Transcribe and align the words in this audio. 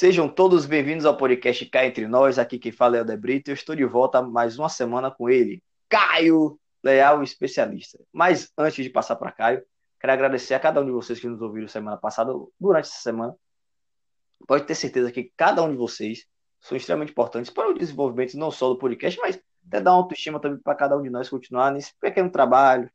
Sejam 0.00 0.30
todos 0.30 0.64
bem-vindos 0.64 1.04
ao 1.04 1.14
podcast 1.14 1.66
Cá 1.66 1.84
Entre 1.84 2.08
Nós. 2.08 2.38
Aqui 2.38 2.58
quem 2.58 2.72
fala 2.72 2.96
é 2.96 3.02
o 3.02 3.04
Debrito. 3.04 3.50
Eu 3.50 3.54
estou 3.54 3.76
de 3.76 3.84
volta 3.84 4.22
mais 4.22 4.58
uma 4.58 4.70
semana 4.70 5.10
com 5.10 5.28
ele, 5.28 5.62
Caio 5.90 6.58
Leal, 6.82 7.22
especialista. 7.22 7.98
Mas 8.10 8.50
antes 8.56 8.82
de 8.82 8.88
passar 8.88 9.16
para 9.16 9.30
Caio, 9.30 9.62
quero 10.00 10.10
agradecer 10.14 10.54
a 10.54 10.58
cada 10.58 10.80
um 10.80 10.86
de 10.86 10.90
vocês 10.90 11.20
que 11.20 11.28
nos 11.28 11.42
ouviram 11.42 11.68
semana 11.68 11.98
passada, 11.98 12.32
durante 12.58 12.86
essa 12.86 13.02
semana. 13.02 13.36
Pode 14.48 14.64
ter 14.64 14.74
certeza 14.74 15.12
que 15.12 15.30
cada 15.36 15.62
um 15.62 15.70
de 15.70 15.76
vocês 15.76 16.24
são 16.62 16.78
extremamente 16.78 17.10
importantes 17.10 17.50
para 17.50 17.68
o 17.68 17.74
desenvolvimento 17.74 18.38
não 18.38 18.50
só 18.50 18.70
do 18.70 18.78
podcast, 18.78 19.20
mas 19.20 19.38
até 19.68 19.82
dar 19.82 19.90
uma 19.90 19.98
autoestima 19.98 20.40
também 20.40 20.60
para 20.60 20.74
cada 20.74 20.96
um 20.96 21.02
de 21.02 21.10
nós 21.10 21.28
continuar 21.28 21.70
nesse 21.72 21.92
pequeno 22.00 22.30
trabalho, 22.30 22.90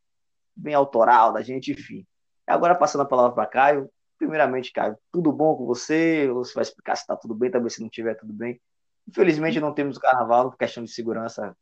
bem 0.56 0.74
autoral 0.74 1.34
da 1.34 1.44
gente, 1.44 1.72
enfim. 1.72 2.04
Agora 2.48 2.74
passando 2.74 3.02
a 3.02 3.06
palavra 3.06 3.36
para 3.36 3.46
Caio, 3.46 3.92
Primeiramente, 4.18 4.72
Caio, 4.72 4.98
tudo 5.12 5.32
bom 5.32 5.55
com 5.55 5.66
você? 5.66 6.28
Você 6.30 6.54
vai 6.54 6.64
explicar 6.64 6.96
se 6.96 7.02
está 7.02 7.16
tudo 7.16 7.36
bem, 7.36 7.52
também 7.52 7.70
se 7.70 7.82
não 7.82 7.90
tiver 7.90 8.16
tudo 8.16 8.34
bem. 8.34 8.60
Infelizmente 9.08 9.60
não 9.60 9.74
temos 9.74 9.98
carnaval 9.98 10.50
por 10.50 10.58
questão 10.58 10.84
de 10.84 10.91
segurança 10.91 11.55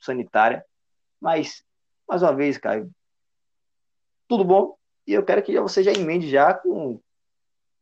sanitária, 0.00 0.64
mas 1.20 1.64
mais 2.08 2.22
uma 2.22 2.34
vez, 2.34 2.56
Caio, 2.58 2.90
tudo 4.28 4.44
bom? 4.44 4.76
E 5.06 5.12
eu 5.12 5.24
quero 5.24 5.42
que 5.42 5.58
você 5.60 5.82
já 5.82 5.92
emende 5.92 6.28
já 6.28 6.54
com, 6.54 7.00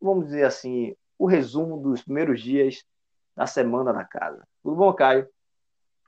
vamos 0.01 0.27
dizer 0.27 0.45
assim, 0.45 0.95
o 1.19 1.27
resumo 1.27 1.81
dos 1.83 2.03
primeiros 2.03 2.41
dias 2.41 2.85
da 3.37 3.47
semana 3.47 3.93
na 3.93 4.05
casa. 4.05 4.47
Tudo 4.63 4.77
bom, 4.77 4.93
Caio? 4.93 5.29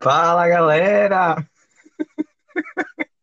Fala, 0.01 0.49
galera! 0.49 1.37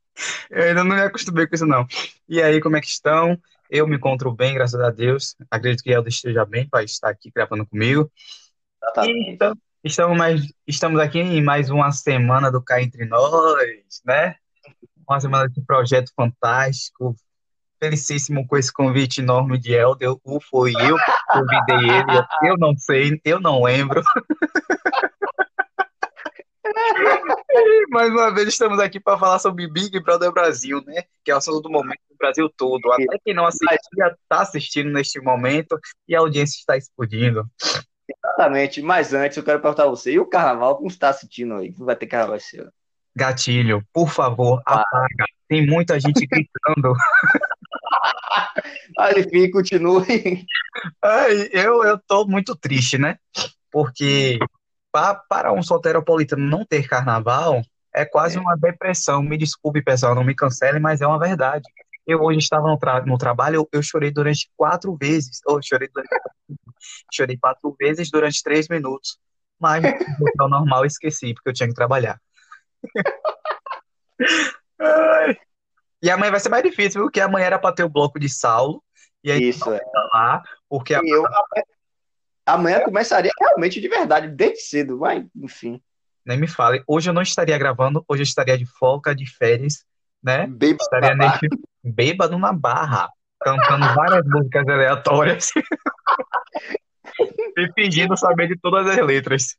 Eu 0.49 0.63
ainda 0.63 0.83
não 0.83 0.95
me 0.95 1.01
acostumei 1.01 1.47
com 1.47 1.55
isso, 1.55 1.65
não. 1.65 1.87
E 2.29 2.41
aí, 2.41 2.61
como 2.61 2.77
é 2.77 2.81
que 2.81 2.87
estão? 2.87 3.39
Eu 3.69 3.87
me 3.87 3.95
encontro 3.95 4.31
bem, 4.31 4.53
graças 4.53 4.79
a 4.79 4.89
Deus. 4.89 5.35
Acredito 5.49 5.83
que 5.83 5.91
Elda 5.91 6.09
esteja 6.09 6.45
bem 6.45 6.67
para 6.67 6.83
estar 6.83 7.09
aqui 7.09 7.31
gravando 7.33 7.65
comigo. 7.65 8.11
Exatamente. 8.81 9.31
Então, 9.31 9.53
estamos, 9.83 10.17
mais, 10.17 10.41
estamos 10.67 10.99
aqui 10.99 11.19
em 11.19 11.41
mais 11.41 11.69
uma 11.69 11.91
semana 11.91 12.51
do 12.51 12.61
Cá 12.61 12.81
Entre 12.81 13.05
Nós, 13.05 14.01
né? 14.05 14.35
Uma 15.07 15.19
semana 15.19 15.49
de 15.49 15.61
projeto 15.61 16.11
fantástico. 16.15 17.15
Felicíssimo 17.81 18.47
com 18.47 18.55
esse 18.57 18.71
convite 18.71 19.21
enorme 19.21 19.57
de 19.57 19.73
Helder. 19.73 20.15
O 20.23 20.39
foi 20.39 20.71
eu 20.71 20.95
que 20.95 21.11
convidei 21.31 21.89
ele. 21.89 22.25
Eu 22.43 22.57
não 22.57 22.77
sei, 22.77 23.19
eu 23.25 23.39
não 23.39 23.63
lembro. 23.63 24.01
Mais 27.89 28.09
uma 28.09 28.33
vez 28.33 28.47
estamos 28.47 28.79
aqui 28.79 28.99
para 28.99 29.17
falar 29.17 29.39
sobre 29.39 29.67
Big 29.67 29.99
Brother 29.99 30.31
Brasil, 30.31 30.81
né? 30.85 31.03
Que 31.23 31.31
é 31.31 31.35
o 31.35 31.37
assunto 31.37 31.61
do 31.61 31.69
momento 31.69 31.99
Brasil 32.23 32.49
todo. 32.55 32.91
Até 32.91 33.19
quem 33.23 33.33
não 33.33 33.45
assistia 33.45 33.77
está 34.07 34.41
assistindo 34.41 34.89
neste 34.91 35.19
momento 35.19 35.79
e 36.07 36.15
a 36.15 36.19
audiência 36.19 36.57
está 36.57 36.77
explodindo. 36.77 37.45
Exatamente. 38.07 38.81
Mas 38.81 39.13
antes 39.13 39.37
eu 39.37 39.43
quero 39.43 39.59
perguntar 39.59 39.83
a 39.83 39.89
você, 39.89 40.13
e 40.13 40.19
o 40.19 40.25
carnaval, 40.25 40.77
como 40.77 40.87
está 40.87 41.09
assistindo 41.09 41.55
aí? 41.55 41.73
Não 41.77 41.85
vai 41.85 41.95
ter 41.95 42.07
carnaval 42.07 42.37
esse 42.37 42.59
ano? 42.59 42.71
Gatilho, 43.15 43.83
por 43.93 44.09
favor, 44.09 44.61
ah. 44.65 44.81
apaga. 44.81 45.25
Tem 45.47 45.65
muita 45.67 45.99
gente 45.99 46.25
gritando. 46.25 46.93
Mas 48.97 49.17
enfim, 49.17 49.51
continue. 49.51 50.45
Ai, 51.01 51.49
eu, 51.51 51.83
eu 51.83 51.99
tô 52.07 52.25
muito 52.25 52.55
triste, 52.55 52.97
né? 52.97 53.17
Porque 53.71 54.37
para 55.29 55.51
um 55.51 55.63
soteropolitano 55.63 56.45
não 56.45 56.65
ter 56.65 56.87
carnaval 56.87 57.61
é 57.93 58.05
quase 58.05 58.37
é. 58.37 58.41
uma 58.41 58.55
depressão. 58.55 59.21
Me 59.23 59.37
desculpe, 59.37 59.81
pessoal, 59.81 60.15
não 60.15 60.23
me 60.23 60.35
cancele, 60.35 60.79
mas 60.79 61.01
é 61.01 61.07
uma 61.07 61.19
verdade. 61.19 61.63
Eu 62.05 62.21
hoje 62.21 62.39
estava 62.39 62.67
no, 62.67 62.77
tra 62.77 63.05
no 63.05 63.17
trabalho, 63.17 63.55
eu, 63.55 63.69
eu, 63.71 63.81
chorei 63.81 64.11
durante 64.11 64.51
quatro 64.55 64.95
vezes. 64.99 65.39
Ou 65.45 65.57
oh, 65.57 65.61
chorei 65.61 65.89
durante 65.93 66.09
chorei 67.11 67.37
quatro 67.37 67.75
vezes 67.79 68.11
durante 68.11 68.43
três 68.43 68.67
minutos. 68.67 69.17
Mas 69.59 69.81
no 70.37 70.49
normal 70.49 70.85
esqueci, 70.85 71.33
porque 71.33 71.49
eu 71.49 71.53
tinha 71.53 71.69
que 71.69 71.75
trabalhar. 71.75 72.19
e 76.01 76.09
amanhã 76.09 76.31
vai 76.31 76.39
ser 76.39 76.49
mais 76.49 76.63
difícil, 76.63 77.01
porque 77.01 77.21
amanhã 77.21 77.45
era 77.45 77.59
para 77.59 77.73
ter 77.73 77.83
o 77.83 77.89
bloco 77.89 78.19
de 78.19 78.27
Saulo. 78.27 78.83
E 79.23 79.31
aí 79.31 79.49
Isso, 79.49 79.71
é. 79.71 79.79
lá, 80.13 80.43
porque 80.67 80.93
a... 80.93 80.99
eu, 81.01 81.23
Amanhã 82.45 82.81
começaria 82.81 83.31
realmente 83.39 83.79
de 83.79 83.87
verdade, 83.87 84.27
desde 84.27 84.59
cedo, 84.59 84.97
vai, 84.99 85.25
enfim. 85.35 85.81
Nem 86.25 86.37
me 86.37 86.47
fale. 86.47 86.83
Hoje 86.85 87.09
eu 87.09 87.13
não 87.13 87.21
estaria 87.21 87.57
gravando, 87.57 88.03
hoje 88.07 88.21
eu 88.21 88.25
estaria 88.25 88.57
de 88.57 88.65
folga, 88.65 89.15
de 89.15 89.25
férias, 89.25 89.85
né? 90.21 90.45
Bêbado 90.47 90.83
estaria 90.83 91.15
na 91.15 91.31
nesse... 91.31 91.47
bêbado 91.83 92.37
na 92.37 92.53
barra, 92.53 93.09
cantando 93.39 93.93
várias 93.93 94.25
músicas 94.25 94.67
aleatórias 94.67 95.51
e 97.57 97.71
fingindo 97.73 98.17
saber 98.17 98.47
de 98.47 98.57
todas 98.57 98.87
as 98.87 99.05
letras. 99.05 99.55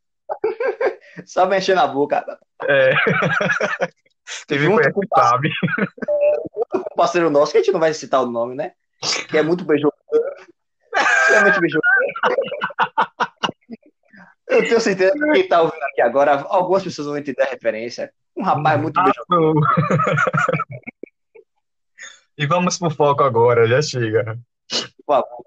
Só 1.26 1.46
mexendo 1.46 1.78
a 1.78 1.86
boca. 1.86 2.24
É. 2.66 2.94
Teve 4.46 4.64
junto 4.64 4.92
com, 4.92 5.02
sabe. 5.14 5.50
um 6.74 6.96
parceiro 6.96 7.30
nosso, 7.30 7.52
que 7.52 7.58
a 7.58 7.60
gente 7.60 7.72
não 7.72 7.80
vai 7.80 7.92
citar 7.92 8.22
o 8.22 8.30
nome, 8.30 8.54
né? 8.54 8.72
Que 9.28 9.38
é 9.38 9.42
muito 9.42 9.64
beijoso. 9.64 9.92
Extremamente 10.96 11.60
beijoso. 11.60 11.82
Eu 14.48 14.62
tenho 14.62 14.80
certeza 14.80 15.12
que 15.12 15.32
quem 15.32 15.48
tá 15.48 15.62
ouvindo 15.62 15.82
aqui 15.82 16.00
agora, 16.00 16.42
algumas 16.48 16.82
pessoas 16.82 17.08
vão 17.08 17.16
entender 17.16 17.42
a 17.42 17.50
referência. 17.50 18.12
Um 18.36 18.42
rapaz 18.42 18.80
muito 18.80 19.00
beijoso. 19.02 19.24
E 22.36 22.46
vamos 22.46 22.78
pro 22.78 22.90
foco 22.90 23.22
agora, 23.22 23.66
já 23.66 23.80
chega. 23.80 24.38
Por 24.68 25.04
favor. 25.06 25.44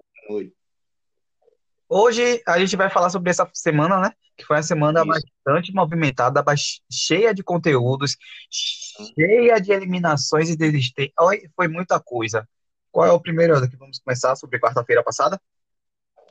Hoje 1.88 2.42
a 2.46 2.58
gente 2.58 2.76
vai 2.76 2.90
falar 2.90 3.10
sobre 3.10 3.30
essa 3.30 3.48
semana, 3.52 4.00
né? 4.00 4.12
Que 4.36 4.44
foi 4.44 4.56
uma 4.56 4.62
semana 4.62 5.00
Isso. 5.00 5.08
bastante 5.08 5.72
movimentada, 5.72 6.42
cheia 6.90 7.34
de 7.34 7.42
conteúdos, 7.42 8.16
cheia 8.50 9.58
de 9.58 9.72
eliminações 9.72 10.48
e 10.48 10.56
desistências. 10.56 11.14
Foi 11.56 11.68
muita 11.68 11.98
coisa. 11.98 12.48
Qual 12.90 13.06
é 13.06 13.12
o 13.12 13.20
primeiro 13.20 13.68
que 13.68 13.76
vamos 13.76 13.98
começar 13.98 14.36
sobre 14.36 14.58
quarta-feira 14.58 15.02
passada? 15.02 15.40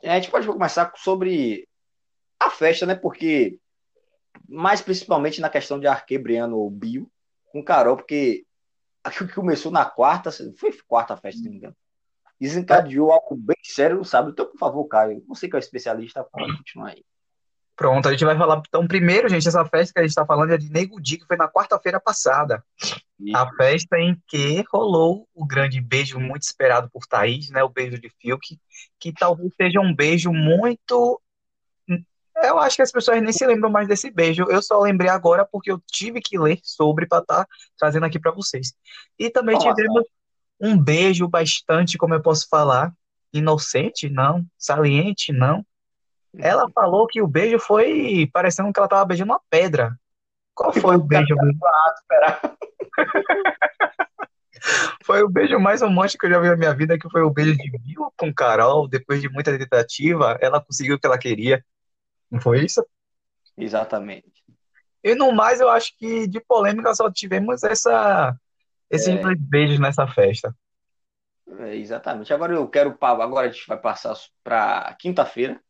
A 0.02 0.14
gente 0.14 0.30
pode 0.30 0.46
começar 0.46 0.92
sobre 0.96 1.68
a 2.38 2.50
festa, 2.50 2.86
né? 2.86 2.94
Porque, 2.94 3.58
mais 4.48 4.80
principalmente 4.80 5.40
na 5.40 5.50
questão 5.50 5.78
de 5.78 5.86
Arquebriano 5.86 6.56
ou 6.56 6.70
Bio, 6.70 7.10
com 7.52 7.64
Carol, 7.64 7.96
porque 7.96 8.44
que 9.26 9.34
começou 9.34 9.72
na 9.72 9.84
quarta, 9.84 10.30
foi 10.30 10.72
quarta 10.86 11.16
festa, 11.16 11.38
se 11.38 11.44
não 11.44 11.52
me 11.52 11.58
engano, 11.58 11.76
desencadeou 12.40 13.12
algo 13.12 13.36
bem 13.36 13.56
sério, 13.62 14.04
sabe? 14.04 14.30
Então, 14.30 14.46
por 14.46 14.58
favor, 14.58 14.84
Caio, 14.86 15.24
você 15.26 15.48
que 15.48 15.56
é 15.56 15.58
o 15.58 15.60
especialista, 15.60 16.24
pode 16.24 16.56
continuar 16.56 16.90
aí. 16.90 17.04
Pronto, 17.78 18.08
a 18.08 18.10
gente 18.10 18.24
vai 18.24 18.36
falar. 18.36 18.60
Então, 18.66 18.88
primeiro, 18.88 19.28
gente, 19.28 19.46
essa 19.46 19.64
festa 19.64 19.92
que 19.92 20.00
a 20.00 20.02
gente 20.02 20.10
está 20.10 20.26
falando 20.26 20.52
é 20.52 20.58
de 20.58 20.68
Nego 20.68 21.00
Di, 21.00 21.16
que 21.16 21.26
foi 21.26 21.36
na 21.36 21.48
quarta-feira 21.48 22.00
passada. 22.00 22.60
Isso. 23.20 23.36
A 23.36 23.48
festa 23.54 23.96
em 23.98 24.20
que 24.26 24.64
rolou 24.72 25.28
o 25.32 25.46
grande 25.46 25.80
beijo 25.80 26.18
muito 26.18 26.42
esperado 26.42 26.90
por 26.90 27.06
Thaís, 27.06 27.50
né? 27.50 27.62
O 27.62 27.68
beijo 27.68 27.96
de 28.00 28.10
Fiuk, 28.20 28.58
que 28.98 29.12
talvez 29.12 29.52
seja 29.56 29.80
um 29.80 29.94
beijo 29.94 30.32
muito. 30.32 31.20
Eu 32.42 32.58
acho 32.58 32.76
que 32.76 32.82
as 32.82 32.92
pessoas 32.92 33.22
nem 33.22 33.32
se 33.32 33.46
lembram 33.46 33.70
mais 33.70 33.88
desse 33.88 34.10
beijo. 34.10 34.44
Eu 34.48 34.62
só 34.62 34.78
lembrei 34.80 35.10
agora 35.10 35.44
porque 35.44 35.70
eu 35.70 35.80
tive 35.86 36.20
que 36.20 36.38
ler 36.38 36.58
sobre 36.62 37.06
para 37.06 37.20
estar 37.20 37.44
tá 37.44 37.48
trazendo 37.76 38.06
aqui 38.06 38.18
para 38.18 38.32
vocês. 38.32 38.72
E 39.18 39.30
também 39.30 39.54
Nossa. 39.54 39.74
tivemos 39.74 40.04
um 40.60 40.76
beijo 40.76 41.28
bastante, 41.28 41.98
como 41.98 42.14
eu 42.14 42.22
posso 42.22 42.48
falar, 42.48 42.92
inocente, 43.32 44.08
não, 44.08 44.44
saliente, 44.56 45.32
não 45.32 45.64
ela 46.36 46.68
falou 46.70 47.06
que 47.06 47.22
o 47.22 47.26
beijo 47.26 47.58
foi 47.58 48.28
parecendo 48.32 48.72
que 48.72 48.78
ela 48.78 48.88
tava 48.88 49.04
beijando 49.04 49.32
uma 49.32 49.40
pedra. 49.50 49.96
Qual 50.54 50.72
foi 50.72 50.96
o 50.96 51.02
beijo? 51.02 51.34
foi 55.04 55.22
o 55.22 55.28
beijo 55.28 55.58
mais 55.58 55.82
romântico 55.82 56.20
que 56.20 56.26
eu 56.26 56.30
já 56.30 56.40
vi 56.40 56.48
na 56.48 56.56
minha 56.56 56.74
vida, 56.74 56.98
que 56.98 57.08
foi 57.08 57.22
o 57.22 57.30
beijo 57.30 57.56
de 57.56 57.70
Bill 57.78 58.12
com 58.16 58.34
Carol. 58.34 58.88
Depois 58.88 59.22
de 59.22 59.28
muita 59.28 59.56
tentativa, 59.56 60.36
ela 60.40 60.60
conseguiu 60.60 60.96
o 60.96 60.98
que 60.98 61.06
ela 61.06 61.18
queria. 61.18 61.64
Não 62.30 62.40
foi 62.40 62.64
isso? 62.64 62.84
Exatamente. 63.56 64.32
E 65.02 65.14
no 65.14 65.32
mais, 65.32 65.60
eu 65.60 65.68
acho 65.68 65.96
que 65.96 66.26
de 66.26 66.40
polêmica 66.40 66.94
só 66.94 67.10
tivemos 67.10 67.62
essa, 67.62 68.36
esses 68.90 69.08
é... 69.08 69.18
dois 69.18 69.38
beijos 69.38 69.78
nessa 69.78 70.06
festa. 70.06 70.54
É, 71.60 71.76
exatamente. 71.76 72.32
Agora 72.32 72.54
eu 72.54 72.68
quero. 72.68 72.96
Agora 73.00 73.48
a 73.48 73.50
gente 73.50 73.66
vai 73.66 73.78
passar 73.78 74.14
para 74.44 74.94
quinta-feira, 75.00 75.60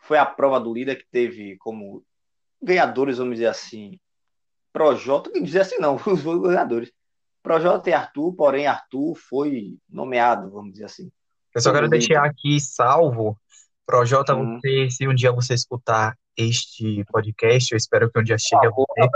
foi 0.00 0.18
a 0.18 0.26
prova 0.26 0.58
do 0.58 0.72
líder 0.72 0.96
que 0.96 1.06
teve 1.10 1.56
como 1.58 2.04
ganhadores, 2.60 3.18
vamos 3.18 3.34
dizer 3.34 3.46
assim, 3.46 3.98
Projota, 4.72 5.30
dizer 5.40 5.60
assim 5.60 5.78
não, 5.78 5.96
os 6.06 6.22
ganhadores. 6.22 6.92
Projota 7.42 7.88
e 7.88 7.92
Arthur, 7.92 8.34
porém 8.34 8.66
Arthur 8.66 9.14
foi 9.14 9.78
nomeado, 9.88 10.50
vamos 10.50 10.72
dizer 10.72 10.84
assim. 10.84 11.10
Eu 11.54 11.60
só 11.60 11.72
quero 11.72 11.88
deixar 11.88 12.24
aqui 12.24 12.60
salvo, 12.60 13.38
Projota, 13.90 14.36
hum. 14.36 14.60
você, 14.60 14.88
se 14.88 15.08
um 15.08 15.12
dia 15.12 15.32
você 15.32 15.52
escutar 15.52 16.16
este 16.36 17.04
podcast, 17.06 17.72
eu 17.72 17.76
espero 17.76 18.08
que 18.08 18.20
um 18.20 18.22
dia 18.22 18.38
chegue 18.38 18.68
a 18.68 18.70
você. 18.70 19.08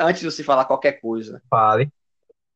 Antes 0.00 0.22
de 0.22 0.30
você 0.30 0.42
falar 0.42 0.64
qualquer 0.64 0.92
coisa. 0.92 1.42
Fale. 1.50 1.90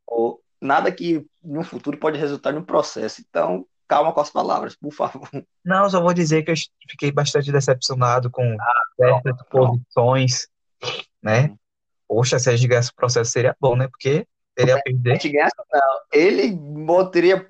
Ou, 0.06 0.40
nada 0.58 0.90
que 0.90 1.26
no 1.44 1.62
futuro 1.62 1.98
pode 1.98 2.18
resultar 2.18 2.54
em 2.54 2.56
um 2.56 2.64
processo. 2.64 3.22
Então, 3.28 3.66
calma 3.86 4.14
com 4.14 4.20
as 4.20 4.30
palavras, 4.30 4.74
por 4.74 4.90
favor. 4.90 5.28
Não, 5.62 5.90
só 5.90 6.00
vou 6.00 6.14
dizer 6.14 6.42
que 6.42 6.52
eu 6.52 6.56
fiquei 6.90 7.12
bastante 7.12 7.52
decepcionado 7.52 8.30
com 8.30 8.56
ah, 8.58 8.82
certas 8.96 9.36
pronto, 9.50 9.78
posições, 9.78 10.48
né? 11.22 11.50
Hum. 11.50 11.56
Poxa, 12.08 12.38
se 12.38 12.48
a 12.48 12.56
gente 12.56 12.66
ganhasse 12.66 12.90
o 12.90 12.96
processo 12.96 13.30
seria 13.30 13.54
bom, 13.60 13.76
né? 13.76 13.88
Porque 13.88 14.26
ele 14.56 14.70
ia 14.70 14.80
perder. 14.82 15.10
A 15.10 15.14
gente 15.14 15.28
ganhasse, 15.28 15.54
não. 15.70 16.00
Ele 16.10 16.50
botaria 16.50 17.46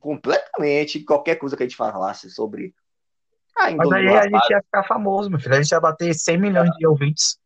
completamente 0.00 1.04
qualquer 1.04 1.36
coisa 1.36 1.56
que 1.56 1.62
a 1.62 1.66
gente 1.66 1.76
falasse 1.76 2.28
sobre. 2.28 2.74
Ah, 3.56 3.70
Mas 3.70 3.92
aí 3.92 4.08
a 4.08 4.22
gente 4.22 4.50
ia 4.50 4.62
ficar 4.62 4.84
famoso, 4.84 5.30
meu 5.30 5.38
filho. 5.38 5.54
A 5.54 5.62
gente 5.62 5.70
ia 5.70 5.80
bater 5.80 6.14
100 6.14 6.38
milhões 6.38 6.70
de 6.76 6.86
ouvintes. 6.86 7.38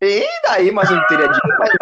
E 0.00 0.26
daí, 0.42 0.70
mas 0.70 0.90
eu 0.90 0.96
não 0.96 1.06
teria 1.06 1.28
dinheiro. 1.28 1.78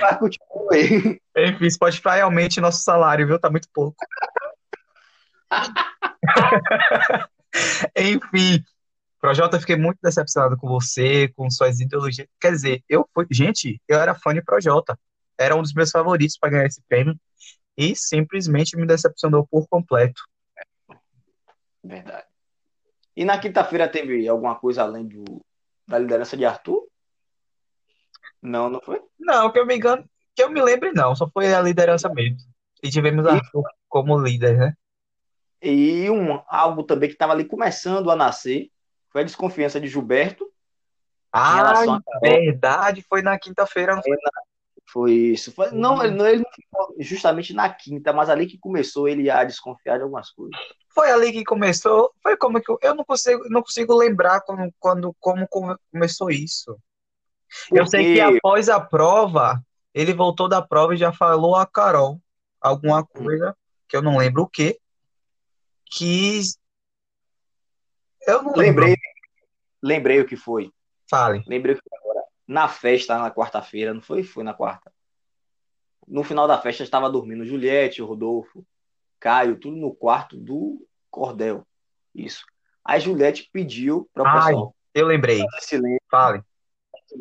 Mas 0.00 0.18
continue. 0.18 1.20
Enfim, 1.36 1.70
Spotify 1.70 2.20
aumente 2.22 2.60
nosso 2.60 2.82
salário, 2.82 3.26
viu? 3.26 3.38
Tá 3.38 3.50
muito 3.50 3.68
pouco. 3.72 3.96
Enfim, 7.96 8.64
Projota, 9.20 9.60
fiquei 9.60 9.76
muito 9.76 9.98
decepcionado 10.02 10.56
com 10.56 10.68
você, 10.68 11.28
com 11.36 11.50
suas 11.50 11.80
ideologias. 11.80 12.28
Quer 12.40 12.52
dizer, 12.52 12.82
eu 12.88 13.08
fui. 13.14 13.26
Gente, 13.30 13.80
eu 13.88 13.98
era 13.98 14.14
fã 14.14 14.34
de 14.34 14.42
Projota. 14.42 14.98
Era 15.38 15.56
um 15.56 15.62
dos 15.62 15.72
meus 15.74 15.90
favoritos 15.90 16.38
para 16.38 16.50
ganhar 16.50 16.66
esse 16.66 16.82
prêmio. 16.88 17.16
E 17.76 17.94
simplesmente 17.96 18.76
me 18.76 18.86
decepcionou 18.86 19.46
por 19.50 19.68
completo. 19.68 20.22
Verdade. 21.88 22.26
E 23.16 23.24
na 23.24 23.38
quinta-feira 23.38 23.88
teve 23.88 24.28
alguma 24.28 24.54
coisa 24.54 24.82
além 24.82 25.06
do, 25.06 25.24
da 25.86 25.98
liderança 25.98 26.36
de 26.36 26.44
Arthur? 26.44 26.86
Não, 28.42 28.68
não 28.68 28.80
foi? 28.80 29.00
Não, 29.18 29.50
que 29.50 29.58
eu 29.58 29.66
me 29.66 29.74
engano, 29.74 30.04
que 30.36 30.42
eu 30.42 30.50
me 30.50 30.60
lembre, 30.60 30.92
não. 30.92 31.16
Só 31.16 31.28
foi 31.28 31.52
a 31.52 31.62
liderança 31.62 32.08
mesmo. 32.10 32.36
E 32.82 32.90
tivemos 32.90 33.24
e... 33.24 33.28
Arthur 33.30 33.64
como 33.88 34.18
líder, 34.18 34.58
né? 34.58 34.74
E 35.62 36.08
um, 36.10 36.40
algo 36.46 36.84
também 36.84 37.08
que 37.08 37.14
estava 37.14 37.32
ali 37.32 37.44
começando 37.44 38.10
a 38.10 38.16
nascer 38.16 38.70
foi 39.08 39.22
a 39.22 39.24
desconfiança 39.24 39.80
de 39.80 39.88
Gilberto. 39.88 40.46
Ah, 41.32 42.00
verdade, 42.22 43.02
foi 43.02 43.22
na 43.22 43.38
quinta-feira. 43.38 44.00
Foi 44.00 44.16
isso. 45.08 45.52
Foi, 45.52 45.70
não, 45.70 46.02
ele, 46.02 46.20
ele 46.22 46.42
não 46.42 46.50
ficou 46.52 46.94
justamente 46.98 47.52
na 47.52 47.68
quinta, 47.68 48.12
mas 48.12 48.30
ali 48.30 48.46
que 48.46 48.58
começou 48.58 49.08
ele 49.08 49.30
a 49.30 49.44
desconfiar 49.44 49.98
de 49.98 50.04
algumas 50.04 50.30
coisas. 50.30 50.58
Foi 50.90 51.10
ali 51.10 51.32
que 51.32 51.44
começou. 51.44 52.12
Foi 52.22 52.36
como 52.36 52.60
que 52.60 52.70
eu, 52.70 52.78
eu 52.82 52.94
não 52.94 53.04
consigo, 53.04 53.48
não 53.50 53.62
consigo 53.62 53.94
lembrar 53.94 54.40
quando, 54.40 54.72
quando 54.78 55.14
como 55.20 55.46
começou 55.92 56.30
isso. 56.30 56.78
Porque... 57.68 57.80
Eu 57.80 57.86
sei 57.86 58.14
que 58.14 58.20
após 58.20 58.68
a 58.68 58.80
prova, 58.80 59.62
ele 59.94 60.14
voltou 60.14 60.48
da 60.48 60.62
prova 60.62 60.94
e 60.94 60.98
já 60.98 61.12
falou 61.12 61.54
a 61.54 61.66
Carol 61.66 62.20
alguma 62.60 63.04
coisa, 63.04 63.56
que 63.88 63.96
eu 63.96 64.02
não 64.02 64.18
lembro 64.18 64.42
o 64.42 64.48
que, 64.48 64.78
que 65.86 66.40
eu 68.26 68.42
não 68.42 68.52
lembrei. 68.52 68.88
Lembro. 68.90 69.02
Lembrei 69.82 70.20
o 70.20 70.26
que 70.26 70.36
foi. 70.36 70.70
Fale. 71.08 71.42
Lembrei 71.46 71.74
o 71.74 71.78
que 71.78 71.82
foi. 71.88 72.07
Na 72.48 72.66
festa, 72.66 73.18
na 73.18 73.30
quarta-feira, 73.30 73.92
não 73.92 74.00
foi? 74.00 74.22
Foi 74.22 74.42
na 74.42 74.54
quarta. 74.54 74.90
No 76.06 76.24
final 76.24 76.48
da 76.48 76.58
festa 76.58 76.82
estava 76.82 77.10
dormindo 77.10 77.44
Juliette, 77.44 78.00
Rodolfo, 78.00 78.66
Caio, 79.20 79.60
tudo 79.60 79.76
no 79.76 79.94
quarto 79.94 80.34
do 80.34 80.88
Cordel. 81.10 81.66
Isso. 82.14 82.46
Aí 82.82 83.00
Juliette 83.00 83.50
pediu 83.52 84.08
para 84.14 84.22
o 84.22 84.32
pessoal. 84.32 84.74
Eu 84.94 85.06
lembrei. 85.06 85.44
Silêncio. 85.60 86.00
Fale. 86.10 86.42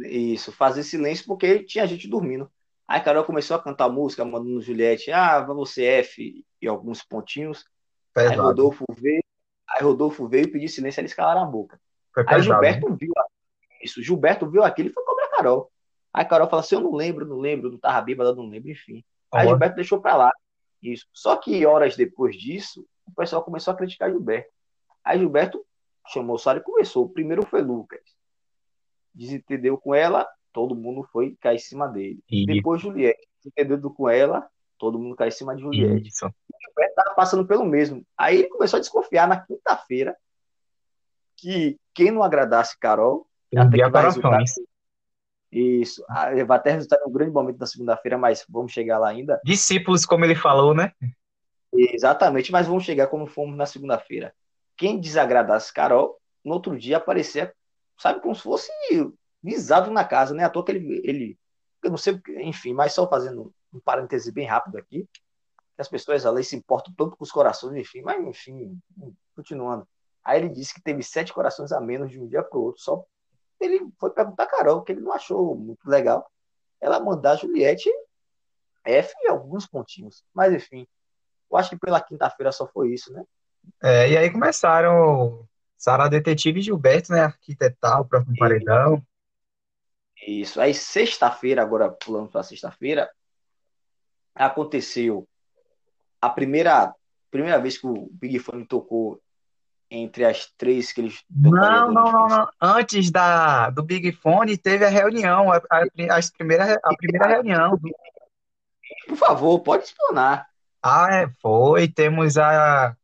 Isso, 0.06 0.52
fazer 0.54 0.84
silêncio 0.84 1.26
porque 1.26 1.64
tinha 1.64 1.86
gente 1.86 2.08
dormindo. 2.08 2.50
Aí 2.88 3.02
Carol 3.02 3.26
começou 3.26 3.58
a 3.58 3.62
cantar 3.62 3.90
música, 3.90 4.24
mandando 4.24 4.62
Juliette, 4.62 5.12
ah, 5.12 5.42
você 5.42 5.84
F 5.84 6.46
e 6.62 6.68
alguns 6.68 7.04
pontinhos. 7.04 7.66
Pesado. 8.14 8.32
Aí 8.32 8.48
Rodolfo 8.48 8.86
veio, 8.98 9.22
aí 9.70 9.84
Rodolfo 9.84 10.26
veio 10.28 10.50
pedir 10.50 10.70
silêncio, 10.70 11.02
eles 11.02 11.14
calaram 11.14 11.42
a 11.42 11.46
boca. 11.46 11.80
aí 12.16 12.42
Gilberto 12.42 12.96
viu 12.96 13.12
isso, 13.82 14.02
Gilberto 14.02 14.50
viu 14.50 14.64
aquilo 14.64 14.90
e 14.90 14.94
foi 14.94 15.04
cobrar 15.04 15.17
Carol. 15.38 15.72
Aí 16.14 16.26
Carol 16.26 16.50
falou 16.50 16.62
assim: 16.62 16.76
Eu 16.76 16.82
não 16.82 16.94
lembro, 16.94 17.26
não 17.26 17.38
lembro, 17.38 17.72
não 17.72 17.78
tava 17.78 18.02
bêbada, 18.02 18.34
não 18.34 18.50
lembro, 18.50 18.72
enfim. 18.72 19.04
Aí 19.32 19.48
Gilberto 19.48 19.76
deixou 19.76 20.02
pra 20.02 20.16
lá. 20.16 20.32
Isso. 20.82 21.06
Só 21.14 21.36
que 21.36 21.66
horas 21.66 21.96
depois 21.96 22.36
disso, 22.36 22.86
o 23.06 23.14
pessoal 23.14 23.44
começou 23.44 23.74
a 23.74 23.78
criticar 23.78 24.10
Gilberto. 24.10 24.50
Aí 25.04 25.20
Gilberto 25.20 25.64
chamou 26.08 26.36
o 26.36 26.40
Sara 26.40 26.60
e 26.60 26.64
começou. 26.64 27.10
Primeiro 27.10 27.46
foi 27.46 27.62
Lucas. 27.62 28.02
Desentendeu 29.14 29.78
com 29.78 29.94
ela, 29.94 30.28
todo 30.54 30.76
mundo 30.76 31.04
foi 31.12 31.36
cair 31.40 31.56
em 31.56 31.60
cima 31.60 31.88
dele. 31.88 32.20
Depois 32.46 32.82
Juliette. 32.82 33.28
Desentendeu 33.44 33.92
com 33.92 34.10
ela, 34.10 34.48
todo 34.78 35.00
mundo 35.00 35.16
caiu 35.16 35.30
em 35.30 35.32
cima 35.32 35.56
de 35.56 35.62
Juliette. 35.62 36.08
Isso. 36.08 36.30
Gilberto 36.66 36.96
tava 36.96 37.16
passando 37.16 37.46
pelo 37.46 37.66
mesmo. 37.66 38.06
Aí 38.18 38.40
ele 38.40 38.50
começou 38.50 38.78
a 38.78 38.82
desconfiar 38.82 39.28
na 39.28 39.40
quinta-feira 39.40 40.16
que 41.36 41.78
quem 41.94 42.12
não 42.12 42.24
agradasse 42.24 42.78
Carol 42.80 43.28
até 43.56 43.78
que 43.78 43.90
vai 43.90 44.04
resultar. 44.04 44.44
Isso. 45.52 46.04
Ah, 46.10 46.32
vai 46.46 46.58
até 46.58 46.72
resultar 46.72 46.98
em 46.98 47.10
um 47.10 47.12
grande 47.12 47.32
momento 47.32 47.58
da 47.58 47.66
segunda-feira, 47.66 48.18
mas 48.18 48.46
vamos 48.50 48.72
chegar 48.72 49.00
lá 49.00 49.10
ainda. 49.10 49.40
Discípulos, 49.44 50.06
como 50.06 50.26
ele 50.26 50.36
falou, 50.36 50.74
né? 50.74 50.92
Exatamente, 51.74 52.52
mas 52.52 52.68
vamos 52.68 52.84
chegar 52.84 53.08
como 53.08 53.28
fomos 53.28 53.58
na 53.58 53.66
segunda-feira. 53.66 54.34
Quem 54.76 55.00
desagradasse 55.00 55.74
Carol, 55.74 56.18
no 56.44 56.54
outro 56.54 56.78
dia 56.78 56.98
aparecer, 56.98 57.54
sabe, 57.98 58.22
como 58.22 58.36
se 58.36 58.42
fosse 58.42 58.72
visado 59.42 59.92
na 59.92 60.04
casa, 60.04 60.34
né? 60.34 60.44
À 60.44 60.50
toa 60.50 60.66
que 60.66 60.72
ele, 60.72 61.02
ele 61.04 61.38
eu 61.84 61.92
não 61.92 61.98
sei, 61.98 62.20
enfim, 62.40 62.74
mas 62.74 62.94
só 62.94 63.08
fazendo 63.08 63.54
um 63.74 63.80
parêntese 63.80 64.32
bem 64.32 64.46
rápido 64.46 64.78
aqui, 64.78 65.08
que 65.14 65.82
as 65.82 65.88
pessoas 65.88 66.26
ali 66.26 66.44
se 66.44 66.56
importam 66.56 66.94
tanto 66.98 67.16
com 67.16 67.24
os 67.24 67.32
corações, 67.32 67.76
enfim, 67.76 68.02
mas 68.02 68.26
enfim, 68.26 68.78
continuando. 69.36 69.88
Aí 70.24 70.40
ele 70.40 70.50
disse 70.50 70.74
que 70.74 70.82
teve 70.82 71.04
sete 71.04 71.32
corações 71.32 71.72
a 71.72 71.80
menos 71.80 72.10
de 72.10 72.20
um 72.20 72.28
dia 72.28 72.44
para 72.44 72.58
o 72.58 72.64
outro, 72.64 72.82
só 72.82 73.06
ele 73.60 73.88
foi 74.00 74.10
perguntar 74.12 74.44
a 74.44 74.48
Carol, 74.48 74.82
que 74.82 74.92
ele 74.92 75.02
não 75.02 75.14
achou 75.14 75.56
muito 75.56 75.88
legal 75.88 76.30
ela 76.80 77.00
mandar 77.00 77.32
a 77.32 77.36
Juliette 77.36 77.90
F 78.84 79.14
e 79.24 79.28
alguns 79.28 79.66
pontinhos. 79.66 80.24
Mas 80.34 80.54
enfim, 80.54 80.88
eu 81.50 81.58
acho 81.58 81.72
que 81.72 81.78
pela 81.78 82.02
quinta-feira 82.02 82.52
só 82.52 82.68
foi 82.68 82.94
isso, 82.94 83.12
né? 83.12 83.24
É, 83.82 84.10
e 84.10 84.18
aí 84.18 84.32
começaram 84.32 85.48
Sara 85.78 86.08
Detetive 86.08 86.60
e 86.60 86.64
Gilberto, 86.64 87.12
né? 87.12 87.22
Arquitetar 87.22 88.02
o 88.02 88.06
próximo 88.06 88.36
e... 88.36 88.40
paredão. 88.40 89.04
Isso. 90.26 90.60
Aí 90.60 90.74
sexta-feira, 90.74 91.62
agora 91.62 91.90
pulando 91.90 92.30
para 92.30 92.44
sexta-feira, 92.44 93.10
aconteceu 94.34 95.28
a 96.22 96.30
primeira 96.30 96.94
primeira 97.30 97.60
vez 97.60 97.78
que 97.78 97.86
o 97.86 98.08
Big 98.12 98.40
Fone 98.40 98.66
tocou 98.66 99.22
entre 99.90 100.26
as 100.26 100.52
três 100.58 100.92
que 100.92 101.02
eles 101.02 101.24
não, 101.30 101.92
não, 101.92 102.12
não, 102.12 102.28
não. 102.28 102.50
Antes 102.62 103.10
da, 103.10 103.70
do 103.70 103.84
Big 103.84 104.12
Fone 104.12 104.58
teve 104.58 104.86
a 104.86 104.90
reunião, 104.90 105.52
a, 105.52 105.58
a, 105.58 105.82
a 105.82 106.22
primeira, 106.38 106.80
a 106.84 106.96
primeira 106.96 107.28
reunião. 107.28 107.80
Por 109.08 109.18
favor, 109.18 109.60
pode 109.60 109.86
explanar. 109.86 110.46
Ah, 110.82 111.08
é, 111.12 111.30
foi. 111.42 111.88
Temos 111.88 112.38
a. 112.38 112.96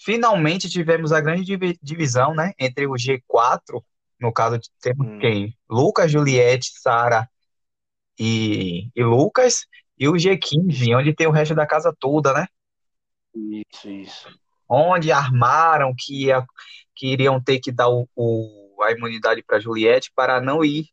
Finalmente 0.00 0.68
tivemos 0.68 1.12
a 1.12 1.20
grande 1.20 1.56
divisão, 1.82 2.34
né? 2.34 2.52
Entre 2.58 2.86
o 2.86 2.92
G4, 2.92 3.82
no 4.20 4.32
caso, 4.32 4.60
temos 4.80 5.06
hum. 5.06 5.18
quem? 5.18 5.56
Lucas, 5.68 6.10
Juliette, 6.10 6.70
Sara 6.80 7.28
e, 8.18 8.90
e 8.94 9.02
Lucas, 9.02 9.66
e 9.98 10.08
o 10.08 10.12
G15, 10.12 10.96
onde 10.96 11.14
tem 11.14 11.26
o 11.26 11.32
resto 11.32 11.54
da 11.54 11.66
casa 11.66 11.92
toda, 11.98 12.32
né? 12.32 12.46
Isso, 13.34 13.88
isso 13.88 14.47
onde 14.68 15.10
armaram 15.10 15.94
que, 15.96 16.26
ia, 16.26 16.44
que 16.94 17.08
iriam 17.12 17.40
ter 17.40 17.58
que 17.58 17.72
dar 17.72 17.88
o, 17.88 18.08
o 18.14 18.82
a 18.82 18.92
imunidade 18.92 19.42
para 19.42 19.58
Juliette 19.58 20.12
para 20.14 20.40
não 20.40 20.64
ir 20.64 20.86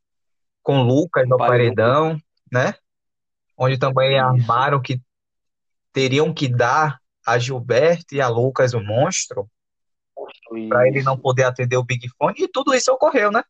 com 0.64 0.82
Lucas 0.82 1.28
no 1.28 1.38
paredão, 1.38 2.20
né? 2.52 2.74
Onde 3.58 3.78
também 3.78 4.18
armaram 4.18 4.82
que 4.82 5.00
teriam 5.94 6.34
que 6.34 6.48
dar 6.48 7.00
a 7.26 7.38
Gilberto 7.38 8.16
e 8.16 8.22
a 8.22 8.28
Lucas 8.28 8.74
o 8.74 8.82
monstro 8.82 9.50
para 10.70 10.88
ele 10.88 11.04
não 11.04 11.18
poder 11.18 11.44
atender 11.44 11.78
o 11.78 11.84
Big 11.84 12.08
Fone 12.18 12.36
e 12.38 12.48
tudo 12.48 12.74
isso 12.74 12.92
ocorreu, 12.92 13.32
né? 13.32 13.44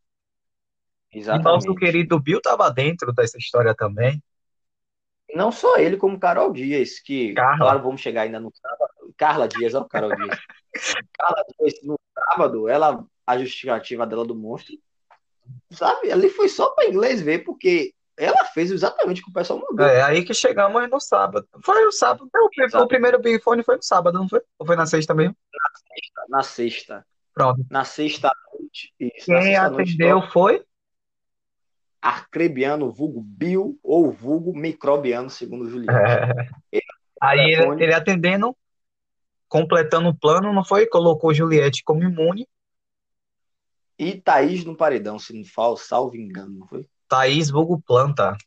Exatamente. 1.12 1.48
E 1.48 1.52
nosso 1.52 1.76
querido 1.76 2.20
Bill 2.20 2.40
estava 2.40 2.70
dentro 2.70 3.14
dessa 3.14 3.38
história 3.38 3.74
também. 3.74 4.22
Não 5.34 5.52
só 5.52 5.78
ele, 5.78 5.98
como 5.98 6.20
Carol 6.20 6.52
Dias, 6.52 7.00
que, 7.00 7.34
Carla. 7.34 7.58
claro, 7.58 7.84
vamos 7.84 8.02
chegar 8.02 8.24
ainda 8.24 8.40
no 8.40 8.52
sábado. 8.54 8.92
Carla 9.18 9.48
Dias, 9.48 9.74
ó, 9.74 9.84
Carol 9.84 10.16
Dias. 10.16 10.40
Carla 11.18 11.44
Dias, 11.60 11.74
no 11.84 12.00
sábado, 12.14 12.68
ela, 12.68 13.04
a 13.26 13.38
justificativa 13.38 14.06
dela 14.06 14.26
do 14.26 14.36
monstro, 14.36 14.76
sabe? 15.72 16.12
Ali 16.12 16.30
foi 16.30 16.50
só 16.50 16.70
para 16.70 16.88
inglês 16.88 17.22
ver, 17.22 17.40
porque 17.40 17.94
ela 18.18 18.46
fez 18.46 18.72
exatamente 18.72 19.22
o 19.22 19.26
que 19.26 19.30
o 19.30 19.34
pessoal 19.34 19.60
mandou. 19.60 19.86
É, 19.86 20.02
aí 20.02 20.24
que 20.24 20.34
chegamos 20.34 20.90
no 20.90 21.00
sábado. 21.00 21.48
Foi 21.64 21.86
o 21.86 21.92
sábado. 21.92 22.30
O, 22.34 22.84
o 22.84 22.88
primeiro 22.88 23.20
Big 23.20 23.42
Fone 23.42 23.64
foi 23.64 23.76
no 23.76 23.84
sábado, 23.84 24.18
não 24.18 24.30
foi? 24.30 24.42
Ou 24.58 24.66
foi 24.66 24.76
na 24.76 24.86
sexta 24.86 25.14
mesmo? 25.14 25.36
Na 25.54 25.80
sexta. 25.80 26.22
Na 26.30 26.44
sexta. 26.44 27.06
Pronto. 27.34 27.66
Na 27.70 27.84
sexta 27.84 28.32
noite. 28.54 28.94
Isso, 29.00 29.26
Quem 29.26 29.56
atendeu 29.58 30.20
noite, 30.20 30.32
foi? 30.32 30.66
arcrebiano, 32.06 32.92
vulgo 32.92 33.20
bio 33.20 33.80
ou 33.82 34.12
vulgo 34.12 34.56
microbiano, 34.56 35.28
segundo 35.28 35.66
o 35.66 35.70
Juliano. 35.70 35.98
É. 36.72 36.80
Aí 37.20 37.54
ele, 37.54 37.84
ele, 37.84 37.94
atendendo 37.94 38.56
completando 39.56 40.10
o 40.10 40.14
plano, 40.14 40.52
não 40.52 40.66
foi? 40.66 40.86
Colocou 40.86 41.34
Juliette 41.34 41.82
como 41.82 42.04
imune. 42.04 42.46
E 43.98 44.20
Thaís 44.20 44.66
no 44.66 44.76
paredão, 44.76 45.18
se 45.18 45.34
não 45.34 45.46
falo, 45.46 45.78
salvo 45.78 46.18
engano, 46.18 46.60
não 46.60 46.68
foi? 46.68 46.86
Thaís 47.08 47.50
vulgo 47.50 47.82
planta. 47.82 48.38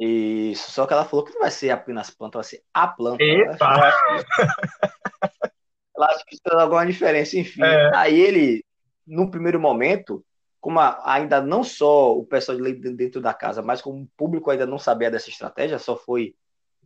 Isso, 0.00 0.70
só 0.70 0.86
que 0.86 0.94
ela 0.94 1.04
falou 1.04 1.26
que 1.26 1.34
não 1.34 1.40
vai 1.40 1.50
ser 1.50 1.68
apenas 1.68 2.08
planta, 2.08 2.38
vai 2.38 2.44
ser 2.44 2.62
a 2.72 2.88
planta. 2.88 3.22
Epa! 3.22 3.74
Ela 3.74 3.88
acha 3.88 3.98
que, 4.06 5.52
ela 5.94 6.06
acha 6.06 6.24
que 6.26 6.34
isso 6.36 6.42
faz 6.48 6.62
alguma 6.62 6.86
diferença, 6.86 7.38
enfim. 7.38 7.62
É. 7.62 7.94
Aí 7.94 8.18
ele, 8.18 8.64
no 9.06 9.30
primeiro 9.30 9.60
momento, 9.60 10.24
como 10.58 10.80
ainda 11.04 11.42
não 11.42 11.62
só 11.62 12.16
o 12.16 12.24
pessoal 12.24 12.56
de 12.56 12.72
dentro 12.72 12.96
dentro 12.96 13.20
da 13.20 13.34
casa, 13.34 13.60
mas 13.60 13.82
como 13.82 14.04
o 14.04 14.08
público 14.16 14.50
ainda 14.50 14.64
não 14.64 14.78
sabia 14.78 15.10
dessa 15.10 15.28
estratégia, 15.28 15.78
só 15.78 15.98
foi. 15.98 16.34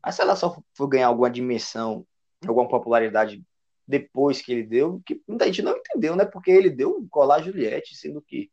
Mas 0.05 0.17
se 0.17 0.23
ela 0.23 0.35
só 0.35 0.61
foi 0.75 0.88
ganhar 0.88 1.07
alguma 1.07 1.31
dimensão, 1.31 2.05
alguma 2.49 2.69
popularidade 2.69 3.43
depois 3.87 4.41
que 4.41 4.53
ele 4.53 4.63
deu, 4.63 5.03
que 5.05 5.21
muita 5.27 5.47
gente 5.47 5.63
não 5.63 5.77
entendeu, 5.77 6.17
né? 6.17 6.25
Porque 6.25 6.51
ele 6.51 6.71
deu 6.71 6.97
um 6.97 7.09
colar 7.09 7.37
a 7.37 7.43
Juliette, 7.43 7.97
sendo 7.97 8.23
que 8.23 8.51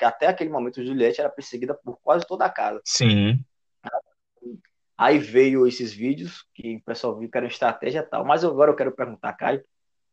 até 0.00 0.26
aquele 0.26 0.50
momento 0.50 0.84
Juliette 0.84 1.20
era 1.20 1.28
perseguida 1.28 1.74
por 1.74 1.98
quase 2.00 2.26
toda 2.26 2.44
a 2.44 2.50
casa. 2.50 2.80
Sim. 2.84 3.44
Aí 4.96 5.18
veio 5.18 5.66
esses 5.66 5.92
vídeos 5.92 6.46
que 6.54 6.76
o 6.76 6.84
pessoal 6.84 7.18
viu 7.18 7.28
que 7.28 7.36
era 7.36 7.46
estratégia 7.46 8.00
e 8.00 8.02
tal. 8.02 8.24
Mas 8.24 8.44
agora 8.44 8.70
eu 8.70 8.76
quero 8.76 8.92
perguntar, 8.92 9.32
Caio, 9.32 9.64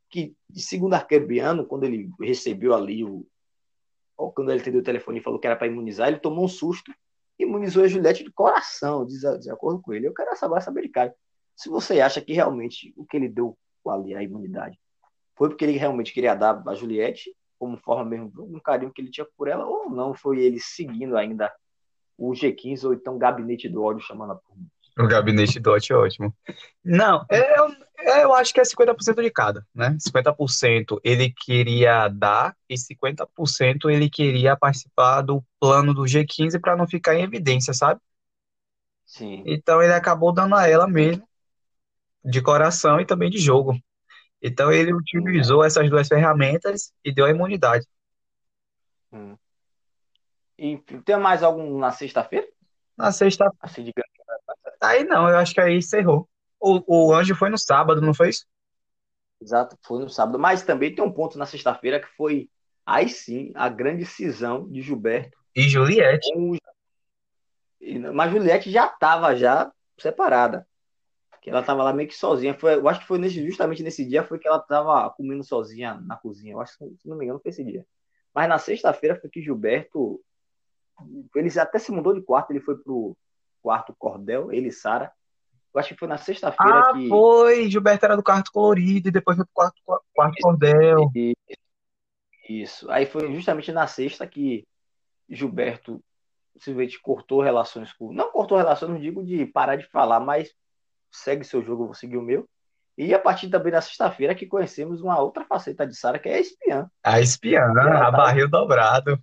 que 0.09 0.35
segundo 0.53 0.95
Arquebiano, 0.95 1.65
quando 1.65 1.83
ele 1.83 2.09
recebeu 2.19 2.73
ali 2.73 3.03
o. 3.03 3.25
Ou 4.17 4.33
quando 4.33 4.51
ele 4.51 4.59
atendeu 4.59 4.81
o 4.81 4.83
telefone 4.83 5.19
e 5.19 5.23
falou 5.23 5.39
que 5.39 5.47
era 5.47 5.55
para 5.55 5.67
imunizar, 5.67 6.07
ele 6.07 6.19
tomou 6.19 6.43
um 6.43 6.47
susto 6.47 6.91
e 7.37 7.43
imunizou 7.43 7.83
a 7.83 7.87
Juliette 7.87 8.23
de 8.23 8.31
coração, 8.31 9.05
de, 9.05 9.17
de 9.39 9.49
acordo 9.49 9.81
com 9.81 9.93
ele. 9.93 10.07
Eu 10.07 10.13
quero 10.13 10.35
saber, 10.35 10.61
saber 10.61 10.81
de 10.81 10.89
Caio. 10.89 11.13
Se 11.59 11.67
você 11.67 11.99
acha 11.99 12.21
que 12.21 12.31
realmente 12.31 12.93
o 12.95 13.05
que 13.05 13.17
ele 13.17 13.27
deu 13.27 13.57
ali, 13.85 14.15
a 14.15 14.23
imunidade, 14.23 14.79
foi 15.35 15.49
porque 15.49 15.65
ele 15.65 15.77
realmente 15.77 16.13
queria 16.13 16.33
dar 16.33 16.63
a 16.65 16.73
Juliette, 16.73 17.35
como 17.57 17.75
forma 17.75 18.05
mesmo, 18.05 18.31
um 18.37 18.61
carinho 18.61 18.93
que 18.93 19.01
ele 19.01 19.11
tinha 19.11 19.27
por 19.35 19.49
ela, 19.49 19.65
ou 19.65 19.89
não 19.89 20.13
foi 20.13 20.39
ele 20.39 20.57
seguindo 20.57 21.17
ainda 21.17 21.53
o 22.17 22.31
G15 22.31 22.85
ou 22.85 22.93
então 22.93 23.17
o 23.17 23.19
gabinete 23.19 23.67
do 23.67 23.83
ódio 23.83 24.05
chamando 24.05 24.31
a 24.31 24.35
turma. 24.35 24.63
O 24.97 25.05
gabinete 25.05 25.59
Dot 25.59 25.91
é 25.91 25.95
ótimo. 25.95 26.33
Não, 26.81 27.25
eu, 27.29 27.75
eu 28.21 28.33
acho 28.33 28.53
que 28.53 28.61
é 28.61 28.63
50% 28.63 29.21
de 29.21 29.29
cada, 29.29 29.65
né? 29.75 29.97
50% 29.99 30.99
ele 31.03 31.29
queria 31.29 32.07
dar 32.07 32.55
e 32.69 32.75
50% 32.75 33.89
ele 33.89 34.09
queria 34.09 34.55
participar 34.55 35.23
do 35.23 35.43
plano 35.59 35.93
do 35.93 36.03
G15 36.03 36.59
para 36.61 36.77
não 36.77 36.87
ficar 36.87 37.15
em 37.15 37.23
evidência, 37.23 37.73
sabe? 37.73 37.99
Sim. 39.05 39.43
Então 39.45 39.81
ele 39.81 39.93
acabou 39.93 40.31
dando 40.33 40.55
a 40.55 40.67
ela 40.67 40.87
mesmo, 40.87 41.27
de 42.23 42.41
coração 42.41 42.99
e 42.99 43.05
também 43.05 43.29
de 43.29 43.37
jogo. 43.39 43.73
Então 44.41 44.71
ele 44.71 44.93
utilizou 44.93 45.63
essas 45.63 45.89
duas 45.89 46.07
ferramentas 46.07 46.93
e 47.03 47.13
deu 47.13 47.25
a 47.25 47.31
imunidade. 47.31 47.85
Hum. 49.11 49.37
E 50.57 50.77
tem 51.05 51.17
mais 51.17 51.41
algum 51.41 51.79
na 51.79 51.91
sexta-feira? 51.91 52.47
Na 52.97 53.11
sexta, 53.11 53.45
Assim, 53.61 53.83
de 53.83 53.93
grande. 53.93 54.09
aí 54.81 55.03
não, 55.03 55.29
eu 55.29 55.37
acho 55.37 55.53
que 55.53 55.61
aí 55.61 55.77
encerrou. 55.77 56.27
O, 56.59 57.07
o 57.09 57.13
Anjo 57.13 57.35
foi 57.35 57.49
no 57.49 57.57
sábado, 57.57 58.01
não 58.01 58.13
foi 58.13 58.29
isso? 58.29 58.45
Exato, 59.41 59.77
foi 59.85 59.99
no 60.03 60.09
sábado. 60.09 60.37
Mas 60.37 60.63
também 60.63 60.93
tem 60.93 61.03
um 61.03 61.11
ponto 61.11 61.37
na 61.37 61.45
sexta-feira 61.45 61.99
que 61.99 62.07
foi, 62.17 62.49
aí 62.85 63.07
sim, 63.07 63.51
a 63.55 63.69
grande 63.69 64.05
cisão 64.05 64.69
de 64.69 64.81
Gilberto 64.81 65.37
E 65.55 65.61
Juliette. 65.69 66.29
com 66.33 66.55
Mas 68.13 68.31
Juliette 68.31 68.69
já 68.71 68.85
estava 68.87 69.35
já 69.35 69.71
separada. 69.97 70.67
Que 71.49 71.53
ela 71.53 71.61
estava 71.61 71.83
lá 71.83 71.91
meio 71.91 72.07
que 72.07 72.15
sozinha. 72.15 72.53
Foi, 72.53 72.75
eu 72.75 72.87
acho 72.87 72.99
que 72.99 73.07
foi 73.07 73.17
nesse, 73.17 73.43
justamente 73.45 73.81
nesse 73.81 74.05
dia 74.05 74.23
foi 74.23 74.37
que 74.37 74.47
ela 74.47 74.57
estava 74.57 75.09
comendo 75.09 75.43
sozinha 75.43 75.95
na 75.95 76.15
cozinha. 76.15 76.53
Eu 76.53 76.61
acho 76.61 76.77
que, 76.77 76.85
se 77.01 77.09
não 77.09 77.17
me 77.17 77.25
engano, 77.25 77.39
foi 77.39 77.49
esse 77.49 77.63
dia. 77.63 77.85
Mas 78.33 78.47
na 78.47 78.59
sexta-feira 78.59 79.19
foi 79.19 79.29
que 79.29 79.41
Gilberto. 79.41 80.21
Ele 81.35 81.59
até 81.59 81.79
se 81.79 81.91
mudou 81.91 82.13
de 82.13 82.21
quarto, 82.21 82.51
ele 82.51 82.59
foi 82.59 82.77
pro 82.77 83.17
quarto 83.61 83.95
Cordel, 83.97 84.51
ele 84.51 84.67
e 84.67 84.71
Sara. 84.71 85.11
Eu 85.73 85.79
acho 85.79 85.89
que 85.89 85.99
foi 85.99 86.07
na 86.07 86.17
sexta-feira 86.17 86.79
Ah, 86.79 86.93
que. 86.93 87.07
foi. 87.07 87.69
Gilberto 87.69 88.05
era 88.05 88.15
do 88.15 88.23
quarto 88.23 88.51
colorido 88.51 89.07
e 89.07 89.11
depois 89.11 89.35
foi 89.35 89.45
pro 89.45 89.53
quarto, 89.53 89.81
quarto 90.13 90.35
cordel. 90.41 91.11
Isso. 92.47 92.89
Aí 92.91 93.05
foi 93.05 93.33
justamente 93.33 93.71
na 93.71 93.87
sexta 93.87 94.25
que 94.27 94.67
Gilberto 95.29 96.03
simplesmente 96.57 96.99
cortou 96.99 97.41
relações 97.41 97.93
com. 97.93 98.11
Não 98.11 98.31
cortou 98.31 98.57
relações, 98.57 98.89
não 98.89 98.99
digo 98.99 99.23
de 99.23 99.45
parar 99.45 99.75
de 99.75 99.85
falar, 99.87 100.19
mas 100.19 100.53
segue 101.11 101.43
seu 101.43 101.61
jogo, 101.61 101.83
eu 101.83 101.87
vou 101.87 101.95
seguir 101.95 102.17
o 102.17 102.21
meu. 102.21 102.47
E 102.97 103.13
a 103.13 103.19
partir 103.19 103.49
também 103.49 103.71
da 103.71 103.81
sexta-feira 103.81 104.35
que 104.35 104.45
conhecemos 104.45 105.01
uma 105.01 105.19
outra 105.19 105.45
faceta 105.45 105.87
de 105.87 105.95
Sara, 105.95 106.19
que 106.19 106.27
é 106.27 106.35
a 106.35 106.39
espiã. 106.39 106.91
A 107.03 107.21
espiã, 107.21 107.71
a 107.71 107.73
tá- 107.73 108.11
barril 108.11 108.49
dobrado. 108.49 109.17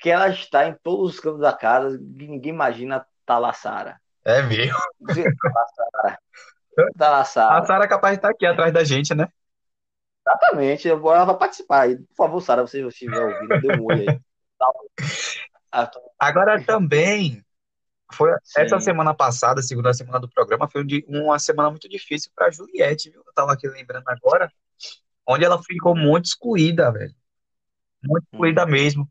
Que 0.00 0.10
ela 0.10 0.28
está 0.28 0.66
em 0.66 0.74
todos 0.82 1.14
os 1.14 1.20
cantos 1.20 1.40
da 1.40 1.52
casa, 1.52 1.98
ninguém 2.00 2.52
imagina 2.52 3.06
tá 3.24 3.38
lá 3.38 3.52
Sara. 3.52 4.00
É 4.24 4.42
mesmo. 4.42 4.76
Tá 5.06 5.50
lá 5.54 5.66
Sara. 5.68 6.18
Tá 6.96 7.10
lá 7.10 7.20
A 7.20 7.24
Sara. 7.24 7.64
Sara 7.66 7.84
é 7.84 7.88
capaz 7.88 8.14
de 8.14 8.18
estar 8.18 8.30
aqui 8.30 8.44
atrás 8.46 8.72
da 8.72 8.82
gente, 8.82 9.14
né? 9.14 9.28
Exatamente. 10.26 10.88
Ela 10.88 11.24
vai 11.24 11.38
participar. 11.38 11.82
aí. 11.82 11.96
Por 11.96 12.16
favor, 12.16 12.40
Sara, 12.40 12.62
você 12.66 12.84
estiver 12.86 13.20
ouvindo, 13.20 13.60
dê 13.60 13.76
um 13.78 13.84
oi 13.84 14.08
aí. 14.08 14.20
Agora 16.18 16.62
também 16.64 17.44
foi 18.12 18.30
Sim. 18.42 18.62
essa 18.62 18.80
semana 18.80 19.14
passada, 19.14 19.62
segunda 19.62 19.92
semana 19.92 20.18
do 20.18 20.28
programa, 20.28 20.68
foi 20.68 20.82
um 20.82 21.22
uma 21.22 21.38
semana 21.38 21.70
muito 21.70 21.88
difícil 21.88 22.30
para 22.34 22.50
Juliette, 22.50 23.10
viu? 23.10 23.22
Eu 23.26 23.32
tava 23.32 23.52
aqui 23.52 23.68
lembrando 23.68 24.08
agora, 24.08 24.50
onde 25.26 25.44
ela 25.44 25.62
ficou 25.62 25.94
muito 25.94 26.26
excluída, 26.26 26.90
velho. 26.90 27.14
Muito 28.02 28.24
excluída 28.24 28.64
mesmo. 28.64 29.08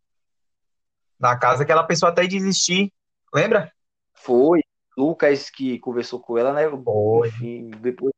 Na 1.20 1.38
casa 1.38 1.66
que 1.66 1.72
ela 1.72 1.84
pensou 1.84 2.10
até 2.10 2.24
em 2.24 2.28
desistir. 2.28 2.92
Lembra? 3.34 3.72
Foi 4.14 4.62
Lucas 4.98 5.50
que 5.50 5.78
conversou 5.80 6.20
com 6.20 6.38
ela, 6.38 6.54
né? 6.54 6.68
Foi. 6.84 7.28
Enfim, 7.28 7.70
depois, 7.82 8.14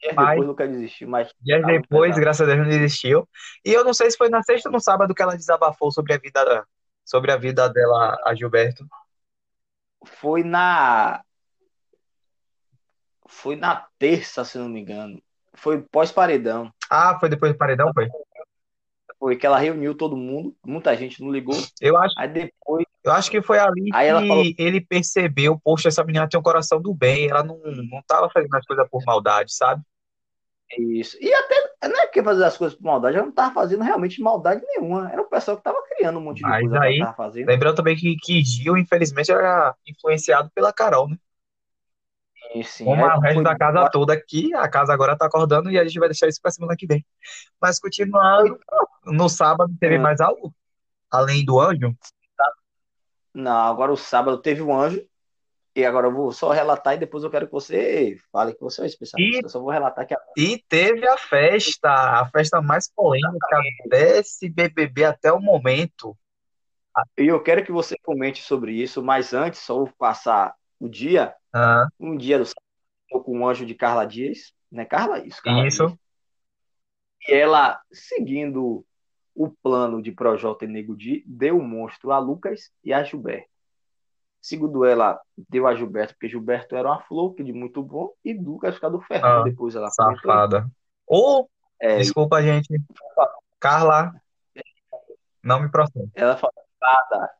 dias 0.00 0.14
Mas- 0.14 0.28
depois 0.30 0.48
Lucas 0.48 0.70
desistiu, 0.70 1.08
mas 1.08 1.32
Dias 1.40 1.60
Tava 1.60 1.72
depois, 1.72 2.16
graças 2.16 2.40
a 2.40 2.46
Deus, 2.46 2.66
não 2.66 2.68
desistiu. 2.70 3.28
E 3.64 3.72
eu 3.72 3.84
não 3.84 3.92
sei 3.92 4.10
se 4.10 4.16
foi 4.16 4.28
na 4.28 4.42
sexta 4.42 4.68
ou 4.68 4.72
no 4.72 4.80
sábado 4.80 5.14
que 5.14 5.22
ela 5.22 5.36
desabafou 5.36 5.92
sobre 5.92 6.14
a 6.14 6.18
vida, 6.18 6.66
sobre 7.04 7.30
a 7.32 7.36
vida 7.36 7.68
dela, 7.68 8.18
a 8.24 8.34
Gilberto. 8.34 8.86
Foi 10.04 10.42
na 10.42 11.22
foi 13.28 13.56
na 13.56 13.86
terça, 13.98 14.44
se 14.44 14.58
não 14.58 14.68
me 14.68 14.80
engano. 14.80 15.20
Foi 15.54 15.80
pós-paredão. 15.80 16.72
Ah, 16.90 17.18
foi 17.18 17.28
depois 17.28 17.52
do 17.52 17.58
paredão, 17.58 17.92
foi? 17.92 18.08
Foi 19.18 19.36
que 19.36 19.46
ela 19.46 19.58
reuniu 19.58 19.94
todo 19.94 20.16
mundo, 20.16 20.54
muita 20.66 20.96
gente 20.96 21.22
não 21.22 21.30
ligou. 21.30 21.56
Eu 21.80 21.96
acho, 21.96 22.14
Aí 22.18 22.28
depois, 22.28 22.84
eu 23.04 23.12
acho 23.12 23.30
que 23.30 23.40
foi 23.40 23.58
ali 23.58 23.90
Aí 23.94 24.08
que 24.08 24.28
falou- 24.28 24.44
ele 24.58 24.80
percebeu, 24.80 25.60
poxa, 25.62 25.88
essa 25.88 26.04
menina 26.04 26.28
tem 26.28 26.38
um 26.38 26.42
coração 26.42 26.80
do 26.80 26.92
bem, 26.92 27.28
ela 27.28 27.42
não, 27.42 27.58
não 27.62 28.02
tava 28.06 28.28
fazendo 28.30 28.54
as 28.54 28.66
coisas 28.66 28.88
por 28.90 29.02
maldade, 29.04 29.54
sabe? 29.54 29.82
isso. 30.78 31.16
E 31.20 31.32
até, 31.32 31.61
não 32.12 32.20
é 32.20 32.22
que 32.22 32.22
fazer 32.22 32.44
as 32.44 32.56
coisas 32.56 32.76
por 32.76 32.84
maldade, 32.84 33.16
ela 33.16 33.26
não 33.26 33.32
tava 33.32 33.54
fazendo 33.54 33.82
realmente 33.82 34.20
maldade 34.20 34.62
nenhuma. 34.66 35.10
Era 35.10 35.22
o 35.22 35.26
pessoal 35.28 35.56
que 35.56 35.62
tava 35.62 35.82
criando 35.88 36.18
um 36.18 36.22
monte 36.22 36.38
de 36.38 36.42
Mas 36.42 36.60
coisa 36.68 36.80
que 36.80 37.00
ela 37.00 37.12
fazendo. 37.14 37.48
Lembrando 37.48 37.76
também 37.76 37.96
que, 37.96 38.16
que 38.16 38.44
Gil, 38.44 38.76
infelizmente, 38.76 39.32
era 39.32 39.74
influenciado 39.86 40.50
pela 40.54 40.72
Carol, 40.72 41.08
né? 41.08 41.16
E, 42.54 42.62
sim, 42.64 42.84
Como 42.84 43.04
aí 43.04 43.16
o 43.16 43.20
resto 43.20 43.34
foi- 43.36 43.44
da 43.44 43.56
casa 43.56 43.88
toda 43.90 44.12
aqui, 44.12 44.52
a 44.54 44.68
casa 44.68 44.92
agora 44.92 45.16
tá 45.16 45.24
acordando 45.26 45.70
e 45.70 45.78
a 45.78 45.84
gente 45.84 45.98
vai 45.98 46.08
deixar 46.08 46.28
isso 46.28 46.40
pra 46.42 46.50
semana 46.50 46.76
que 46.76 46.86
vem. 46.86 47.04
Mas 47.60 47.78
continuando, 47.80 48.58
no 49.06 49.28
sábado 49.28 49.72
teve 49.80 49.94
É. 49.94 49.98
mais 49.98 50.20
algo? 50.20 50.54
Além 51.10 51.44
do 51.44 51.58
anjo? 51.60 51.96
Não, 53.34 53.50
agora 53.70 53.90
o 53.90 53.96
sábado 53.96 54.36
teve 54.38 54.60
um 54.60 54.78
anjo. 54.78 55.02
E 55.74 55.86
agora 55.86 56.06
eu 56.06 56.12
vou 56.12 56.32
só 56.32 56.50
relatar 56.50 56.94
e 56.94 56.98
depois 56.98 57.24
eu 57.24 57.30
quero 57.30 57.46
que 57.46 57.52
você 57.52 58.18
fale 58.30 58.54
que 58.54 58.60
você 58.60 58.82
é 58.82 58.84
o 58.84 58.86
especialista. 58.86 59.38
E- 59.38 59.44
Eu 59.44 59.48
só 59.48 59.58
vou 59.58 59.70
relatar 59.70 60.06
que 60.06 60.14
a 60.14 60.18
E 60.36 60.62
teve 60.68 61.08
a 61.08 61.16
festa, 61.16 61.90
a 61.90 62.28
festa 62.30 62.60
mais 62.60 62.90
polêmica 62.92 63.58
desse 63.88 64.50
BBB 64.50 65.04
até 65.04 65.32
o 65.32 65.40
momento. 65.40 66.16
E 67.18 67.26
eu 67.26 67.42
quero 67.42 67.64
que 67.64 67.72
você 67.72 67.96
comente 68.02 68.42
sobre 68.42 68.72
isso, 68.72 69.02
mas 69.02 69.32
antes, 69.32 69.60
só 69.60 69.76
vou 69.76 69.90
passar 69.98 70.54
o 70.78 70.88
dia, 70.88 71.34
Ah, 71.54 71.86
um 71.98 72.16
dia 72.16 72.38
do 72.38 72.44
sábado, 72.44 73.24
com 73.24 73.40
o 73.40 73.48
anjo 73.48 73.64
de 73.64 73.74
Carla 73.74 74.04
Dias, 74.04 74.52
né? 74.70 74.84
Carla, 74.84 75.24
isso, 75.24 75.42
Carla 75.42 75.66
isso. 75.66 75.86
Dias. 75.86 75.98
E 77.28 77.32
ela, 77.32 77.80
seguindo 77.90 78.84
o 79.34 79.48
plano 79.62 80.02
de 80.02 80.12
Projota 80.12 80.66
e 80.66 80.68
Nego 80.68 80.94
Di, 80.94 81.24
deu 81.26 81.56
o 81.56 81.62
monstro 81.62 82.12
a 82.12 82.18
Lucas 82.18 82.70
e 82.84 82.92
a 82.92 83.02
Gilberto. 83.02 83.48
Segundo 84.42 84.84
ela, 84.84 85.20
deu 85.48 85.68
a 85.68 85.74
Gilberto, 85.76 86.14
porque 86.14 86.28
Gilberto 86.28 86.74
era 86.74 86.88
uma 86.88 87.00
flor, 87.02 87.32
que 87.32 87.44
de 87.44 87.52
muito 87.52 87.80
bom, 87.80 88.12
e 88.24 88.34
Lucas 88.34 88.74
ficar 88.74 88.88
do 88.88 89.00
Fernando, 89.00 89.42
Ah, 89.42 89.44
depois 89.44 89.76
ela. 89.76 89.88
Safada. 89.88 90.68
Ou, 91.06 91.48
É, 91.80 91.98
desculpa, 91.98 92.42
gente. 92.42 92.68
Carla, 93.60 94.12
não 95.40 95.60
me 95.62 95.70
processa. 95.70 96.10
ela 96.14 96.36
falou, 96.36 96.54
fada, 96.80 97.30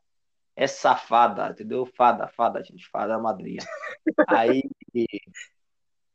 é 0.55 0.65
safada, 0.65 1.49
entendeu? 1.49 1.85
Fada, 1.85 2.27
fada, 2.29 2.63
gente, 2.63 2.87
fada 2.89 3.15
é 3.15 3.17
madrinha. 3.17 3.59
Aí, 4.29 4.63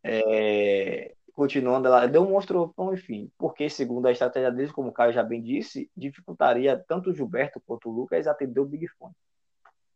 é, 0.02 1.14
continuando, 1.34 1.86
ela 1.86 2.06
demonstrou, 2.06 2.72
bom, 2.74 2.94
enfim, 2.94 3.30
porque, 3.36 3.68
segundo 3.68 4.06
a 4.06 4.12
estratégia 4.12 4.50
deles, 4.50 4.72
como 4.72 4.88
o 4.88 4.92
Caio 4.92 5.12
já 5.12 5.22
bem 5.22 5.42
disse, 5.42 5.90
dificultaria 5.94 6.82
tanto 6.88 7.10
o 7.10 7.14
Gilberto 7.14 7.60
quanto 7.66 7.90
o 7.90 7.92
Lucas 7.92 8.26
atender 8.26 8.60
o 8.60 8.64
Big 8.64 8.88
Fone. 8.88 9.14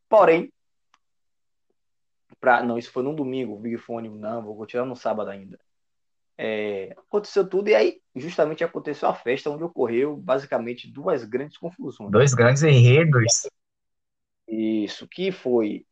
Porém, 0.07 0.53
pra, 2.43 2.61
não, 2.61 2.77
isso 2.77 2.91
foi 2.91 3.05
no 3.05 3.15
domingo, 3.15 3.55
o 3.55 3.59
Big 3.59 3.79
Fone, 3.79 4.09
não, 4.09 4.43
vou 4.43 4.57
continuar 4.57 4.85
no 4.85 4.97
sábado 4.97 5.31
ainda. 5.31 5.61
É, 6.37 6.93
aconteceu 6.99 7.49
tudo 7.49 7.69
e 7.69 7.75
aí 7.75 8.01
justamente 8.17 8.65
aconteceu 8.65 9.09
a 9.09 9.15
festa 9.15 9.49
onde 9.49 9.63
ocorreu 9.63 10.17
basicamente 10.17 10.91
duas 10.91 11.25
grandes 11.25 11.57
confusões. 11.57 12.11
Dois 12.11 12.35
grandes 12.35 12.65
enredos. 12.65 13.49
Isso, 14.49 15.07
que 15.07 15.31
foi 15.31 15.87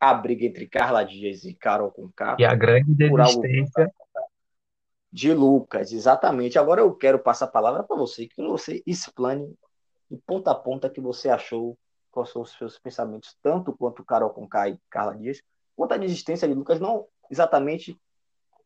a 0.00 0.12
briga 0.12 0.46
entre 0.46 0.66
Carla 0.66 1.04
Dias 1.04 1.44
e 1.44 1.54
Carol 1.54 1.92
Conká. 1.92 2.36
E 2.40 2.44
a 2.44 2.56
grande 2.56 2.92
desistência 2.92 3.88
de 5.12 5.32
Lucas, 5.32 5.92
exatamente. 5.92 6.58
Agora 6.58 6.80
eu 6.80 6.92
quero 6.92 7.20
passar 7.20 7.44
a 7.44 7.48
palavra 7.48 7.84
para 7.84 7.96
você, 7.96 8.26
que 8.26 8.42
você 8.42 8.82
explane 8.84 9.54
de 10.10 10.16
ponta 10.26 10.50
a 10.50 10.56
ponta 10.56 10.90
que 10.90 11.00
você 11.00 11.28
achou, 11.28 11.78
quais 12.10 12.30
são 12.30 12.42
os 12.42 12.50
seus 12.50 12.80
pensamentos, 12.80 13.36
tanto 13.40 13.72
quanto 13.72 14.04
Carol 14.04 14.30
Conká 14.30 14.68
e 14.68 14.78
Carla 14.90 15.16
Dias, 15.16 15.40
quanto 15.78 15.94
a 15.94 15.96
desistência 15.96 16.48
de 16.48 16.54
Lucas, 16.54 16.80
não 16.80 17.06
exatamente 17.30 17.96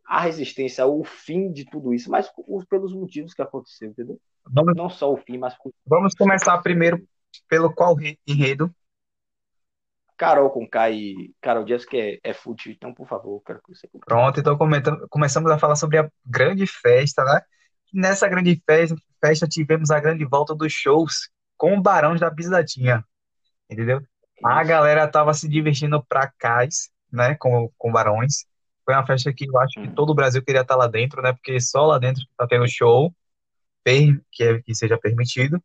a 0.07 0.21
resistência, 0.23 0.87
o 0.87 1.05
fim 1.05 1.53
de 1.53 1.67
tudo 1.67 1.93
isso, 1.93 2.11
mas 2.11 2.33
pelos 2.71 2.95
motivos 2.95 3.35
que 3.35 3.43
aconteceu, 3.43 3.91
entendeu? 3.91 4.19
Vamos, 4.47 4.75
não 4.75 4.89
só 4.89 5.13
o 5.13 5.19
fim, 5.19 5.37
mas. 5.37 5.55
Vamos 5.87 6.15
começar 6.15 6.59
primeiro 6.63 7.07
pelo 7.49 7.73
qual 7.73 7.97
enredo? 8.27 8.75
Carol 10.17 10.51
com 10.51 10.67
Kai 10.67 10.95
e 10.95 11.35
Carol 11.41 11.65
Dias, 11.65 11.85
que 11.85 12.21
é, 12.25 12.31
é 12.31 12.35
então, 12.67 12.95
por 12.95 13.07
favor, 13.07 13.43
quero 13.45 13.61
que 13.63 13.75
você. 13.75 13.89
Pronto, 14.07 14.41
então 14.41 14.57
começamos 15.11 15.51
a 15.51 15.59
falar 15.59 15.77
sobre 15.77 15.99
a 15.99 16.11
grande 16.25 16.67
festa, 16.67 17.23
né? 17.25 17.43
Nessa 17.93 18.27
grande 18.27 18.61
festa, 18.67 18.97
festa 19.21 19.47
tivemos 19.47 19.91
a 19.91 20.01
grande 20.01 20.25
volta 20.25 20.55
dos 20.55 20.73
shows 20.73 21.31
com 21.59 21.77
o 21.77 21.83
Barão 21.83 22.17
da 22.17 22.31
Pisadinha, 22.31 23.05
entendeu? 23.71 24.01
A 24.43 24.65
galera 24.65 25.07
tava 25.07 25.35
se 25.35 25.49
divertindo 25.49 26.03
pra 26.05 26.33
cais, 26.39 26.92
né, 27.13 27.35
com, 27.37 27.71
com 27.79 27.93
Barões. 27.93 28.47
Foi 28.85 28.95
uma 28.95 29.07
festa 29.07 29.33
que 29.33 29.47
eu 29.49 29.59
acho 29.61 29.81
que 29.81 29.89
hum. 29.89 29.95
todo 29.95 30.11
o 30.11 30.15
Brasil 30.15 30.43
queria 30.43 30.63
estar 30.63 30.77
lá 30.77 30.87
dentro, 30.87 31.23
né? 31.23 31.33
Porque 31.33 31.61
só 31.61 31.87
lá 31.87 31.99
dentro 31.99 32.25
tá 32.37 32.47
tendo 32.47 32.69
show, 32.69 33.15
que, 33.85 34.43
é, 34.45 34.61
que 34.63 34.75
seja 34.75 34.99
permitido. 34.99 35.63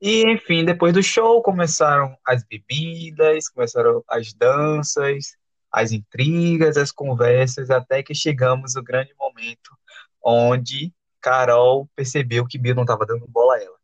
E, 0.00 0.22
enfim, 0.30 0.64
depois 0.64 0.92
do 0.94 1.02
show 1.02 1.42
começaram 1.42 2.16
as 2.24 2.44
bebidas, 2.44 3.48
começaram 3.48 4.02
as 4.08 4.32
danças, 4.32 5.36
as 5.72 5.92
intrigas, 5.92 6.76
as 6.76 6.92
conversas, 6.92 7.70
até 7.70 8.02
que 8.02 8.14
chegamos 8.14 8.74
no 8.74 8.82
grande 8.82 9.12
momento 9.18 9.76
onde 10.22 10.92
Carol 11.20 11.88
percebeu 11.96 12.46
que 12.46 12.58
Bill 12.58 12.74
não 12.74 12.82
estava 12.82 13.06
dando 13.06 13.26
bola 13.28 13.54
a 13.54 13.62
ela. 13.62 13.76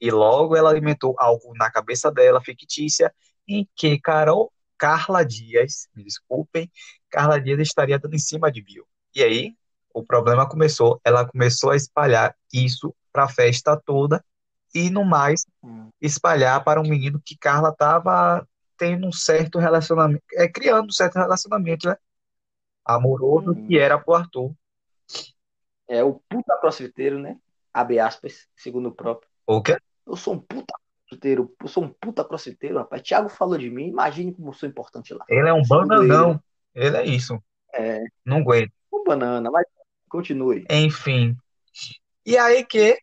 E 0.00 0.10
logo 0.10 0.56
ela 0.56 0.70
alimentou 0.70 1.14
algo 1.18 1.52
na 1.56 1.70
cabeça 1.70 2.10
dela, 2.10 2.40
fictícia, 2.40 3.12
em 3.46 3.68
que 3.76 3.98
Carol, 4.00 4.52
Carla 4.80 5.22
Dias, 5.22 5.90
me 5.94 6.02
desculpem, 6.02 6.72
Carla 7.10 7.38
Dias 7.38 7.60
estaria 7.60 7.98
dando 7.98 8.14
em 8.14 8.18
cima 8.18 8.50
de 8.50 8.62
Bill. 8.62 8.86
E 9.14 9.22
aí, 9.22 9.54
o 9.92 10.02
problema 10.02 10.48
começou, 10.48 10.98
ela 11.04 11.28
começou 11.28 11.70
a 11.70 11.76
espalhar 11.76 12.34
isso 12.50 12.96
para 13.12 13.24
a 13.24 13.28
festa 13.28 13.76
toda, 13.76 14.24
e 14.74 14.88
no 14.88 15.04
mais 15.04 15.44
hum. 15.62 15.90
espalhar 16.00 16.64
para 16.64 16.80
um 16.80 16.88
menino 16.88 17.20
que 17.22 17.36
Carla 17.36 17.68
estava 17.68 18.48
tendo 18.78 19.06
um 19.06 19.12
certo 19.12 19.58
relacionamento, 19.58 20.24
é 20.32 20.48
criando 20.48 20.86
um 20.86 20.92
certo 20.92 21.16
relacionamento, 21.16 21.86
né? 21.86 21.96
Amoroso 22.82 23.50
hum. 23.50 23.66
que 23.66 23.78
era 23.78 23.98
pro 23.98 24.14
Arthur. 24.14 24.54
É 25.86 26.02
o 26.02 26.14
puta 26.26 26.56
crossfiteiro, 26.58 27.18
né? 27.18 27.36
Abre 27.74 27.98
aspas, 27.98 28.48
segundo 28.56 28.88
o 28.88 28.94
próprio. 28.94 29.28
O 29.46 29.60
quê? 29.60 29.76
Eu 30.06 30.16
sou 30.16 30.34
um 30.34 30.40
puta 30.40 30.72
crossfiteiro, 31.10 31.54
eu 31.60 31.68
sou 31.68 31.84
um 31.84 31.88
puta 31.88 32.24
crossfiteiro, 32.24 32.78
rapaz. 32.78 33.02
Thiago 33.02 33.28
falou 33.28 33.58
de 33.58 33.70
mim, 33.70 33.88
imagine 33.88 34.32
como 34.32 34.50
eu 34.50 34.52
sou 34.52 34.68
importante 34.68 35.12
lá. 35.12 35.24
Ele 35.28 35.48
é 35.48 35.52
um 35.52 35.62
bananão. 35.62 36.40
Ele 36.74 36.96
é 36.96 37.04
isso. 37.04 37.42
É. 37.74 38.00
Não 38.24 38.38
aguento. 38.38 38.72
Um 38.92 39.04
banana, 39.04 39.50
mas 39.50 39.66
continue. 40.08 40.64
Enfim. 40.70 41.36
E 42.24 42.36
aí 42.36 42.64
que 42.64 42.98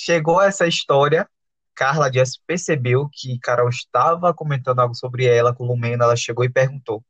Chegou 0.00 0.40
essa 0.40 0.64
história, 0.64 1.28
Carla 1.74 2.08
Dias 2.08 2.38
percebeu 2.46 3.08
que 3.12 3.36
Carol 3.40 3.68
estava 3.68 4.32
comentando 4.32 4.78
algo 4.78 4.94
sobre 4.94 5.26
ela 5.26 5.52
com 5.52 5.66
Lumena, 5.66 6.04
ela 6.04 6.14
chegou 6.14 6.44
e 6.44 6.48
perguntou. 6.48 7.04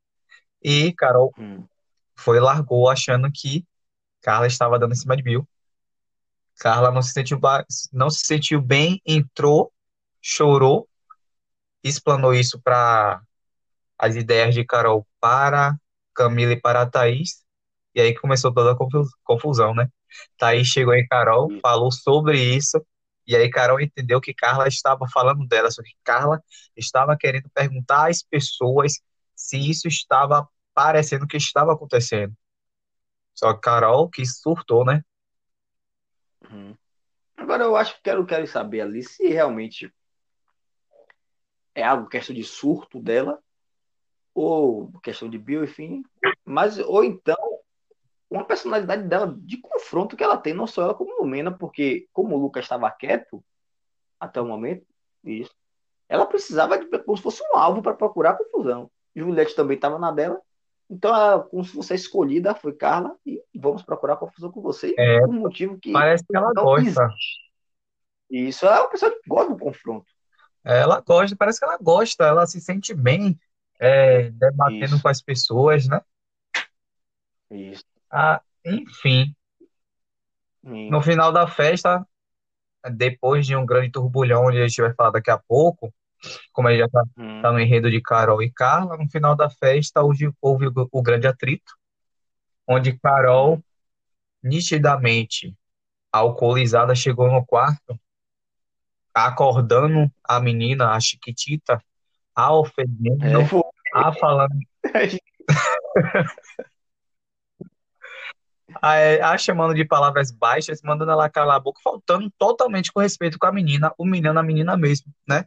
E 0.63 0.95
Carol 0.95 1.31
hum. 1.39 1.67
foi 2.17 2.41
largou 2.41 2.89
achando 2.89 3.31
que 3.31 3.67
Carla 4.23 4.47
estava 4.47 4.79
dando 4.79 4.93
em 4.93 4.97
cima 4.97 5.15
de 5.15 5.23
Bill. 5.23 5.47
Carla 6.59 6.91
não 6.91 7.03
se 7.03 7.13
sentiu, 7.13 7.39
não 7.93 8.09
se 8.09 8.25
sentiu 8.25 8.63
bem, 8.63 9.03
entrou, 9.05 9.71
chorou, 10.21 10.89
explanou 11.83 12.35
isso 12.35 12.61
para 12.61 13.21
as 13.99 14.17
ideias 14.17 14.55
de 14.55 14.65
Carol 14.65 15.07
para 15.21 15.77
Camila 16.15 16.53
e 16.53 16.61
para 16.61 16.87
Thaís, 16.87 17.45
e 17.95 18.01
aí 18.01 18.15
começou 18.15 18.53
toda 18.53 18.73
a 18.73 18.77
confusão, 19.25 19.75
né? 19.75 19.89
Thaís 20.37 20.69
chegou 20.69 20.95
em 20.95 21.07
Carol, 21.07 21.49
falou 21.61 21.91
sobre 21.93 22.41
isso, 22.41 22.85
e 23.27 23.37
aí 23.37 23.51
Carol 23.51 23.81
entendeu 23.81 24.21
que 24.21 24.33
Carla 24.33 24.67
estava 24.67 25.07
falando 25.13 25.47
dela, 25.47 25.71
só 25.71 25.83
que 25.83 25.93
Carla 26.03 26.43
estava 26.77 27.17
querendo 27.17 27.49
perguntar 27.51 28.09
às 28.09 28.23
pessoas 28.23 29.01
se 29.35 29.59
isso 29.59 29.87
estava 29.87 30.49
parecendo 30.75 31.27
que 31.27 31.37
estava 31.37 31.73
acontecendo. 31.73 32.35
Só 33.35 33.53
que 33.53 33.61
Carol 33.61 34.09
que 34.09 34.25
surtou, 34.25 34.85
né? 34.85 35.05
Uhum. 36.51 36.75
Agora 37.37 37.65
eu 37.65 37.77
acho 37.77 37.95
que 37.97 38.03
quero, 38.03 38.25
quero 38.27 38.47
saber 38.47 38.81
ali 38.81 39.03
se 39.03 39.29
realmente 39.29 39.93
é 41.79 41.85
algo 41.85 42.09
questão 42.09 42.35
de 42.35 42.43
surto 42.43 43.01
dela 43.01 43.39
ou 44.35 44.91
questão 45.01 45.29
de 45.29 45.39
bio, 45.39 45.63
enfim, 45.63 46.03
mas 46.45 46.79
ou 46.79 47.05
então 47.05 47.37
uma 48.29 48.45
personalidade 48.45 49.05
dela 49.05 49.35
de 49.39 49.57
confronto 49.59 50.17
que 50.17 50.25
ela 50.25 50.37
tem, 50.37 50.53
não 50.53 50.67
só 50.67 50.83
ela 50.83 50.95
como 50.95 51.21
Lumena, 51.21 51.51
porque 51.51 52.09
como 52.13 52.37
o 52.37 52.39
Lucas 52.39 52.65
estava 52.65 52.91
quieto 52.91 53.43
até 54.19 54.41
o 54.41 54.47
momento, 54.47 54.85
isso, 55.25 55.55
ela 56.09 56.27
precisava 56.27 56.79
de 56.79 56.87
como 56.99 57.17
se 57.17 57.23
fosse 57.23 57.43
um 57.53 57.57
alvo 57.57 57.81
para 57.81 57.95
procurar 57.95 58.37
confusão. 58.37 58.91
Juliette 59.15 59.55
também 59.55 59.77
estava 59.77 59.99
na 59.99 60.11
dela, 60.11 60.41
então 60.91 61.15
ela, 61.15 61.43
como 61.45 61.65
se 61.65 61.73
fosse 61.73 61.95
escolhida, 61.95 62.55
foi 62.55 62.73
Carla, 62.73 63.17
e 63.25 63.41
vamos 63.55 63.83
procurar 63.83 64.17
confusão 64.17 64.51
com 64.51 64.61
você, 64.61 64.95
é, 64.99 65.21
por 65.21 65.29
um 65.29 65.41
motivo 65.41 65.79
que 65.79 65.93
parece 65.93 66.25
que 66.27 66.37
ela 66.37 66.53
gosta. 66.53 66.89
Existe. 66.89 67.49
Isso, 68.31 68.67
ela 68.67 68.79
é 68.79 68.81
uma 68.81 68.91
pessoa 68.91 69.13
que 69.13 69.29
gosta 69.29 69.55
do 69.55 69.59
confronto. 69.59 70.18
Ela 70.69 71.01
gosta, 71.01 71.35
parece 71.35 71.59
que 71.59 71.65
ela 71.65 71.79
gosta, 71.79 72.25
ela 72.25 72.47
se 72.47 72.61
sente 72.61 72.93
bem 72.93 73.39
é, 73.81 74.31
debatendo 74.31 74.97
Isso. 74.97 75.03
com 75.03 75.09
as 75.09 75.23
pessoas, 75.23 75.89
né? 75.89 76.01
Isso. 77.51 77.85
Ah, 78.11 78.43
enfim, 78.65 79.35
no 80.63 81.01
final 81.01 81.33
da 81.33 81.47
festa, 81.47 82.07
depois 82.93 83.47
de 83.47 83.57
um 83.57 83.65
grande 83.65 83.91
turbulhão, 83.91 84.45
onde 84.45 84.59
a 84.59 84.69
gente 84.69 84.83
vai 84.83 84.93
falar 84.93 85.11
daqui 85.11 85.31
a 85.31 85.39
pouco, 85.39 85.93
como 86.53 86.69
gente 86.69 86.81
já 86.81 86.87
está 86.87 87.03
hum. 87.17 87.41
tá 87.41 87.53
no 87.53 87.61
enredo 87.61 87.91
de 87.91 88.03
Carol 88.03 88.43
e 88.43 88.51
Carla, 88.51 88.99
no 88.99 89.09
final 89.09 89.35
da 89.35 89.49
festa 89.49 90.03
houve, 90.03 90.31
houve 90.41 90.67
o, 90.67 90.89
o 90.93 91.03
grande 91.03 91.27
atrito, 91.27 91.73
onde 92.67 92.99
Carol, 92.99 93.63
nitidamente 94.43 95.57
alcoolizada, 96.13 96.95
chegou 96.95 97.31
no 97.31 97.45
quarto, 97.47 97.99
acordando 99.27 100.11
a 100.25 100.41
menina, 100.41 100.91
a 100.93 101.01
Chiquitita, 101.01 101.83
a 102.35 102.55
ofendendo, 102.55 103.25
é. 103.25 103.35
a 103.95 104.13
falando. 104.13 104.59
a, 108.81 109.33
a 109.33 109.39
chamando 109.39 109.75
de 109.75 109.85
palavras 109.85 110.31
baixas, 110.31 110.81
mandando 110.83 111.13
ela 111.13 111.29
calar 111.29 111.57
a 111.57 111.61
boca, 111.61 111.81
faltando 111.83 112.31
totalmente 112.39 112.93
com 112.93 113.01
respeito 113.01 113.39
com 113.39 113.47
a 113.47 113.53
menina, 113.53 113.93
o 113.99 114.05
menino 114.05 114.39
a 114.39 114.43
menina 114.43 114.77
mesmo, 114.77 115.13
né? 115.27 115.45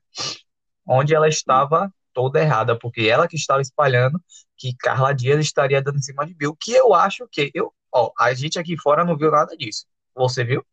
Onde 0.86 1.14
ela 1.14 1.28
estava 1.28 1.94
toda 2.14 2.42
errada, 2.42 2.78
porque 2.78 3.08
ela 3.08 3.28
que 3.28 3.36
estava 3.36 3.62
espalhando 3.62 4.22
que 4.58 4.76
Carla 4.76 5.14
Dias 5.14 5.40
estaria 5.40 5.82
dando 5.82 5.98
em 5.98 6.02
cima 6.02 6.26
de 6.26 6.34
Bill, 6.34 6.56
que 6.60 6.72
eu 6.74 6.94
acho 6.94 7.28
que 7.32 7.52
eu, 7.54 7.74
ó, 7.92 8.12
a 8.20 8.34
gente 8.34 8.60
aqui 8.60 8.78
fora 8.78 9.04
não 9.04 9.18
viu 9.18 9.32
nada 9.32 9.56
disso. 9.56 9.86
Você 10.14 10.44
viu? 10.44 10.64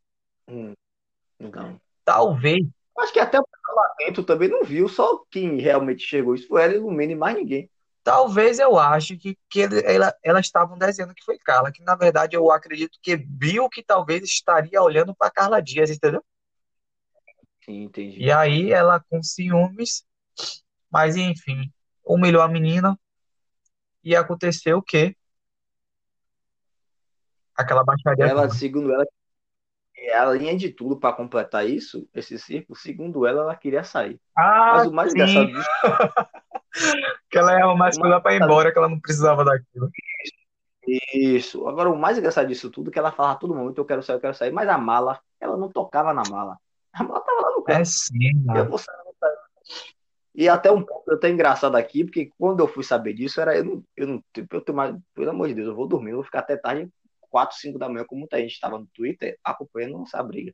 Hum, 0.49 0.75
não. 1.39 1.81
Talvez. 2.05 2.67
Acho 2.99 3.13
que 3.13 3.21
até 3.21 3.39
o 3.39 3.47
dentro 3.99 4.25
também 4.25 4.49
não 4.49 4.63
viu, 4.63 4.89
só 4.89 5.25
quem 5.31 5.61
realmente 5.61 6.03
chegou 6.05 6.35
isso 6.35 6.49
foi 6.49 6.63
ela 6.63 6.79
Lumena 6.79 7.13
e 7.13 7.17
mais 7.17 7.37
ninguém. 7.37 7.71
Talvez 8.03 8.59
eu 8.59 8.79
ache 8.79 9.17
que, 9.17 9.37
que 9.51 9.61
ele, 9.61 9.83
ela, 9.85 10.15
elas 10.23 10.47
estavam 10.47 10.79
desenhando 10.79 11.15
que 11.15 11.25
foi 11.25 11.39
Carla, 11.39 11.71
que 11.71 11.83
na 11.83 11.95
verdade 11.95 12.35
eu 12.35 12.51
acredito 12.51 12.99
que 13.03 13.17
Bill 13.17 13.69
que 13.69 13.83
talvez 13.83 14.23
estaria 14.23 14.81
olhando 14.83 15.15
para 15.15 15.31
Carla 15.31 15.61
Dias, 15.61 15.91
entendeu? 15.91 16.25
Sim, 17.65 17.85
entendi. 17.85 18.23
E 18.23 18.33
aí 18.33 18.73
ela 18.73 18.99
com 19.11 19.23
ciúmes, 19.23 20.05
mas 20.91 21.17
enfim, 21.17 21.71
humilhou 22.05 22.41
a 22.43 22.49
menina 22.49 22.99
e 24.03 24.17
aconteceu 24.17 24.79
o 24.79 24.83
quê? 24.83 25.15
aquela 27.59 27.83
baixaria. 27.83 28.27
Ela, 28.27 28.49
segundo 28.49 28.93
ela, 28.93 29.05
a 30.13 30.31
linha 30.33 30.57
de 30.57 30.71
tudo 30.71 30.97
para 30.99 31.15
completar 31.15 31.69
isso, 31.69 32.09
esse 32.15 32.39
círculo, 32.39 32.79
segundo 32.79 33.27
ela, 33.27 33.43
ela 33.43 33.57
queria 33.57 33.83
sair. 33.85 34.21
Ah, 34.37 34.75
Mas 34.77 34.87
o 34.87 34.93
mais 34.93 35.11
sim. 35.11 35.17
engraçado 35.19 35.47
disso. 35.53 35.69
que 37.31 37.39
ela 37.39 37.59
ia 37.59 37.75
mais 37.75 37.99
coisa 37.99 38.21
pra 38.21 38.35
ir 38.35 38.43
embora, 38.43 38.73
que 38.73 38.79
ela 38.79 38.89
não 38.89 39.01
precisava 39.01 39.45
daquilo. 39.45 39.91
Isso. 41.13 41.67
Agora, 41.69 41.91
o 41.91 41.99
mais 41.99 42.17
engraçado 42.17 42.49
disso 42.49 42.71
tudo 42.71 42.91
é 42.91 42.93
que 42.93 42.99
ela 42.99 43.13
falava 43.13 43.35
a 43.35 43.39
todo 43.39 43.55
momento: 43.55 43.79
eu 43.79 43.85
quero 43.85 44.03
sair, 44.03 44.17
eu 44.17 44.21
quero 44.21 44.35
sair. 44.35 44.51
Mas 44.51 44.69
a 44.69 44.79
mala, 44.79 45.21
ela 45.41 45.57
não 45.57 45.69
tocava 45.69 46.15
na 46.15 46.23
mala. 46.25 46.57
A 46.93 47.03
mala 47.03 47.21
tava 47.21 47.41
lá 47.43 47.51
no 47.51 47.63
canto. 47.63 47.81
É 47.81 47.85
sim, 47.85 48.31
Eu 48.49 48.65
mano. 48.65 48.77
E 50.35 50.49
até 50.49 50.71
um 50.71 50.83
ponto 50.83 51.11
até 51.11 51.29
engraçado 51.29 51.75
aqui, 51.75 52.05
porque 52.05 52.31
quando 52.39 52.61
eu 52.61 52.69
fui 52.69 52.85
saber 52.85 53.13
disso, 53.13 53.41
era 53.41 53.57
eu 53.57 53.65
não, 53.65 53.85
eu 53.97 54.07
não, 54.07 54.25
tipo, 54.33 54.55
eu 54.55 54.61
tenho 54.61 54.77
mais, 54.77 54.97
pelo 55.13 55.31
amor 55.31 55.49
de 55.49 55.55
Deus, 55.55 55.67
eu 55.67 55.75
vou 55.75 55.89
dormir, 55.89 56.11
eu 56.11 56.19
vou 56.19 56.25
ficar 56.25 56.39
até 56.39 56.57
tarde, 56.57 56.89
4, 57.39 57.57
5 57.57 57.79
da 57.79 57.89
manhã, 57.89 58.05
como 58.05 58.21
muita 58.21 58.39
gente 58.41 58.53
estava 58.53 58.77
no 58.79 58.87
Twitter 58.89 59.39
acompanhando 59.45 60.03
essa 60.03 60.21
briga. 60.25 60.53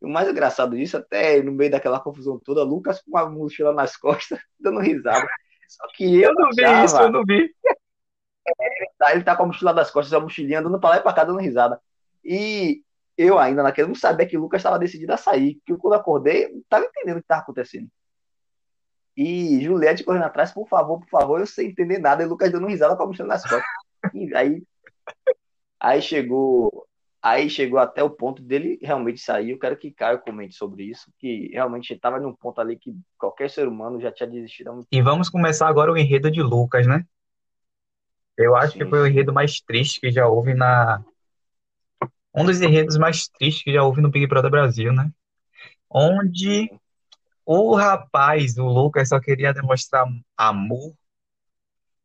E 0.00 0.06
o 0.06 0.08
mais 0.08 0.26
engraçado 0.26 0.74
disso, 0.74 0.96
até 0.96 1.42
no 1.42 1.52
meio 1.52 1.70
daquela 1.70 2.00
confusão 2.00 2.38
toda, 2.38 2.62
Lucas 2.62 3.02
com 3.02 3.18
a 3.18 3.28
mochila 3.28 3.74
nas 3.74 3.96
costas, 4.00 4.40
dando 4.58 4.80
risada. 4.80 5.28
Só 5.68 5.86
que 5.94 6.22
eu 6.22 6.30
Eu 6.30 6.34
não 6.34 6.48
vi 6.56 6.64
achava, 6.64 6.84
isso, 6.86 6.96
eu 7.02 7.12
não 7.12 7.22
vi. 7.22 7.54
tá, 8.98 9.12
ele 9.12 9.24
tá 9.24 9.36
com 9.36 9.42
a 9.42 9.46
mochila 9.46 9.74
das 9.74 9.90
costas, 9.90 10.14
a 10.14 10.20
mochilinha 10.20 10.60
andando 10.60 10.80
pra 10.80 10.90
lá 10.90 10.96
e 10.96 11.02
pra 11.02 11.12
cá, 11.12 11.24
dando 11.24 11.38
risada. 11.38 11.78
E 12.24 12.82
eu 13.18 13.38
ainda 13.38 13.62
naquele 13.62 13.88
não 13.88 13.94
sabia 13.94 14.26
que 14.26 14.38
Lucas 14.38 14.60
estava 14.60 14.78
decidido 14.78 15.12
a 15.12 15.18
sair, 15.18 15.56
porque 15.56 15.78
quando 15.78 15.94
acordei, 15.94 16.48
não 16.48 16.62
tava 16.66 16.86
entendendo 16.86 17.16
o 17.16 17.20
que 17.20 17.24
estava 17.24 17.42
acontecendo. 17.42 17.88
E 19.14 19.60
Juliette 19.62 20.02
correndo 20.04 20.24
atrás, 20.24 20.50
por 20.52 20.66
favor, 20.66 20.98
por 21.00 21.08
favor, 21.08 21.40
eu 21.40 21.46
sem 21.46 21.68
entender 21.68 21.98
nada, 21.98 22.22
e 22.22 22.26
Lucas 22.26 22.50
dando 22.50 22.66
risada 22.66 22.96
com 22.96 23.02
a 23.02 23.06
mochila 23.06 23.28
nas 23.28 23.42
costas. 23.42 23.62
E 24.14 24.32
aí, 24.36 24.62
aí 25.80 26.02
chegou, 26.02 26.86
aí 27.22 27.48
chegou 27.50 27.78
até 27.78 28.02
o 28.02 28.10
ponto 28.10 28.42
dele 28.42 28.78
realmente 28.82 29.20
sair. 29.20 29.50
Eu 29.50 29.58
quero 29.58 29.76
que 29.76 29.92
Caio 29.92 30.20
comente 30.20 30.54
sobre 30.54 30.84
isso, 30.84 31.12
que 31.18 31.48
realmente 31.52 31.92
estava 31.94 32.20
num 32.20 32.34
ponto 32.34 32.60
ali 32.60 32.78
que 32.78 32.94
qualquer 33.18 33.50
ser 33.50 33.68
humano 33.68 34.00
já 34.00 34.12
tinha 34.12 34.28
desistido 34.28 34.72
muito 34.74 34.88
E 34.90 35.00
vamos 35.00 35.28
começar 35.28 35.68
agora 35.68 35.92
o 35.92 35.96
enredo 35.96 36.28
de 36.30 36.42
Lucas, 36.42 36.86
né? 36.88 37.04
Eu 38.36 38.54
acho 38.56 38.76
que 38.76 38.84
Sim, 38.84 38.90
foi 38.90 39.00
o 39.00 39.06
enredo 39.06 39.32
mais 39.32 39.60
triste 39.60 40.00
que 40.00 40.10
já 40.10 40.26
houve 40.28 40.54
na. 40.54 41.02
Um 42.34 42.44
dos 42.44 42.60
enredos 42.60 42.98
mais 42.98 43.28
tristes 43.28 43.62
que 43.64 43.72
já 43.72 43.82
houve 43.82 44.00
no 44.00 44.10
Big 44.10 44.26
Brother 44.26 44.50
Brasil, 44.50 44.92
né? 44.92 45.10
Onde 45.90 46.70
o 47.44 47.74
rapaz, 47.76 48.58
o 48.58 48.66
Lucas, 48.66 49.08
só 49.10 49.20
queria 49.20 49.54
demonstrar 49.54 50.06
amor 50.36 50.94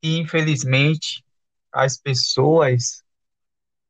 e, 0.02 0.18
infelizmente, 0.18 1.24
as 1.72 1.98
pessoas. 1.98 3.04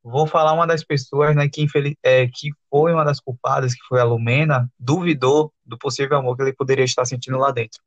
Vou 0.03 0.25
falar 0.25 0.53
uma 0.53 0.65
das 0.65 0.83
pessoas, 0.83 1.35
né, 1.35 1.47
que, 1.47 1.61
infeliz... 1.61 1.95
é, 2.01 2.27
que 2.27 2.49
foi 2.69 2.91
uma 2.93 3.05
das 3.05 3.19
culpadas, 3.19 3.73
que 3.73 3.85
foi 3.87 3.99
a 3.99 4.03
Lumena, 4.03 4.71
duvidou 4.79 5.53
do 5.63 5.77
possível 5.77 6.17
amor 6.17 6.35
que 6.35 6.41
ele 6.41 6.53
poderia 6.53 6.85
estar 6.85 7.05
sentindo 7.05 7.37
lá 7.37 7.51
dentro. 7.51 7.81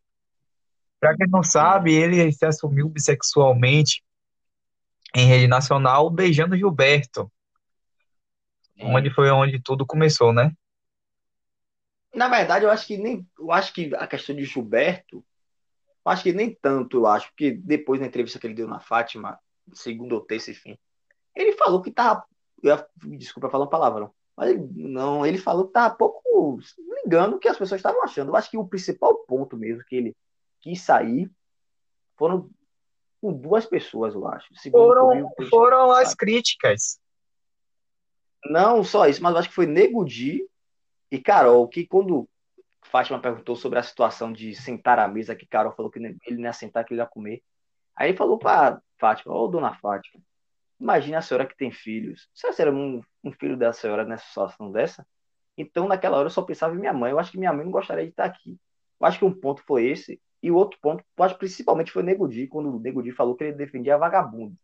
Pra 1.01 1.17
quem 1.17 1.27
não 1.29 1.43
sabe, 1.43 1.93
ele 1.93 2.33
se 2.33 2.47
assumiu 2.47 2.89
bissexualmente 2.89 4.03
em 5.15 5.27
rede 5.27 5.47
nacional, 5.47 6.09
beijando 6.09 6.57
Gilberto, 6.57 7.31
onde 8.81 9.09
sim. 9.09 9.15
foi 9.15 9.31
onde 9.31 9.61
tudo 9.61 9.85
começou, 9.85 10.33
né? 10.33 10.53
Na 12.15 12.29
verdade, 12.29 12.65
eu 12.65 12.71
acho 12.71 12.87
que 12.87 12.97
nem, 12.97 13.27
eu 13.39 13.51
acho 13.51 13.73
que 13.73 13.93
a 13.97 14.07
questão 14.07 14.35
de 14.35 14.45
Gilberto, 14.45 15.25
eu 16.05 16.13
acho 16.13 16.23
que 16.23 16.33
nem 16.33 16.55
tanto, 16.55 16.99
eu 16.99 17.07
acho, 17.07 17.27
porque 17.29 17.51
depois 17.51 18.01
da 18.01 18.07
entrevista 18.07 18.39
que 18.39 18.47
ele 18.47 18.55
deu 18.55 18.69
na 18.69 18.79
Fátima, 18.79 19.39
segunda 19.73 20.15
ou 20.15 20.21
terça, 20.21 20.53
enfim, 20.53 20.79
ele 21.35 21.53
falou 21.53 21.83
que 21.83 21.91
tava, 21.91 22.25
eu 22.63 22.85
desculpa 23.17 23.51
falar 23.51 23.65
um 23.65 23.71
palavrão, 23.71 24.13
mas 24.37 24.51
ele- 24.51 24.69
não, 24.75 25.25
ele 25.25 25.39
falou 25.39 25.67
que 25.67 25.73
tava 25.73 25.95
pouco 25.95 26.59
ligando 27.05 27.35
o 27.35 27.39
que 27.39 27.49
as 27.49 27.57
pessoas 27.59 27.79
estavam 27.79 28.03
achando. 28.03 28.31
Eu 28.31 28.37
acho 28.37 28.51
que 28.51 28.57
o 28.57 28.67
principal 28.67 29.15
ponto 29.27 29.57
mesmo 29.57 29.85
que 29.85 29.97
ele 29.97 30.17
quis 30.61 30.81
sair 30.81 31.31
foram 32.17 32.51
com 33.21 33.33
duas 33.33 33.67
pessoas, 33.67 34.15
eu 34.15 34.27
acho. 34.29 34.49
Que 34.49 34.55
eu 34.55 34.61
vi, 34.61 34.71
Foram, 34.71 35.33
foram 35.51 35.91
as 35.91 36.15
críticas. 36.15 37.01
Não 38.47 38.85
só 38.85 39.07
isso, 39.07 39.23
mas 39.23 39.33
eu 39.33 39.39
acho 39.39 39.49
que 39.49 39.55
foi 39.55 39.67
Nego 39.67 40.05
Di 40.05 40.47
e 41.11 41.19
Carol, 41.19 41.67
que 41.69 41.87
quando 41.87 42.29
Fátima 42.83 43.19
perguntou 43.19 43.57
sobre 43.57 43.79
a 43.79 43.83
situação 43.83 44.33
de 44.33 44.55
sentar 44.55 44.99
à 44.99 45.09
mesa, 45.09 45.35
que 45.35 45.47
Carol 45.47 45.73
falou 45.73 45.91
que 45.91 45.99
ele 45.99 46.19
não 46.37 46.45
ia 46.45 46.53
sentar, 46.53 46.85
que 46.85 46.93
ele 46.93 47.01
ia 47.01 47.07
comer. 47.07 47.43
Aí 47.97 48.11
ele 48.11 48.17
falou 48.19 48.39
para 48.39 48.81
Fátima, 48.99 49.35
ô 49.35 49.49
dona 49.49 49.75
Fátima, 49.75 50.23
imagine 50.81 51.17
a 51.17 51.23
senhora 51.23 51.47
que 51.47 51.57
tem 51.57 51.71
filhos. 51.71 52.29
Se 52.35 52.47
a 52.47 52.53
senhora 52.53 52.75
é 52.75 52.79
um, 52.79 53.01
um 53.23 53.33
filho 53.33 53.57
da 53.57 53.73
senhora 53.73 54.05
nessa 54.05 54.27
situação 54.27 54.71
dessa, 54.71 55.07
então 55.57 55.89
naquela 55.89 56.17
hora 56.17 56.27
eu 56.27 56.31
só 56.31 56.43
pensava 56.43 56.75
em 56.75 56.79
minha 56.79 56.93
mãe. 56.93 57.11
Eu 57.11 57.19
acho 57.19 57.31
que 57.31 57.39
minha 57.39 57.53
mãe 57.53 57.65
não 57.65 57.73
gostaria 57.73 58.05
de 58.05 58.11
estar 58.11 58.25
aqui. 58.25 58.57
Eu 59.01 59.07
acho 59.07 59.19
que 59.19 59.25
um 59.25 59.33
ponto 59.33 59.63
foi 59.67 59.87
esse, 59.87 60.21
e 60.43 60.51
o 60.51 60.57
outro 60.57 60.79
ponto, 60.81 61.03
eu 61.17 61.25
acho 61.25 61.35
que 61.35 61.41
principalmente 61.41 61.91
foi 61.91 62.03
Nego 62.03 62.29
Di, 62.29 62.47
quando 62.47 62.75
o 62.75 62.79
Nego 62.79 63.03
Di 63.03 63.13
falou 63.13 63.35
que 63.35 63.45
ele 63.45 63.53
defendia 63.53 63.97
vagabundo. 63.97 64.55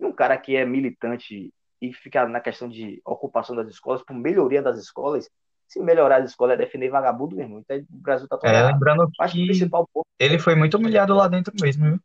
E 0.00 0.04
um 0.04 0.12
cara 0.12 0.36
que 0.38 0.56
é 0.56 0.64
militante 0.64 1.52
e 1.80 1.92
fica 1.92 2.26
na 2.26 2.40
questão 2.40 2.68
de 2.68 3.00
ocupação 3.04 3.54
das 3.54 3.68
escolas, 3.68 4.02
por 4.02 4.14
melhoria 4.14 4.62
das 4.62 4.78
escolas, 4.78 5.30
se 5.66 5.80
melhorar 5.80 6.22
as 6.22 6.30
escolas 6.30 6.54
é 6.54 6.64
defender 6.64 6.88
vagabundo 6.88 7.36
mesmo. 7.36 7.58
Então 7.58 7.76
o 7.76 7.98
Brasil 7.98 8.24
está 8.24 8.38
todo 8.38 8.50
É, 8.50 8.62
lembrando 8.62 9.02
Eu 9.02 9.10
acho 9.20 9.34
que 9.34 9.40
o 9.40 9.42
que 9.42 9.48
principal 9.48 9.88
ponto 9.92 10.08
ele 10.18 10.38
foi 10.38 10.54
muito 10.54 10.76
humilhado 10.76 11.14
lá 11.14 11.28
dentro 11.28 11.54
mesmo, 11.60 11.84
viu? 11.84 12.00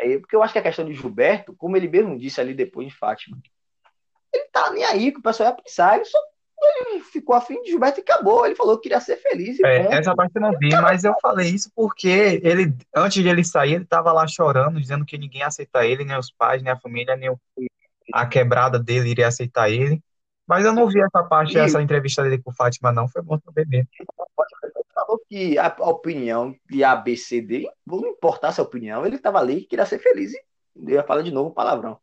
É, 0.00 0.18
porque 0.18 0.34
eu 0.36 0.42
acho 0.42 0.52
que 0.52 0.58
a 0.58 0.62
questão 0.62 0.84
de 0.84 0.94
Gilberto, 0.94 1.54
como 1.54 1.76
ele 1.76 1.88
mesmo 1.88 2.18
disse 2.18 2.40
ali 2.40 2.54
depois 2.54 2.88
de 2.88 2.94
Fátima, 2.96 3.38
ele 4.32 4.44
tá 4.52 4.70
nem 4.72 4.84
aí 4.84 5.12
que 5.12 5.18
o 5.18 5.22
pessoal 5.22 5.50
ia 5.50 5.56
pensar, 5.56 5.96
ele 5.96 6.04
só 6.04 6.18
ele 6.62 7.00
ficou 7.00 7.34
afim 7.34 7.62
de 7.62 7.70
Gilberto 7.70 8.00
e 8.00 8.02
acabou. 8.02 8.44
Ele 8.44 8.54
falou 8.54 8.76
que 8.76 8.82
queria 8.82 9.00
ser 9.00 9.16
feliz 9.16 9.58
e 9.58 9.66
É, 9.66 9.94
essa 9.94 10.14
parte 10.14 10.32
eu 10.34 10.42
não 10.42 10.58
vi, 10.58 10.68
mas 10.68 11.04
eu 11.04 11.14
falei 11.20 11.48
isso 11.48 11.70
porque 11.74 12.40
ele, 12.42 12.74
antes 12.94 13.22
de 13.22 13.28
ele 13.28 13.42
sair, 13.42 13.74
ele 13.74 13.86
tava 13.86 14.12
lá 14.12 14.26
chorando, 14.26 14.80
dizendo 14.80 15.04
que 15.04 15.16
ninguém 15.16 15.40
ia 15.40 15.46
aceitar 15.46 15.86
ele, 15.86 16.04
nem 16.04 16.18
os 16.18 16.30
pais, 16.30 16.62
nem 16.62 16.70
a 16.70 16.78
família, 16.78 17.16
nem 17.16 17.30
o- 17.30 17.40
a 18.12 18.26
quebrada 18.26 18.78
dele 18.78 19.10
iria 19.10 19.28
aceitar 19.28 19.70
ele. 19.70 20.02
Mas 20.46 20.64
eu 20.64 20.72
não 20.72 20.86
vi 20.88 21.00
essa 21.00 21.22
parte, 21.22 21.56
E 21.56 21.60
essa 21.60 21.80
entrevista 21.80 22.22
dele 22.22 22.42
com 22.42 22.52
Fátima, 22.52 22.92
não. 22.92 23.08
Foi 23.08 23.22
bom 23.22 23.38
saber 23.44 23.66
mesmo. 23.66 23.88
Falou 25.10 25.22
que 25.28 25.58
a, 25.58 25.66
a 25.66 25.88
opinião 25.88 26.54
de 26.68 26.84
A, 26.84 26.94
B, 26.94 27.16
C, 27.16 27.40
D, 27.40 27.68
não 27.84 28.06
importasse 28.06 28.60
a 28.60 28.64
opinião, 28.64 29.04
ele 29.04 29.18
tava 29.18 29.38
ali 29.38 29.58
e 29.58 29.66
queria 29.66 29.84
ser 29.84 29.98
feliz. 29.98 30.32
E 30.32 30.40
eu 30.76 30.90
ia 30.90 31.02
falar 31.02 31.22
de 31.22 31.32
novo 31.32 31.50
um 31.50 31.54
palavrão. 31.54 31.98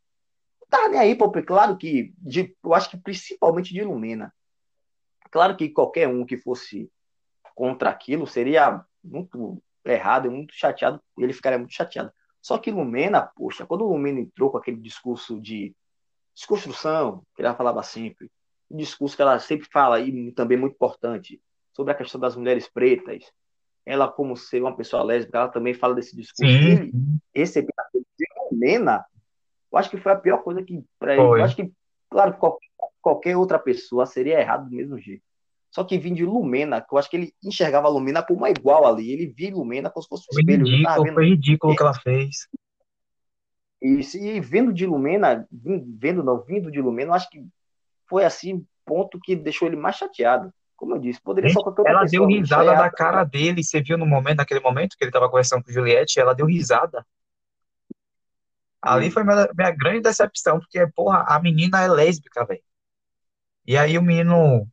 Não 0.61 0.67
tava 0.69 0.89
nem 0.89 0.99
aí, 0.99 1.15
pô, 1.15 1.31
claro 1.31 1.77
que, 1.77 2.13
de, 2.17 2.55
eu 2.63 2.73
acho 2.73 2.89
que 2.89 2.97
principalmente 2.97 3.73
de 3.73 3.83
Lumena. 3.83 4.33
Claro 5.31 5.55
que 5.55 5.69
qualquer 5.69 6.07
um 6.07 6.25
que 6.25 6.37
fosse 6.37 6.91
contra 7.55 7.89
aquilo 7.89 8.27
seria 8.27 8.83
muito 9.03 9.61
errado 9.85 10.27
e 10.27 10.29
muito 10.29 10.53
chateado, 10.53 11.01
ele 11.17 11.33
ficaria 11.33 11.57
muito 11.57 11.73
chateado. 11.73 12.11
Só 12.41 12.57
que 12.57 12.71
Lumena, 12.71 13.21
poxa, 13.35 13.65
quando 13.65 13.85
o 13.85 13.89
Lumena 13.89 14.19
entrou 14.19 14.51
com 14.51 14.57
aquele 14.57 14.77
discurso 14.77 15.39
de 15.39 15.73
desconstrução, 16.35 17.23
que 17.35 17.41
ela 17.41 17.55
falava 17.55 17.81
sempre, 17.83 18.29
um 18.69 18.77
discurso 18.77 19.15
que 19.15 19.21
ela 19.21 19.39
sempre 19.39 19.67
fala, 19.71 19.99
e 19.99 20.31
também 20.33 20.57
muito 20.57 20.75
importante, 20.75 21.41
sobre 21.77 21.93
a 21.93 21.95
questão 21.95 22.19
das 22.19 22.35
mulheres 22.35 22.67
pretas, 22.67 23.23
ela 23.85 24.07
como 24.07 24.35
ser 24.35 24.61
uma 24.61 24.75
pessoa 24.75 25.03
lésbica, 25.03 25.37
ela 25.37 25.47
também 25.47 25.75
fala 25.75 25.93
desse 25.93 26.15
discurso. 26.15 26.51
Sim, 26.51 26.91
Ele 27.33 27.45
receber 27.45 27.71
Lumena, 28.51 29.05
eu 29.71 29.77
acho 29.77 29.91
que 29.91 29.97
foi 29.97 30.11
a 30.11 30.15
pior 30.15 30.39
coisa 30.39 30.63
que 30.63 30.83
para 30.97 31.13
ele. 31.13 31.21
Eu 31.21 31.43
acho 31.43 31.55
que, 31.55 31.71
claro, 32.09 32.33
qualquer, 32.33 32.67
qualquer 32.99 33.37
outra 33.37 33.59
pessoa 33.59 34.07
seria 34.07 34.39
errado 34.39 34.67
do 34.67 34.75
mesmo 34.75 34.97
jeito. 34.97 35.21
Só 35.69 35.83
que 35.83 35.99
vindo 35.99 36.15
de 36.15 36.25
Lumena, 36.25 36.81
que 36.81 36.91
eu 36.91 36.97
acho 36.97 37.09
que 37.09 37.15
ele 37.15 37.33
enxergava 37.43 37.87
a 37.87 37.91
Lumena 37.91 38.23
como 38.23 38.39
uma 38.39 38.49
igual 38.49 38.87
ali. 38.87 39.11
Ele 39.11 39.27
via 39.27 39.53
Lumena 39.53 39.91
como 39.91 40.01
se 40.01 40.09
fosse 40.09 40.23
um 40.23 40.33
Foi 40.33 40.41
espelho. 40.41 40.65
Ridículo, 40.65 41.13
foi 41.13 41.25
ridículo 41.29 41.73
o 41.73 41.75
que 41.75 41.83
ela 41.83 41.93
fez. 41.93 42.47
isso. 43.79 44.17
E 44.17 44.39
vendo 44.39 44.73
de 44.73 44.87
Lumena, 44.87 45.47
vendo 45.51 46.23
não, 46.23 46.41
vindo 46.41 46.71
de 46.71 46.81
Lumena, 46.81 47.11
eu 47.11 47.13
acho 47.13 47.29
que 47.29 47.45
foi 48.09 48.25
assim, 48.25 48.65
ponto 48.83 49.19
que 49.19 49.35
deixou 49.35 49.67
ele 49.67 49.77
mais 49.77 49.97
chateado. 49.97 50.51
Como 50.77 50.93
eu 50.95 50.99
disse, 50.99 51.19
poderia 51.19 51.49
Gente, 51.49 51.61
qualquer 51.61 51.81
outra 51.81 51.91
ela 51.91 52.05
deu 52.05 52.27
pessoa. 52.27 52.31
É 52.31 52.39
risada 52.39 52.65
da 52.65 52.71
errado. 52.73 52.91
cara 52.93 53.23
dele. 53.23 53.63
Você 53.63 53.81
viu 53.81 53.97
no 53.97 54.05
momento, 54.05 54.37
naquele 54.37 54.59
momento 54.59 54.95
que 54.95 55.03
ele 55.03 55.11
tava 55.11 55.27
conversando 55.27 55.63
com 55.63 55.71
Juliette, 55.71 56.19
ela 56.19 56.35
deu 56.35 56.45
risada. 56.45 57.05
Ali 58.79 59.07
E, 59.07 59.11
foi 59.11 59.23
minha, 59.23 59.49
minha 59.55 59.71
grande 59.71 60.01
decepção, 60.01 60.59
porque, 60.59 60.85
porra, 60.95 61.25
a 61.27 61.41
menina 61.41 61.81
é 61.81 61.87
lésbica, 61.87 62.45
velho. 62.45 62.61
E 63.65 63.75
aí 63.75 63.97
o 63.97 64.03
menino 64.03 64.67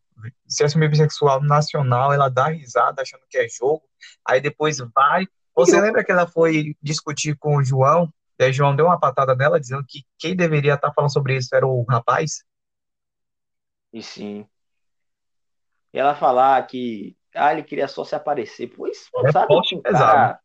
se 0.46 0.62
assumiu 0.62 0.90
bissexual 0.90 1.40
no 1.40 1.48
nacional, 1.48 2.12
ela 2.12 2.28
dá 2.28 2.48
risada 2.48 3.02
achando 3.02 3.22
que 3.28 3.38
é 3.38 3.48
jogo, 3.48 3.82
aí 4.24 4.40
depois 4.40 4.78
vai. 4.94 5.26
Você 5.56 5.76
e, 5.76 5.80
lembra 5.80 6.04
que 6.04 6.12
ela 6.12 6.26
foi 6.26 6.76
discutir 6.82 7.36
com 7.36 7.56
o 7.56 7.64
João? 7.64 8.12
Aí 8.38 8.50
o 8.50 8.52
João 8.52 8.76
deu 8.76 8.86
uma 8.86 9.00
patada 9.00 9.34
nela, 9.34 9.58
dizendo 9.58 9.84
que 9.88 10.04
quem 10.18 10.36
deveria 10.36 10.74
estar 10.74 10.92
falando 10.92 11.12
sobre 11.12 11.36
isso 11.36 11.54
era 11.54 11.66
o 11.66 11.82
rapaz? 11.84 12.44
e 13.92 14.02
sim. 14.02 14.46
E 15.94 15.98
ela 15.98 16.16
falar 16.16 16.60
que 16.66 17.16
ah, 17.32 17.52
ele 17.52 17.62
queria 17.62 17.86
só 17.86 18.04
se 18.04 18.16
aparecer. 18.16 18.66
Pô, 18.66 18.88
isso, 18.88 19.08
É 19.24 19.30
sabe, 19.30 19.46
forte 19.46 19.80
pesado. 19.80 20.12
cara. 20.12 20.40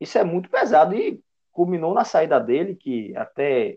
Isso 0.00 0.16
é 0.16 0.24
muito 0.24 0.48
pesado. 0.48 0.94
E 0.94 1.22
culminou 1.52 1.92
na 1.92 2.02
saída 2.02 2.40
dele, 2.40 2.74
que 2.74 3.14
até 3.14 3.76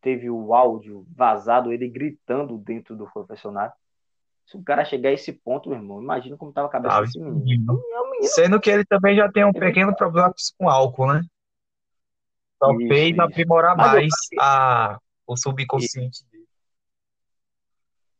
teve 0.00 0.30
o 0.30 0.54
áudio 0.54 1.04
vazado, 1.16 1.72
ele 1.72 1.88
gritando 1.88 2.56
dentro 2.58 2.94
do 2.94 3.10
confessionário. 3.10 3.72
Se 4.46 4.56
o 4.56 4.62
cara 4.62 4.84
chegar 4.84 5.10
a 5.10 5.12
esse 5.12 5.32
ponto, 5.32 5.68
meu 5.68 5.78
irmão, 5.78 6.00
imagina 6.00 6.36
como 6.36 6.52
tava 6.52 6.68
a 6.68 6.70
cabeça 6.70 6.98
Ah, 6.98 7.00
desse 7.00 7.18
menino. 7.18 7.82
É 7.92 8.10
menino. 8.10 8.28
Sendo 8.32 8.60
que 8.60 8.70
ele 8.70 8.84
também 8.84 9.16
já 9.16 9.30
tem 9.30 9.44
um 9.44 9.52
pequeno 9.52 9.94
problema 9.96 10.32
com 10.56 10.70
álcool, 10.70 11.12
né? 11.12 11.22
Só 12.56 12.72
Isso, 12.72 12.94
isso. 12.94 13.20
aprimorar 13.20 13.76
Mas 13.76 13.86
eu 13.86 13.92
mais 13.94 14.10
a, 14.38 14.98
o 15.26 15.36
subconsciente. 15.36 16.24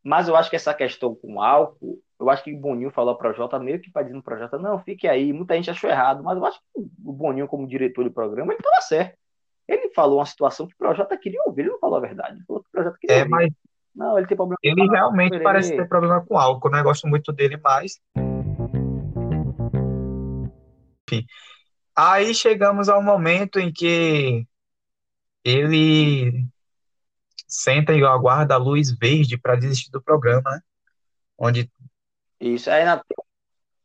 Mas 0.03 0.29
eu 0.29 0.37
acho 0.37 0.49
que 0.49 0.57
essa 0.57 0.73
questão 0.73 1.15
com 1.15 1.41
álcool, 1.43 2.01
eu 2.19 2.31
acho 2.31 2.43
que 2.45 2.55
o 2.55 2.59
Boninho 2.59 2.91
falou 2.91 3.17
para 3.17 3.31
o 3.31 3.35
Jota, 3.35 3.59
meio 3.59 3.81
que 3.81 3.91
para 3.91 4.03
dizer 4.05 4.21
pro 4.23 4.39
Jota, 4.39 4.59
não, 4.59 4.79
fique 4.79 5.07
aí. 5.07 5.33
Muita 5.33 5.55
gente 5.55 5.71
achou 5.71 5.89
errado, 5.91 6.23
mas 6.23 6.37
eu 6.37 6.45
acho 6.47 6.59
que 6.59 6.81
o 7.05 7.13
Boninho, 7.13 7.47
como 7.49 7.67
diretor 7.67 8.05
de 8.05 8.11
programa, 8.11 8.53
ele 8.53 8.61
estava 8.61 8.81
certo. 8.81 9.17
Ele 9.67 9.91
falou 9.91 10.19
uma 10.19 10.27
situação 10.27 10.67
que 10.67 10.75
o 10.75 10.79
Projota 10.79 11.17
queria 11.19 11.43
ouvir, 11.47 11.63
ele 11.63 11.71
não 11.73 11.79
falou 11.79 11.97
a 11.99 12.01
verdade. 12.01 12.37
Ele 12.37 12.45
falou 12.47 12.63
que 12.63 12.69
o 12.69 12.73
Projota 12.73 12.97
queria 13.01 13.17
É, 13.17 13.19
ouvir. 13.21 13.31
mas 13.31 13.53
Não, 13.95 14.17
ele 14.17 14.27
tem 14.27 14.37
problema 14.37 14.57
com 14.63 14.69
ele 14.69 14.81
álcool, 14.81 14.93
realmente 14.95 15.35
ele- 15.35 15.45
parece 15.45 15.77
ter 15.77 15.89
problema 15.89 16.25
com 16.25 16.39
álcool, 16.39 16.71
né? 16.71 16.83
Gosto 16.83 17.07
muito 17.09 17.33
dele, 17.33 17.57
mas. 17.63 18.01
Enfim. 21.11 21.27
Aí 21.97 22.33
chegamos 22.35 22.89
ao 22.89 23.03
momento 23.03 23.59
em 23.59 23.73
que 23.73 24.47
ele 25.45 26.47
senta 27.49 27.93
e 27.95 28.05
aguarda 28.05 28.55
a 28.55 28.59
luz 28.59 28.91
verde 28.91 29.39
para 29.39 29.57
desistir 29.57 29.91
do 29.91 30.03
programa, 30.03 30.51
né? 30.51 30.61
Onde, 31.37 31.71
Isso, 32.41 32.71
aí 32.71 32.85
na... 32.85 33.03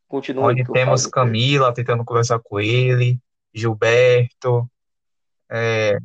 continua 0.08 0.45
onde 0.45 0.63
temos. 0.65 1.08
Camila 1.08 1.73
tentando 1.73 2.04
conversar 2.04 2.39
com 2.39 2.60
ele, 2.60 3.19
Gilberto. 3.54 4.69
É... 5.49 5.97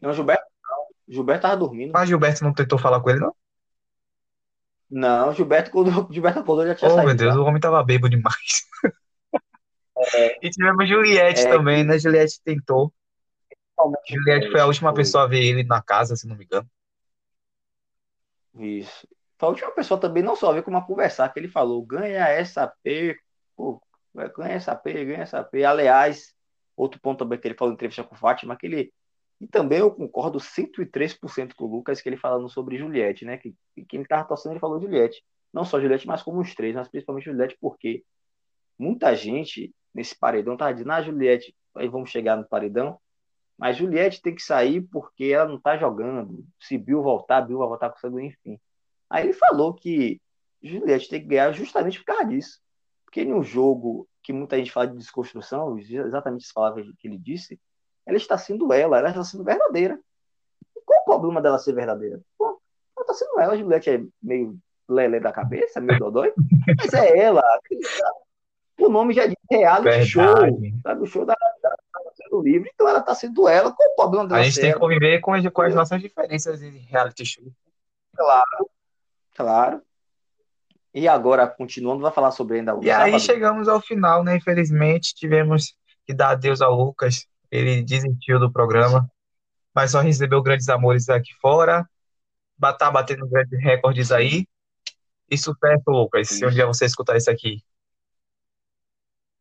Não, 0.00 0.12
Gilberto, 0.12 0.44
não. 0.62 0.86
Gilberto 1.08 1.42
tava 1.42 1.56
dormindo. 1.56 1.92
Mas 1.92 2.08
Gilberto 2.08 2.44
não 2.44 2.52
tentou 2.52 2.78
falar 2.78 3.00
com 3.00 3.10
ele, 3.10 3.20
não? 3.20 3.34
Não, 4.90 5.32
Gilberto, 5.32 5.70
quando 5.70 6.12
Gilberto 6.12 6.40
acordou, 6.40 6.66
já 6.66 6.74
tinha 6.74 6.90
Oh, 6.90 6.94
saído. 6.94 7.06
meu 7.08 7.16
Deus, 7.16 7.36
o 7.36 7.44
homem 7.44 7.60
tava 7.60 7.82
bêbado 7.82 8.10
demais. 8.10 8.36
E 10.42 10.50
tivemos 10.50 10.88
Juliette 10.88 11.42
É, 11.42 11.48
também, 11.48 11.84
né? 11.84 11.96
Juliette 11.98 12.40
tentou. 12.44 12.92
Juliette 14.08 14.50
foi 14.50 14.60
a 14.60 14.66
última 14.66 14.92
pessoa 14.92 15.24
a 15.24 15.26
ver 15.28 15.42
ele 15.44 15.62
na 15.64 15.80
casa, 15.80 16.16
se 16.16 16.26
não 16.26 16.36
me 16.36 16.44
engano. 16.44 16.68
Isso. 18.54 19.08
Foi 19.38 19.48
a 19.48 19.50
última 19.50 19.70
pessoa 19.72 19.98
também, 19.98 20.22
não 20.22 20.36
só 20.36 20.52
ver 20.52 20.62
como 20.62 20.76
a 20.76 20.86
conversar, 20.86 21.28
que 21.32 21.40
ele 21.40 21.48
falou, 21.48 21.84
ganha 21.84 22.44
SAP, 22.44 23.16
pô, 23.56 23.82
ganha 24.36 24.60
SAP, 24.60 24.86
ganha 24.86 25.26
SAP. 25.26 25.54
Aliás, 25.66 26.34
outro 26.76 27.00
ponto 27.00 27.18
também 27.20 27.38
que 27.38 27.48
ele 27.48 27.56
falou 27.56 27.72
em 27.72 27.74
entrevista 27.74 28.04
com 28.04 28.14
o 28.14 28.18
Fátima, 28.18 28.56
que 28.56 28.66
ele, 28.66 28.92
e 29.40 29.46
também 29.46 29.78
eu 29.78 29.90
concordo 29.90 30.38
103% 30.38 31.54
com 31.54 31.64
o 31.64 31.68
Lucas, 31.68 32.00
que 32.00 32.08
ele 32.08 32.16
falando 32.16 32.48
sobre 32.48 32.78
Juliette, 32.78 33.24
né, 33.24 33.36
que, 33.38 33.54
que 33.74 33.84
quem 33.84 34.04
tava 34.04 34.28
torcendo 34.28 34.52
ele 34.52 34.60
falou 34.60 34.80
Juliette. 34.80 35.24
Não 35.52 35.64
só 35.64 35.80
Juliette, 35.80 36.06
mas 36.06 36.22
como 36.22 36.40
os 36.40 36.54
três, 36.54 36.74
mas 36.74 36.88
principalmente 36.88 37.24
Juliette, 37.24 37.58
porque 37.60 38.04
muita 38.78 39.14
gente 39.14 39.74
nesse 39.94 40.16
paredão 40.18 40.56
tava 40.56 40.72
dizendo, 40.72 40.92
ah, 40.92 41.02
Juliette, 41.02 41.54
aí 41.74 41.88
vamos 41.88 42.10
chegar 42.10 42.36
no 42.36 42.46
paredão, 42.46 42.98
mas 43.62 43.76
Juliette 43.76 44.20
tem 44.20 44.34
que 44.34 44.42
sair 44.42 44.80
porque 44.80 45.26
ela 45.26 45.48
não 45.48 45.56
tá 45.56 45.76
jogando. 45.76 46.44
Se 46.58 46.76
Bill 46.76 47.00
voltar, 47.00 47.42
Bill 47.42 47.58
vai 47.58 47.68
voltar 47.68 47.90
com 47.90 47.96
sangue, 47.96 48.26
enfim. 48.26 48.58
Aí 49.08 49.24
ele 49.24 49.32
falou 49.32 49.72
que 49.72 50.20
Juliette 50.60 51.08
tem 51.08 51.20
que 51.20 51.28
ganhar 51.28 51.52
justamente 51.52 52.00
por 52.00 52.06
causa 52.06 52.24
disso. 52.24 52.58
Porque 53.04 53.22
em 53.22 53.32
um 53.32 53.40
jogo 53.40 54.08
que 54.20 54.32
muita 54.32 54.58
gente 54.58 54.72
fala 54.72 54.88
de 54.88 54.96
desconstrução, 54.96 55.78
exatamente 55.78 56.44
as 56.44 56.52
palavras 56.52 56.84
que 56.98 57.06
ele 57.06 57.16
disse, 57.16 57.56
ela 58.04 58.16
está 58.16 58.36
sendo 58.36 58.72
ela, 58.72 58.98
ela 58.98 59.10
está 59.10 59.22
sendo 59.22 59.44
verdadeira. 59.44 59.96
E 60.76 60.80
qual 60.84 61.02
o 61.02 61.04
problema 61.04 61.40
dela 61.40 61.56
ser 61.56 61.72
verdadeira? 61.72 62.20
Pô, 62.36 62.60
ela 62.96 63.04
está 63.04 63.14
sendo 63.14 63.38
ela, 63.38 63.52
a 63.52 63.56
Juliette 63.56 63.90
é 63.90 64.02
meio 64.20 64.58
lelé 64.88 65.20
da 65.20 65.30
cabeça, 65.30 65.80
meio 65.80 66.00
dodói, 66.00 66.32
mas 66.78 66.92
é 66.94 67.16
ela. 67.16 67.44
O 68.80 68.88
nome 68.88 69.14
já 69.14 69.28
diz 69.28 69.36
reality 69.48 70.04
show, 70.04 70.24
sabe? 70.82 71.00
O 71.00 71.06
show 71.06 71.24
da, 71.24 71.36
sendo 72.32 72.42
livre, 72.42 72.70
então 72.72 72.88
ela 72.88 73.00
está 73.00 73.14
sendo 73.14 73.48
ela. 73.48 73.72
Qual 73.72 73.90
o 73.90 73.96
problema 73.96 74.26
dela 74.26 74.40
A 74.40 74.44
gente 74.44 74.60
tem 74.60 74.72
que 74.72 74.78
conviver 74.78 75.20
com 75.20 75.34
as, 75.34 75.46
com 75.48 75.62
as 75.62 75.74
nossas 75.74 76.00
diferenças 76.00 76.62
em 76.62 76.78
reality 76.78 77.24
show. 77.24 77.44
Claro. 79.34 79.82
E 80.94 81.08
agora, 81.08 81.46
continuando, 81.46 82.02
vai 82.02 82.12
falar 82.12 82.30
sobre 82.30 82.58
ainda 82.58 82.76
o 82.76 82.84
E 82.84 82.90
aí 82.90 83.18
chegamos 83.18 83.68
ao 83.68 83.80
final, 83.80 84.22
né? 84.22 84.36
Infelizmente, 84.36 85.14
tivemos 85.14 85.74
que 86.06 86.14
dar 86.14 86.30
adeus 86.30 86.60
ao 86.60 86.74
Lucas. 86.74 87.26
Ele 87.50 87.82
desistiu 87.82 88.38
do 88.38 88.52
programa, 88.52 89.10
mas 89.74 89.90
só 89.90 90.00
recebeu 90.00 90.42
grandes 90.42 90.68
amores 90.68 91.08
aqui 91.08 91.32
fora. 91.40 91.88
Tá 92.78 92.90
batendo 92.90 93.26
grandes 93.26 93.58
recordes 93.60 94.12
aí. 94.12 94.46
E 95.30 95.36
sucesso, 95.36 95.82
Lucas, 95.88 96.28
se 96.28 96.44
um 96.46 96.50
dia 96.50 96.66
você 96.66 96.84
escutar 96.84 97.16
isso 97.16 97.30
aqui. 97.30 97.62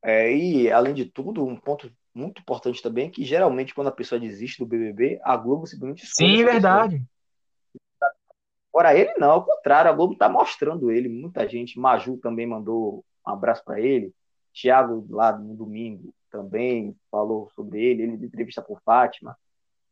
É, 0.03 0.33
e, 0.33 0.71
além 0.71 0.93
de 0.95 1.05
tudo, 1.05 1.45
um 1.45 1.55
ponto 1.55 1.91
muito 2.13 2.41
importante 2.41 2.81
também 2.81 3.07
é 3.07 3.09
que, 3.09 3.23
geralmente, 3.23 3.73
quando 3.73 3.87
a 3.87 3.91
pessoa 3.91 4.19
desiste 4.19 4.59
do 4.59 4.65
BBB, 4.65 5.19
a 5.23 5.37
Globo 5.37 5.65
simplesmente 5.65 6.05
Sim, 6.05 6.43
verdade. 6.43 7.03
Agora, 8.73 8.97
ele 8.97 9.13
não, 9.17 9.31
ao 9.31 9.45
contrário, 9.45 9.91
a 9.91 9.93
Globo 9.93 10.15
tá 10.15 10.29
mostrando 10.29 10.91
ele. 10.91 11.09
Muita 11.09 11.47
gente, 11.47 11.79
Maju 11.79 12.17
também 12.17 12.47
mandou 12.47 13.03
um 13.25 13.31
abraço 13.31 13.63
para 13.63 13.79
ele. 13.79 14.13
Thiago, 14.53 15.05
lá 15.09 15.37
no 15.37 15.55
domingo, 15.55 16.13
também 16.29 16.95
falou 17.09 17.49
sobre 17.55 17.83
ele. 17.83 18.03
Ele 18.03 18.17
deu 18.17 18.27
entrevista 18.27 18.61
por 18.61 18.81
Fátima. 18.81 19.37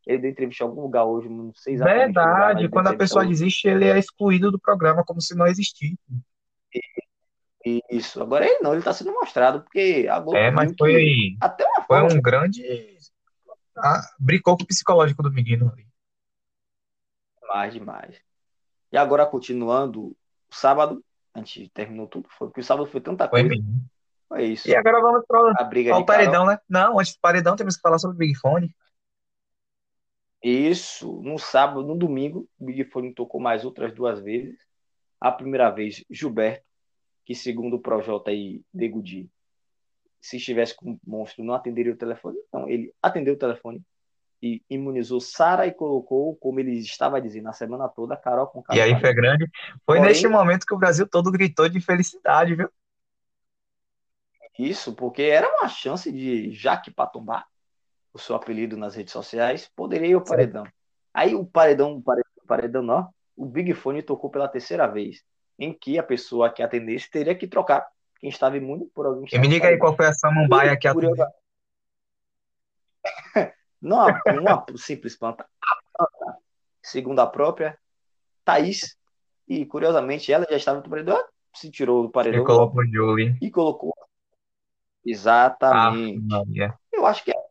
Ele 0.06 0.18
deu 0.18 0.30
entrevista 0.30 0.64
em 0.64 0.66
algum 0.66 0.82
lugar 0.82 1.04
hoje, 1.04 1.28
não 1.28 1.52
sei 1.54 1.74
exatamente 1.74 2.08
lugar, 2.08 2.36
Verdade. 2.36 2.60
deu 2.60 2.70
Quando 2.70 2.86
a 2.88 2.96
pessoa 2.96 3.22
hoje. 3.22 3.30
desiste, 3.30 3.68
ele 3.68 3.86
é 3.86 3.98
excluído 3.98 4.50
do 4.50 4.58
programa, 4.58 5.04
como 5.04 5.20
se 5.20 5.34
não 5.34 5.46
existisse. 5.46 5.98
Isso. 7.90 8.22
Agora 8.22 8.46
ele 8.46 8.60
não, 8.60 8.72
ele 8.72 8.82
tá 8.82 8.92
sendo 8.92 9.12
mostrado, 9.12 9.62
porque 9.62 10.06
a 10.10 10.18
Globo 10.18 10.36
É, 10.36 10.50
mas 10.50 10.72
foi, 10.78 10.92
que 10.94 11.36
até 11.40 11.66
uma 11.66 11.84
foi 11.84 12.00
forma 12.00 12.14
um 12.14 12.22
grande. 12.22 12.62
Ah, 13.76 14.00
brincou 14.18 14.56
com 14.56 14.64
o 14.64 14.66
psicológico 14.66 15.22
do 15.22 15.30
menino 15.32 15.70
ali. 15.70 15.86
demais, 17.40 17.72
demais. 17.74 18.20
E 18.92 18.96
agora, 18.96 19.26
continuando, 19.26 20.08
o 20.08 20.16
sábado, 20.50 21.04
a 21.34 21.38
gente 21.38 21.68
terminou 21.70 22.06
tudo, 22.06 22.28
foi 22.30 22.48
porque 22.48 22.60
o 22.60 22.64
sábado 22.64 22.86
foi 22.90 23.00
tanta 23.00 23.28
Foi 23.28 23.42
coisa. 23.42 23.54
mesmo. 23.54 23.84
Foi 24.28 24.44
isso. 24.44 24.68
E 24.68 24.74
agora 24.74 25.00
vamos 25.00 25.24
para 25.26 25.52
A 25.60 25.64
briga 25.64 25.96
o 25.96 26.00
de 26.00 26.06
Carol. 26.06 26.06
paredão, 26.06 26.46
né? 26.46 26.58
Não, 26.68 26.98
antes 26.98 27.14
do 27.14 27.20
paredão 27.20 27.56
temos 27.56 27.76
que 27.76 27.82
falar 27.82 27.98
sobre 27.98 28.16
o 28.16 28.18
Big 28.18 28.36
Fone. 28.36 28.74
Isso, 30.42 31.20
no 31.22 31.38
sábado, 31.38 31.82
no 31.82 31.96
domingo, 31.96 32.48
o 32.58 32.64
Big 32.66 32.84
Fone 32.84 33.12
tocou 33.14 33.40
mais 33.40 33.64
outras 33.64 33.92
duas 33.92 34.20
vezes. 34.20 34.58
A 35.20 35.30
primeira 35.30 35.68
vez, 35.70 36.02
Gilberto, 36.10 36.64
que 37.30 37.34
segundo 37.36 37.76
o 37.76 37.80
Projota 37.80 38.32
e 38.32 38.60
Degudi, 38.74 39.30
se 40.20 40.36
estivesse 40.36 40.74
com 40.74 40.90
o 40.94 41.00
monstro, 41.06 41.44
não 41.44 41.54
atenderia 41.54 41.92
o 41.92 41.96
telefone. 41.96 42.36
Então, 42.48 42.68
ele 42.68 42.92
atendeu 43.00 43.34
o 43.34 43.38
telefone 43.38 43.80
e 44.42 44.60
imunizou 44.68 45.20
Sara 45.20 45.64
e 45.64 45.70
colocou, 45.72 46.34
como 46.34 46.58
ele 46.58 46.72
estava 46.72 47.20
dizendo 47.20 47.48
a 47.48 47.52
semana 47.52 47.88
toda, 47.88 48.16
Carol 48.16 48.48
com 48.48 48.64
E 48.72 48.80
aí 48.80 48.98
foi 48.98 49.14
grande. 49.14 49.48
Foi 49.86 49.98
Porém- 49.98 50.02
neste 50.06 50.26
momento 50.26 50.66
que 50.66 50.74
o 50.74 50.76
Brasil 50.76 51.06
todo 51.08 51.30
gritou 51.30 51.68
de 51.68 51.80
felicidade, 51.80 52.56
viu? 52.56 52.68
Isso, 54.58 54.92
porque 54.92 55.22
era 55.22 55.48
uma 55.56 55.68
chance 55.68 56.10
de 56.10 56.50
Jaque 56.50 56.90
Patombá, 56.90 57.46
o 58.12 58.18
seu 58.18 58.34
apelido 58.34 58.76
nas 58.76 58.96
redes 58.96 59.12
sociais, 59.12 59.70
poderia 59.76 60.08
ir 60.08 60.14
ao 60.14 60.24
paredão. 60.24 60.64
Aí 61.14 61.32
o 61.36 61.46
paredão, 61.46 61.94
o 61.94 62.02
paredão, 62.02 62.32
o 62.42 62.46
paredão 62.48 62.82
não, 62.82 63.14
o 63.36 63.46
Big 63.46 63.72
Fone 63.72 64.02
tocou 64.02 64.30
pela 64.30 64.48
terceira 64.48 64.88
vez, 64.88 65.22
em 65.60 65.74
que 65.74 65.98
a 65.98 66.02
pessoa 66.02 66.50
que 66.50 66.62
atendesse 66.62 67.10
teria 67.10 67.34
que 67.34 67.46
trocar 67.46 67.86
quem 68.18 68.30
estava 68.30 68.56
imune 68.56 68.86
por 68.94 69.04
alguém 69.04 69.26
que 69.26 69.36
E 69.36 69.38
me 69.38 69.46
diga 69.46 69.68
aí 69.68 69.76
qual 69.76 69.94
foi 69.94 70.06
a 70.06 70.12
samambaia 70.14 70.74
que 70.76 70.88
atendeu. 70.88 71.14
Não, 73.80 74.06
uma, 74.26 74.64
simples 74.76 75.16
planta. 75.16 75.44
A 75.44 75.76
planta, 75.98 76.38
segundo 76.82 77.20
a 77.20 77.26
própria 77.26 77.78
Thaís, 78.44 78.96
e 79.46 79.66
curiosamente 79.66 80.32
ela 80.32 80.46
já 80.48 80.56
estava 80.56 80.80
no 80.80 80.88
paredão, 80.88 81.22
se 81.54 81.70
tirou 81.70 82.02
do 82.04 82.08
E 82.08 82.12
paredão 82.12 82.44
colocou 82.44 82.80
o 82.82 82.86
Julie. 82.86 83.36
e 83.40 83.50
colocou. 83.50 83.94
Ah, 83.98 84.06
Exatamente. 85.04 86.26
Maria. 86.26 86.74
Eu 86.92 87.06
acho 87.06 87.22
que 87.24 87.30
é- 87.30 87.50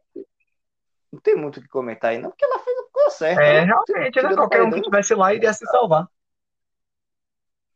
não 1.11 1.19
tem 1.19 1.35
muito 1.35 1.57
o 1.59 1.61
que 1.61 1.67
comentar 1.67 2.11
aí, 2.11 2.19
não, 2.19 2.29
porque 2.29 2.45
ela 2.45 2.59
fez 2.59 2.77
a 2.77 2.83
coisa 2.91 3.09
certa. 3.09 3.41
É, 3.41 3.57
Ela 3.57 3.65
realmente, 3.65 4.21
né? 4.21 4.35
Qualquer 4.35 4.63
um 4.63 4.69
que 4.71 4.77
estivesse 4.79 5.15
lá 5.15 5.33
iria 5.33 5.53
se 5.53 5.65
salvar. 5.65 6.07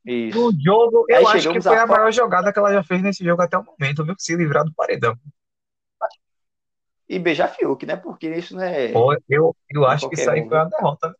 Isso. 0.06 0.38
No 0.38 0.62
jogo, 0.62 1.06
eu 1.08 1.18
Aí 1.18 1.26
acho 1.26 1.52
que 1.52 1.62
foi 1.62 1.78
à 1.78 1.84
a 1.84 1.88
maior 1.88 2.12
jogada 2.12 2.52
que 2.52 2.60
ela 2.60 2.74
já 2.74 2.84
fez 2.84 3.02
nesse 3.02 3.24
jogo 3.24 3.42
até 3.42 3.58
o 3.58 3.64
momento, 3.64 4.04
viu? 4.04 4.16
Se 4.18 4.36
livrar 4.36 4.66
do 4.66 4.74
paredão. 4.74 5.18
E 7.08 7.20
beijar 7.20 7.48
Fiuk, 7.50 7.86
né? 7.86 7.96
Porque 7.96 8.30
isso 8.30 8.56
não 8.56 8.64
é. 8.64 8.92
Pô, 8.92 9.14
eu, 9.30 9.56
eu 9.70 9.86
acho 9.86 10.10
que 10.10 10.16
isso 10.16 10.30
aí 10.30 10.42
um, 10.42 10.50
foi 10.50 10.58
uma 10.58 10.70
derrota. 10.70 11.16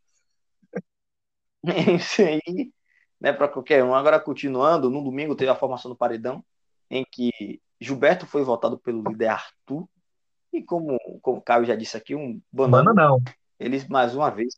Isso 1.96 2.22
aí 2.22 2.74
não 3.22 3.30
é 3.30 3.34
para 3.34 3.48
qualquer 3.48 3.82
um. 3.86 3.96
Agora, 3.96 4.20
continuando, 4.20 4.90
no 4.90 5.02
domingo 5.02 5.34
teve 5.34 5.50
a 5.50 5.56
formação 5.56 5.90
do 5.90 5.96
paredão, 5.96 6.44
em 6.90 7.06
que 7.10 7.62
Gilberto 7.80 8.26
foi 8.26 8.44
votado 8.44 8.78
pelo 8.78 9.02
líder 9.02 9.28
Arthur. 9.28 9.88
E 10.52 10.62
como, 10.62 11.00
como 11.22 11.38
o 11.38 11.42
Caio 11.42 11.64
já 11.64 11.74
disse 11.74 11.96
aqui, 11.96 12.16
um 12.16 12.42
banana, 12.52 12.94
não. 12.94 13.22
eles 13.58 13.88
mais 13.88 14.14
uma 14.14 14.30
vez 14.30 14.54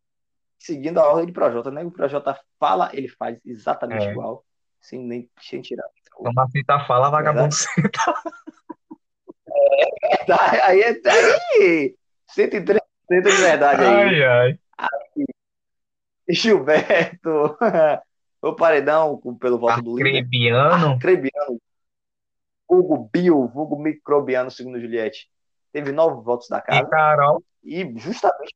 seguindo 0.59 0.99
a 0.99 1.07
ordem 1.07 1.27
de 1.27 1.31
Projota, 1.33 1.69
né? 1.71 1.83
O 1.83 1.91
Projota 1.91 2.39
fala, 2.59 2.89
ele 2.93 3.07
faz 3.07 3.37
exatamente 3.45 4.05
É. 4.07 4.11
igual, 4.11 4.43
sem 4.81 4.99
nem 4.99 5.29
sem 5.41 5.61
tirar. 5.61 5.87
Quando 6.13 6.39
a 6.39 6.47
fita 6.49 6.79
fala, 6.85 7.09
vagabundo 7.09 7.53
senta. 7.53 8.13
Tá, 10.27 10.67
aí 10.67 10.81
é 10.81 10.89
aí, 10.89 11.95
103% 12.35 12.79
de 13.09 13.21
verdade 13.21 13.83
aí. 13.83 14.23
Ai, 14.23 14.23
ai. 14.23 14.59
Gilberto, 16.27 17.55
o 18.41 18.53
paredão 18.53 19.19
pelo 19.39 19.59
voto 19.59 19.81
do 19.81 19.95
líder. 19.97 20.09
Acrebiano. 20.19 20.93
Acrebiano, 20.93 21.61
Hugo 22.67 23.09
Bill, 23.13 23.37
Hugo 23.53 23.77
Microbiano, 23.79 24.49
segundo 24.49 24.79
Juliette. 24.79 25.29
Teve 25.71 25.91
nove 25.91 26.23
votos 26.23 26.47
da 26.47 26.57
E 26.57 26.61
casa. 26.61 26.89
Carol. 26.89 27.43
E 27.63 27.83
justamente 27.99 28.55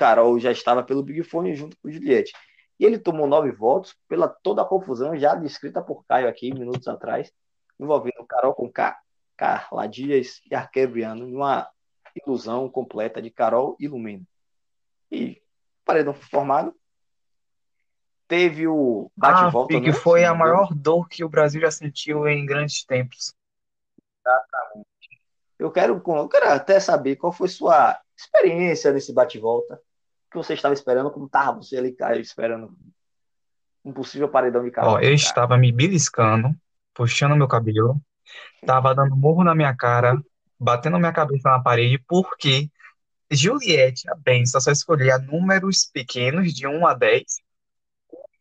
Carol 0.00 0.38
já 0.38 0.50
estava 0.50 0.82
pelo 0.82 1.02
Big 1.02 1.22
Fone 1.22 1.54
junto 1.54 1.76
com 1.76 1.90
Juliette. 1.90 2.32
E 2.78 2.86
ele 2.86 2.98
tomou 2.98 3.26
nove 3.26 3.52
votos 3.52 3.94
pela 4.08 4.26
toda 4.26 4.62
a 4.62 4.64
confusão 4.64 5.14
já 5.14 5.34
descrita 5.34 5.82
por 5.82 6.06
Caio 6.06 6.26
aqui 6.26 6.50
minutos 6.54 6.88
atrás, 6.88 7.30
envolvendo 7.78 8.24
Carol 8.26 8.54
com 8.54 8.72
K, 8.72 8.98
Carla 9.36 9.86
Dias 9.86 10.40
e 10.50 10.54
Arquebriano, 10.54 11.26
numa 11.26 11.68
ilusão 12.16 12.66
completa 12.70 13.20
de 13.20 13.30
Carol 13.30 13.76
e 13.78 13.86
Lumena. 13.86 14.24
E 15.12 15.42
paredão 15.84 16.14
formado. 16.14 16.74
Teve 18.26 18.66
o 18.66 19.10
Ah, 19.20 19.42
bate-volta, 19.42 19.78
que 19.78 19.88
né? 19.88 19.92
foi 19.92 20.24
a 20.24 20.28
Segundo 20.28 20.38
maior 20.38 20.74
dor 20.74 21.08
que 21.10 21.22
o 21.22 21.28
Brasil 21.28 21.60
já 21.60 21.70
sentiu 21.70 22.26
em 22.26 22.46
grandes 22.46 22.84
tempos. 22.86 23.34
Eu 25.58 25.70
quero, 25.70 26.02
eu 26.06 26.28
quero 26.28 26.48
até 26.48 26.80
saber 26.80 27.16
qual 27.16 27.32
foi 27.32 27.48
sua 27.48 28.00
experiência 28.16 28.92
nesse 28.92 29.12
bate-volta. 29.12 29.78
O 30.30 30.32
que 30.32 30.36
você 30.36 30.54
estava 30.54 30.72
esperando, 30.72 31.10
como 31.10 31.26
estava 31.26 31.56
você 31.56 31.76
ali, 31.76 31.90
Caio, 31.90 32.20
esperando 32.20 32.72
um 33.84 33.92
possível 33.92 34.28
paredão 34.28 34.62
de 34.62 34.70
Carol. 34.70 34.94
Ó, 34.94 35.00
eu 35.00 35.12
estava 35.12 35.58
me 35.58 35.72
beliscando, 35.72 36.54
puxando 36.94 37.34
meu 37.34 37.48
cabelo, 37.48 38.00
tava 38.64 38.94
dando 38.94 39.16
murro 39.16 39.42
na 39.42 39.56
minha 39.56 39.74
cara, 39.74 40.16
batendo 40.56 41.00
minha 41.00 41.12
cabeça 41.12 41.50
na 41.50 41.60
parede, 41.60 41.98
porque 42.06 42.70
Juliette, 43.28 44.08
a 44.08 44.14
benção, 44.14 44.60
só 44.60 44.70
escolhia 44.70 45.18
números 45.18 45.90
pequenos, 45.92 46.54
de 46.54 46.64
1 46.64 46.86
a 46.86 46.94
10. 46.94 47.24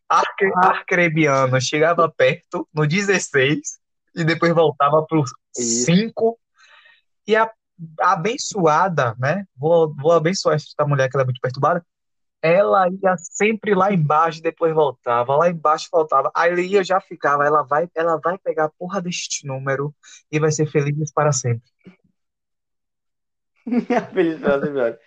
Arque, 0.08 0.46
Arcrebiano 0.58 1.60
chegava 1.60 2.08
perto, 2.08 2.70
no 2.72 2.86
16, 2.86 3.80
e 4.16 4.24
depois 4.24 4.54
voltava 4.54 5.04
pro 5.08 5.24
Isso. 5.58 5.86
5. 5.86 6.40
E 7.26 7.36
a 7.36 7.52
abençoada, 8.00 9.16
né? 9.20 9.46
Vou, 9.56 9.94
vou 9.96 10.12
abençoar 10.12 10.56
essa 10.56 10.86
mulher 10.86 11.10
que 11.10 11.16
ela 11.16 11.24
é 11.24 11.26
muito 11.26 11.42
perturbada. 11.42 11.86
Ela 12.42 12.88
ia 12.90 13.18
sempre 13.18 13.76
lá 13.76 13.92
embaixo, 13.92 14.42
depois 14.42 14.74
voltava, 14.74 15.36
lá 15.36 15.50
embaixo 15.50 15.90
voltava. 15.92 16.32
Aí 16.34 16.74
eu 16.74 16.84
já 16.84 17.02
ficava, 17.02 17.46
ela 17.46 17.64
vai, 17.64 17.90
ela 17.94 18.18
vai 18.18 18.38
pegar 18.38 18.66
a 18.66 18.70
porra 18.70 19.02
deste 19.02 19.46
número 19.46 19.94
e 20.32 20.40
vai 20.40 20.52
ser 20.52 20.66
feliz 20.68 21.12
para 21.12 21.32
sempre. 21.32 21.70
Feliz 24.14 24.40
pela 24.40 24.66
cidade. 24.66 24.98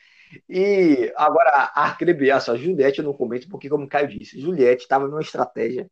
E 0.49 1.13
agora, 1.17 1.51
a 1.75 1.83
Arcrebiano, 1.85 2.43
a 2.49 2.57
Juliette 2.57 2.99
eu 3.01 3.05
não 3.05 3.13
comento, 3.13 3.49
porque, 3.49 3.69
como 3.69 3.85
o 3.85 3.89
Caio 3.89 4.09
disse, 4.09 4.41
Juliette 4.41 4.83
estava 4.83 5.07
numa 5.07 5.21
estratégia. 5.21 5.91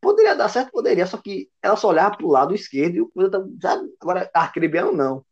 Poderia 0.00 0.34
dar 0.34 0.48
certo, 0.48 0.70
poderia, 0.70 1.06
só 1.06 1.16
que 1.16 1.48
ela 1.62 1.76
só 1.76 1.88
olhava 1.88 2.16
para 2.16 2.26
o 2.26 2.30
lado 2.30 2.54
esquerdo 2.54 2.96
e 2.96 3.00
o 3.00 3.08
coisa? 3.08 3.42
Agora, 4.00 4.30
Arcrebiano 4.34 4.92
não. 4.92 5.24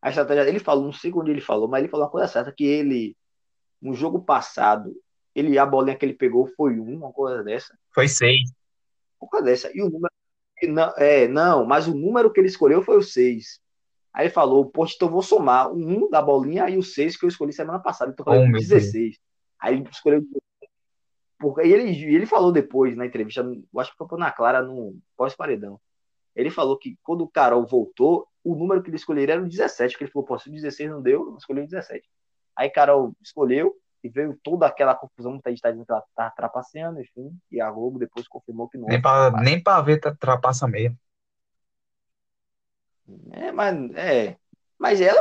A 0.00 0.10
estratégia, 0.10 0.48
ele 0.48 0.58
falou, 0.58 0.84
não 0.84 0.92
sei 0.92 1.12
onde 1.12 1.30
ele 1.30 1.40
falou, 1.40 1.68
mas 1.68 1.80
ele 1.80 1.90
falou 1.90 2.06
uma 2.06 2.12
coisa 2.12 2.28
certa, 2.28 2.52
que 2.52 2.64
ele, 2.64 3.16
no 3.82 3.94
jogo 3.94 4.22
passado, 4.22 4.94
ele, 5.34 5.58
a 5.58 5.66
bolinha 5.66 5.96
que 5.96 6.04
ele 6.04 6.14
pegou 6.14 6.46
foi 6.56 6.78
um, 6.78 6.98
uma 6.98 7.12
coisa 7.12 7.42
dessa. 7.42 7.76
Foi 7.92 8.08
seis. 8.08 8.52
Uma 9.20 9.28
coisa 9.28 9.46
dessa. 9.46 9.76
E 9.76 9.82
o 9.82 9.90
número. 9.90 10.12
Não, 10.64 10.92
é, 10.96 11.28
não, 11.28 11.64
mas 11.64 11.86
o 11.86 11.94
número 11.94 12.32
que 12.32 12.40
ele 12.40 12.48
escolheu 12.48 12.82
foi 12.82 12.96
o 12.96 13.02
6. 13.02 13.60
Aí 14.12 14.26
ele 14.26 14.34
falou, 14.34 14.66
poxa, 14.66 14.94
então 14.96 15.06
eu 15.06 15.12
vou 15.12 15.22
somar 15.22 15.70
o 15.70 15.76
1 15.76 16.10
da 16.10 16.20
bolinha 16.20 16.68
e 16.68 16.76
o 16.76 16.82
6 16.82 17.16
que 17.16 17.24
eu 17.24 17.28
escolhi 17.28 17.52
semana 17.52 17.78
passada. 17.78 18.10
Então 18.10 18.24
Oh, 18.26 18.30
falei 18.30 18.48
meu 18.48 18.60
16. 18.60 19.16
Aí 19.60 19.74
ele 19.74 19.88
escolheu. 19.88 20.22
Porque 21.38 21.62
e 21.62 21.72
ele, 21.72 22.16
ele 22.16 22.26
falou 22.26 22.50
depois 22.50 22.96
na 22.96 23.06
entrevista, 23.06 23.42
eu 23.42 23.80
acho 23.80 23.92
que 23.92 24.08
foi 24.08 24.18
na 24.18 24.32
Clara, 24.32 24.60
no 24.60 24.98
pós-paredão. 25.16 25.80
Ele 26.34 26.50
falou 26.50 26.76
que 26.76 26.96
quando 27.04 27.22
o 27.22 27.28
Carol 27.28 27.64
voltou, 27.64 28.26
o 28.52 28.56
número 28.56 28.82
que 28.82 28.88
ele 28.88 28.96
escolheria 28.96 29.34
era 29.34 29.42
o 29.42 29.48
17, 29.48 29.92
porque 29.92 30.04
ele 30.04 30.10
falou, 30.10 30.26
pô, 30.26 30.38
se 30.38 30.48
o 30.48 30.52
16 30.52 30.90
não 30.90 31.02
deu, 31.02 31.30
eu 31.30 31.36
escolhi 31.36 31.60
o 31.60 31.66
17. 31.66 32.08
Aí 32.56 32.70
Carol 32.70 33.12
escolheu 33.20 33.76
e 34.02 34.08
veio 34.08 34.38
toda 34.42 34.66
aquela 34.66 34.94
confusão, 34.94 35.32
muita 35.32 35.50
gente 35.50 35.60
tá 35.60 35.70
dizendo 35.70 35.84
que 35.84 35.92
ela 35.92 36.04
tá 36.14 36.30
trapaceando, 36.30 37.00
enfim, 37.00 37.36
e 37.50 37.60
a 37.60 37.70
Globo 37.70 37.98
depois 37.98 38.26
confirmou 38.26 38.68
que 38.68 38.78
não. 38.78 38.88
Nem 38.88 39.00
pra, 39.02 39.30
nem 39.30 39.62
pra 39.62 39.80
ver 39.82 40.00
tra- 40.00 40.14
trapaça 40.14 40.66
meia. 40.66 40.96
É, 43.32 43.52
mas, 43.52 43.90
é, 43.96 44.36
mas 44.78 45.00
ela, 45.00 45.20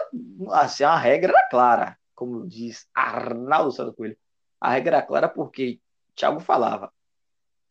assim, 0.53 0.83
a 0.83 0.95
regra 0.95 1.31
era 1.31 1.49
clara, 1.49 1.97
como 2.15 2.47
diz 2.47 2.87
Arnaldo 2.93 3.71
Santos 3.71 3.95
Coelho. 3.95 4.17
A 4.59 4.71
regra 4.71 4.97
era 4.97 5.05
clara 5.05 5.29
porque 5.29 5.79
Thiago 6.15 6.39
falava, 6.39 6.91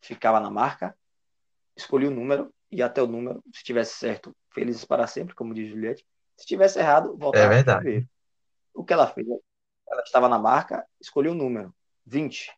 ficava 0.01 0.39
na 0.39 0.49
marca, 0.49 0.95
escolhia 1.75 2.09
o 2.09 2.13
número, 2.13 2.53
ia 2.71 2.85
até 2.85 3.01
o 3.01 3.07
número, 3.07 3.43
se 3.53 3.63
tivesse 3.63 3.95
certo, 3.95 4.35
felizes 4.57 4.83
para 4.83 5.05
sempre, 5.05 5.35
como 5.35 5.53
diz 5.53 5.69
Juliette. 5.69 6.03
Se 6.35 6.47
tivesse 6.47 6.79
errado, 6.79 7.15
voltava 7.15 7.45
É 7.45 7.49
verdade. 7.49 7.79
primeiro. 7.81 8.09
O 8.73 8.83
que 8.83 8.91
ela 8.91 9.05
fez? 9.05 9.27
Ela 9.87 10.01
estava 10.01 10.27
na 10.27 10.39
marca, 10.39 10.83
escolheu 10.99 11.33
o 11.33 11.35
número, 11.35 11.71
20. 12.07 12.51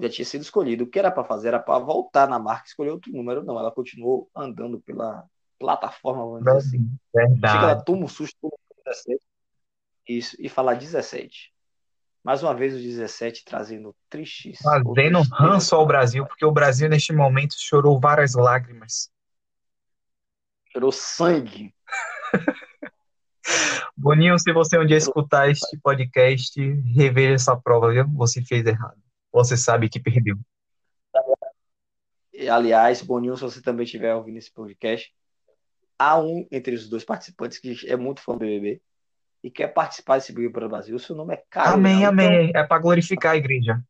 Já 0.00 0.08
tinha 0.08 0.24
sido 0.24 0.42
escolhido. 0.42 0.84
O 0.84 0.86
que 0.86 0.98
era 0.98 1.10
para 1.10 1.24
fazer 1.24 1.48
era 1.48 1.58
para 1.58 1.78
voltar 1.78 2.26
na 2.26 2.38
marca 2.38 2.64
e 2.66 2.68
escolher 2.68 2.90
outro 2.90 3.12
número. 3.12 3.44
Não, 3.44 3.58
ela 3.58 3.70
continuou 3.70 4.30
andando 4.34 4.80
pela 4.80 5.24
plataforma, 5.58 6.24
vamos 6.24 6.38
dizer 6.44 6.56
assim. 6.56 6.90
Chega, 7.14 7.28
ela 7.42 7.52
Verdade. 7.52 7.84
toma 7.84 8.04
um 8.04 8.08
susto 8.08 8.36
toma 8.40 8.52
um 8.54 8.82
17. 8.84 9.20
Isso, 10.08 10.36
e 10.38 10.48
fala 10.48 10.74
17. 10.74 11.52
Mais 12.24 12.42
uma 12.42 12.54
vez 12.54 12.74
o 12.74 12.78
17 12.78 13.44
trazendo 13.44 13.94
tristes. 14.08 14.58
Fazendo 14.60 15.22
ranço 15.32 15.74
ao. 15.74 15.86
Brasil, 15.86 16.26
porque 16.26 16.44
o 16.44 16.52
Brasil 16.52 16.88
neste 16.88 17.12
momento 17.12 17.54
chorou 17.58 17.98
várias 18.00 18.34
lágrimas. 18.34 19.10
Chorou 20.72 20.92
sangue. 20.92 21.74
Boninho, 23.96 24.38
se 24.38 24.52
você 24.52 24.78
um 24.78 24.86
dia 24.86 24.96
escutar 24.96 25.50
este 25.50 25.76
podcast, 25.78 26.60
reveja 26.94 27.34
essa 27.34 27.56
prova, 27.56 27.90
viu? 27.92 28.06
Você 28.14 28.42
fez 28.42 28.64
errado. 28.66 29.00
Você 29.32 29.56
sabe 29.56 29.88
que 29.88 29.98
perdeu. 29.98 30.36
E, 32.32 32.48
aliás, 32.48 33.02
Boninho, 33.02 33.36
se 33.36 33.42
você 33.42 33.60
também 33.60 33.84
estiver 33.84 34.14
ouvindo 34.14 34.36
esse 34.36 34.52
podcast, 34.52 35.12
há 35.98 36.18
um 36.20 36.46
entre 36.52 36.74
os 36.74 36.88
dois 36.88 37.04
participantes 37.04 37.58
que 37.58 37.76
é 37.88 37.96
muito 37.96 38.20
fã 38.20 38.34
do 38.34 38.38
BBB 38.38 38.80
e 39.42 39.50
quer 39.50 39.68
participar 39.68 40.16
desse 40.16 40.32
Big 40.32 40.48
Brother 40.48 40.68
Brasil. 40.68 40.98
Seu 40.98 41.16
nome 41.16 41.34
é 41.34 41.42
Caio 41.50 41.74
Amém, 41.74 41.98
Leal. 41.98 42.12
amém. 42.12 42.52
É 42.54 42.62
para 42.62 42.80
glorificar 42.80 43.32
a 43.32 43.36
igreja. 43.36 43.82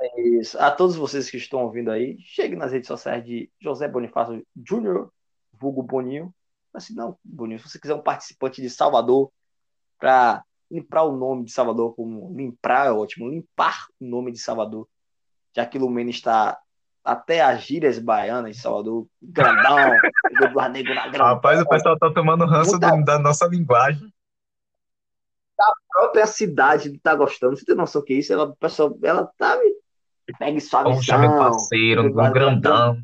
Então, 0.00 0.18
isso. 0.40 0.58
A 0.58 0.70
todos 0.70 0.94
vocês 0.94 1.28
que 1.30 1.36
estão 1.36 1.64
ouvindo 1.64 1.90
aí, 1.90 2.16
chegue 2.20 2.54
nas 2.54 2.72
redes 2.72 2.86
sociais 2.86 3.24
de 3.24 3.50
José 3.60 3.88
Bonifácio 3.88 4.46
Júnior, 4.64 5.12
vulgo 5.60 5.82
Boninho. 5.82 6.32
Assim, 6.72 6.94
não, 6.94 7.16
Boninho, 7.24 7.58
se 7.58 7.68
você 7.68 7.78
quiser 7.80 7.94
um 7.94 8.02
participante 8.02 8.60
de 8.62 8.70
Salvador 8.70 9.30
para 9.98 10.44
limpar 10.70 11.02
o 11.04 11.16
nome 11.16 11.44
de 11.44 11.52
Salvador, 11.52 11.94
como 11.94 12.32
limpar 12.36 12.86
é 12.86 12.92
ótimo, 12.92 13.28
limpar 13.28 13.86
o 14.00 14.04
nome 14.04 14.30
de 14.32 14.38
Salvador, 14.38 14.86
já 15.56 15.64
que 15.66 15.78
Lumena 15.78 16.10
está 16.10 16.58
até 17.02 17.40
as 17.40 17.62
gírias 17.62 17.98
baianas 17.98 18.56
de 18.56 18.62
Salvador, 18.62 19.06
grandão, 19.22 19.96
Eduardo 20.30 20.72
Negro 20.74 20.94
na 20.94 21.08
grandão. 21.08 21.26
Rapaz, 21.26 21.60
o 21.60 21.68
pessoal 21.68 21.98
tá 21.98 22.12
tomando 22.12 22.44
ranço 22.44 22.72
Muita- 22.72 22.90
do- 22.96 23.04
da 23.04 23.18
nossa 23.18 23.46
linguagem. 23.46 24.12
A 25.58 25.72
própria 25.88 26.26
cidade 26.26 26.96
tá 27.00 27.14
gostando, 27.16 27.56
você 27.56 27.64
tem 27.64 27.74
noção 27.74 28.04
que 28.04 28.12
é 28.12 28.16
isso? 28.16 28.32
Ela, 28.32 28.44
a 28.44 28.56
pessoa, 28.56 28.96
ela 29.02 29.26
tá 29.38 29.58
pega 30.38 30.60
suave 30.60 30.90
Poxa, 30.94 31.18
meu 31.18 31.30
parceiro, 31.36 32.02
um 32.02 32.12
grandão. 32.12 32.32
grandão. 32.32 33.00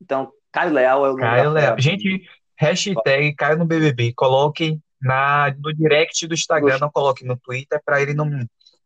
Então, 0.00 0.32
Caio 0.52 0.72
Leal 0.72 1.06
é 1.06 1.10
o 1.10 1.16
Caio 1.16 1.50
Leal. 1.50 1.78
Gente, 1.78 2.28
hashtag 2.56 3.34
Caio 3.34 3.58
no 3.58 3.66
BBB. 3.66 4.12
Coloquem 4.14 4.82
na, 5.00 5.54
no 5.58 5.72
direct 5.72 6.26
do 6.26 6.34
Instagram, 6.34 6.78
não 6.78 6.90
coloquem 6.90 7.26
no 7.26 7.36
Twitter, 7.36 7.80
pra 7.84 8.00
ele 8.00 8.14
não, 8.14 8.28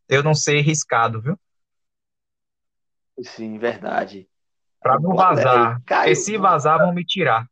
eu 0.09 0.23
não 0.23 0.35
ser 0.35 0.61
riscado, 0.61 1.21
viu? 1.21 1.39
Sim, 3.23 3.59
verdade. 3.59 4.29
Pra 4.81 4.99
não 4.99 5.15
vazar. 5.15 5.81
Caio, 5.85 6.03
Porque 6.03 6.17
se 6.17 6.37
vazar, 6.37 6.79
vão 6.79 6.93
me 6.93 7.05
tirar. 7.05 7.47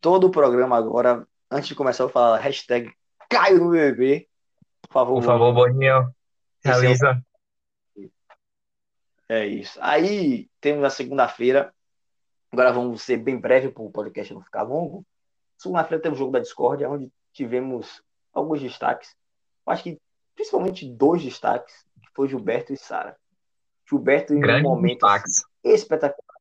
todo 0.00 0.28
o 0.28 0.30
programa 0.30 0.76
agora, 0.76 1.26
antes 1.50 1.68
de 1.68 1.74
começar, 1.74 2.04
eu 2.04 2.08
falar 2.08 2.38
hashtag 2.38 2.92
Caio 3.28 3.58
no 3.58 3.70
BBB. 3.70 4.28
Por 4.82 4.92
favor, 4.92 5.14
Por 5.14 5.24
favor, 5.24 5.52
Boninho, 5.52 6.14
é 6.64 6.68
realiza. 6.68 7.20
É 9.28 9.46
isso. 9.46 9.78
Aí 9.82 10.48
temos 10.60 10.84
a 10.84 10.90
segunda-feira. 10.90 11.72
Agora 12.52 12.72
vamos 12.72 13.02
ser 13.02 13.16
bem 13.16 13.38
breve 13.38 13.70
para 13.70 13.82
o 13.82 13.90
podcast 13.90 14.32
não 14.32 14.42
ficar 14.42 14.62
longo. 14.62 15.04
Segunda-feira 15.58 16.02
temos 16.02 16.18
o 16.18 16.20
jogo 16.20 16.32
da 16.32 16.38
Discord, 16.38 16.84
onde 16.84 17.10
tivemos 17.32 18.02
alguns 18.32 18.60
destaques. 18.60 19.14
Acho 19.66 19.82
que 19.82 20.00
principalmente 20.34 20.88
dois 20.88 21.22
destaques, 21.22 21.84
que 22.02 22.08
foi 22.14 22.28
Gilberto 22.28 22.72
e 22.72 22.76
Sara. 22.76 23.16
Gilberto 23.88 24.34
em 24.34 24.40
Grande 24.40 24.66
um 24.66 24.70
momento 24.70 25.04
assim, 25.06 25.42
espetacular. 25.64 26.36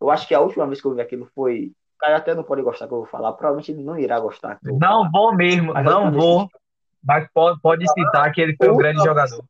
Eu 0.00 0.10
acho 0.10 0.26
que 0.26 0.34
a 0.34 0.40
última 0.40 0.66
vez 0.66 0.80
que 0.80 0.86
eu 0.86 0.94
vi 0.94 1.00
aquilo 1.00 1.30
foi. 1.34 1.72
O 1.94 1.98
cara 1.98 2.16
até 2.18 2.34
não 2.34 2.44
pode 2.44 2.60
gostar 2.60 2.86
que 2.86 2.92
eu 2.92 2.98
vou 2.98 3.06
falar, 3.06 3.32
provavelmente 3.32 3.72
ele 3.72 3.82
não 3.82 3.98
irá 3.98 4.20
gostar. 4.20 4.58
Não 4.62 5.10
vou 5.10 5.34
mesmo, 5.34 5.72
mas 5.72 5.84
não 5.84 6.12
vou. 6.12 6.46
Mas 7.02 7.26
pode, 7.32 7.58
pode 7.60 7.90
citar 7.90 8.30
que 8.32 8.40
ele 8.40 8.54
foi 8.56 8.68
um 8.68 8.76
grande 8.76 9.02
jogador. 9.02 9.42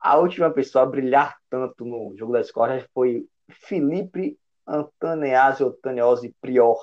A 0.00 0.16
última 0.16 0.50
pessoa 0.50 0.84
a 0.84 0.86
brilhar 0.86 1.36
tanto 1.50 1.84
no 1.84 2.14
jogo 2.16 2.32
da 2.32 2.40
escola 2.40 2.84
foi 2.94 3.26
Felipe 3.50 4.38
Antaneazzi 4.66 5.64
Otaniose 5.64 6.34
Prior, 6.40 6.76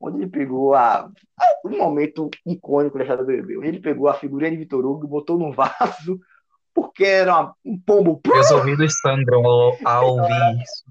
onde 0.00 0.18
ele 0.18 0.30
pegou 0.30 0.74
a, 0.74 1.00
a, 1.00 1.46
um 1.64 1.76
momento 1.76 2.30
icônico 2.46 2.96
da 2.96 3.04
história 3.04 3.24
do 3.24 3.26
bebê. 3.26 3.54
Ele 3.66 3.80
pegou 3.80 4.08
a 4.08 4.14
figurinha 4.14 4.50
de 4.50 4.56
Vitor 4.56 4.84
Hugo 4.84 5.04
e 5.04 5.08
botou 5.08 5.38
num 5.38 5.52
vaso, 5.52 6.18
porque 6.74 7.04
era 7.04 7.32
uma, 7.32 7.54
um 7.64 7.78
pombo. 7.78 8.20
Meus 8.26 8.50
ouvidos 8.50 8.98
sangram 9.00 9.44
ao, 9.44 9.76
ao 9.84 10.16
ouvir 10.16 10.62
isso. 10.62 10.84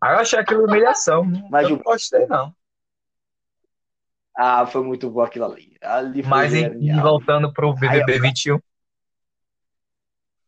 Aí 0.00 0.14
eu 0.14 0.18
achei 0.18 0.38
aquilo 0.38 0.64
humilhação. 0.64 1.24
Mas 1.48 1.68
eu 1.68 1.76
não 1.76 1.82
gostei, 1.82 2.26
não. 2.26 2.52
Ah, 4.36 4.66
foi 4.66 4.82
muito 4.82 5.10
bom 5.10 5.20
aquilo 5.20 5.44
ali. 5.44 5.76
ali 5.82 6.22
Mas 6.22 6.52
e 6.54 7.00
voltando 7.00 7.52
pro 7.52 7.74
BBB 7.74 8.18
21. 8.18 8.58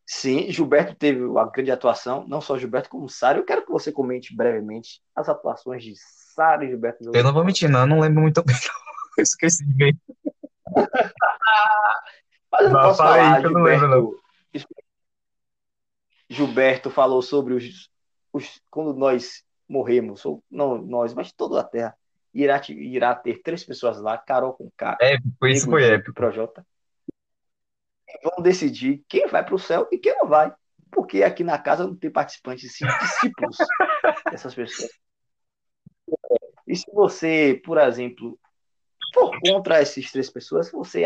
Sim, 0.07 0.51
Gilberto 0.51 0.95
teve 0.95 1.25
uma 1.25 1.51
grande 1.51 1.71
atuação, 1.71 2.27
não 2.29 2.41
só 2.41 2.59
Gilberto 2.59 2.91
como 2.91 3.09
Sara. 3.09 3.39
Eu 3.39 3.45
quero 3.45 3.65
que 3.65 3.73
você 3.73 3.91
comente 3.91 4.37
brevemente 4.37 5.01
as 5.17 5.29
atuações 5.29 5.83
de 5.83 5.95
Sara 5.97 6.65
e 6.65 6.69
Gilberto. 6.69 7.11
Eu 7.15 7.25
não 7.25 7.33
vou 7.33 7.45
mentir, 7.45 7.71
não, 7.71 7.81
eu 7.81 7.87
não 7.87 8.01
lembro 8.01 8.21
muito 8.21 8.43
bem. 8.45 8.55
Eu 9.17 9.23
esqueci 9.23 9.65
de 9.65 9.73
ver. 9.75 9.97
Mas 12.51 12.63
eu 12.63 12.71
não, 12.71 12.81
posso 12.81 12.99
falar, 12.99 13.37
aí, 13.37 13.43
Gilberto, 13.43 13.53
não 13.53 13.63
lembro, 13.63 13.89
não. 13.89 14.15
Gilberto 16.29 16.91
falou 16.91 17.23
sobre 17.23 17.55
os, 17.55 17.89
os 18.33 18.61
quando 18.69 18.93
nós 18.93 19.45
morremos, 19.69 20.25
ou 20.27 20.43
não 20.51 20.77
nós, 20.79 21.15
mas 21.15 21.31
toda 21.31 21.61
a 21.61 21.65
Terra 21.65 21.97
irá, 22.35 22.61
irá 22.69 23.15
ter 23.15 23.41
três 23.41 23.63
pessoas 23.63 24.01
lá, 24.01 24.19
Carol 24.19 24.53
com 24.53 24.69
K. 24.77 24.99
É, 25.01 25.17
foi 25.39 25.53
isso 25.53 25.67
foi 25.67 25.85
épico. 25.85 26.13
Projota 26.13 26.67
vão 28.23 28.43
decidir 28.43 29.05
quem 29.09 29.27
vai 29.27 29.45
para 29.45 29.55
o 29.55 29.59
céu 29.59 29.89
e 29.91 29.99
quem 29.99 30.15
não 30.17 30.29
vai. 30.29 30.53
Porque 30.91 31.23
aqui 31.23 31.43
na 31.43 31.59
casa 31.59 31.87
não 31.87 31.97
tem 31.97 32.11
participantes, 32.11 32.77
sim 32.77 32.87
discípulos 33.01 33.57
dessas 34.31 34.55
pessoas. 34.55 34.91
E 36.67 36.77
se 36.77 36.87
você, 36.93 37.61
por 37.65 37.79
exemplo, 37.79 38.39
for 39.13 39.39
contra 39.41 39.81
essas 39.81 40.11
três 40.11 40.31
pessoas, 40.31 40.71
você 40.71 41.05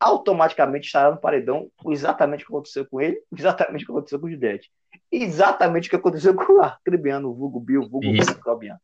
automaticamente 0.00 0.86
estará 0.86 1.10
no 1.10 1.20
paredão 1.20 1.70
exatamente 1.86 2.44
o 2.44 2.46
que 2.46 2.52
aconteceu 2.52 2.86
com 2.86 3.00
ele, 3.00 3.20
exatamente 3.36 3.82
o 3.82 3.86
que 3.86 3.92
aconteceu 3.92 4.20
com 4.20 4.26
o 4.26 4.30
Juliette. 4.30 4.70
Exatamente 5.10 5.88
o 5.88 5.90
que 5.90 5.96
aconteceu 5.96 6.34
com 6.34 6.54
o 6.54 6.62
Arcribiano, 6.62 7.30
o 7.30 7.34
Vulgo 7.34 7.60
Bill, 7.60 7.82
o 7.82 7.88
Vulgo 7.88 8.40
Crobiano. 8.40 8.80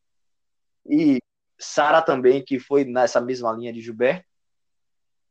E 0.87 1.19
Sara 1.59 2.03
também, 2.03 2.45
que 2.45 2.59
foi 2.59 2.85
nessa 2.85 3.21
mesma 3.21 3.53
linha 3.53 3.73
de 3.73 3.81
Gilberto. 3.81 4.25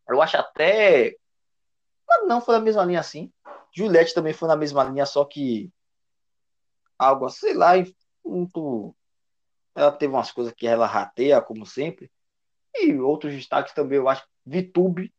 Eu 0.08 0.22
acho 0.22 0.38
até 0.38 1.16
não 2.28 2.42
foi 2.42 2.56
na 2.56 2.62
mesma 2.62 2.84
linha 2.86 3.00
assim. 3.00 3.32
Juliette 3.76 4.14
também 4.14 4.34
foi 4.34 4.48
na 4.48 4.56
mesma 4.56 4.84
linha, 4.84 5.06
só 5.06 5.26
que 5.26 5.72
algo, 6.98 7.30
sei 7.30 7.54
lá, 7.54 7.74
muito. 8.24 8.96
Ela 9.76 9.92
teve 9.92 10.14
umas 10.14 10.32
coisas 10.32 10.54
que 10.54 10.68
ela 10.68 10.86
rateia, 10.86 11.42
como 11.42 11.66
sempre. 11.66 12.12
E 12.76 12.94
outros 12.96 13.34
destaques 13.34 13.74
também, 13.74 13.98
eu 13.98 14.08
acho. 14.08 14.24
Vitube. 14.46 15.14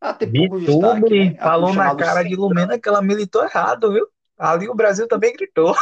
Ela 0.00 0.14
tem 0.14 0.30
Vitube 0.30 0.66
destaque, 0.66 1.30
né? 1.30 1.34
falou 1.36 1.72
na 1.72 1.96
cara 1.96 2.22
de 2.22 2.36
Lumena 2.36 2.78
que 2.78 2.88
ela 2.88 3.00
militou 3.00 3.42
errado, 3.42 3.92
viu? 3.92 4.06
Ali 4.36 4.68
o 4.68 4.74
Brasil 4.74 5.08
também 5.08 5.32
gritou. 5.32 5.74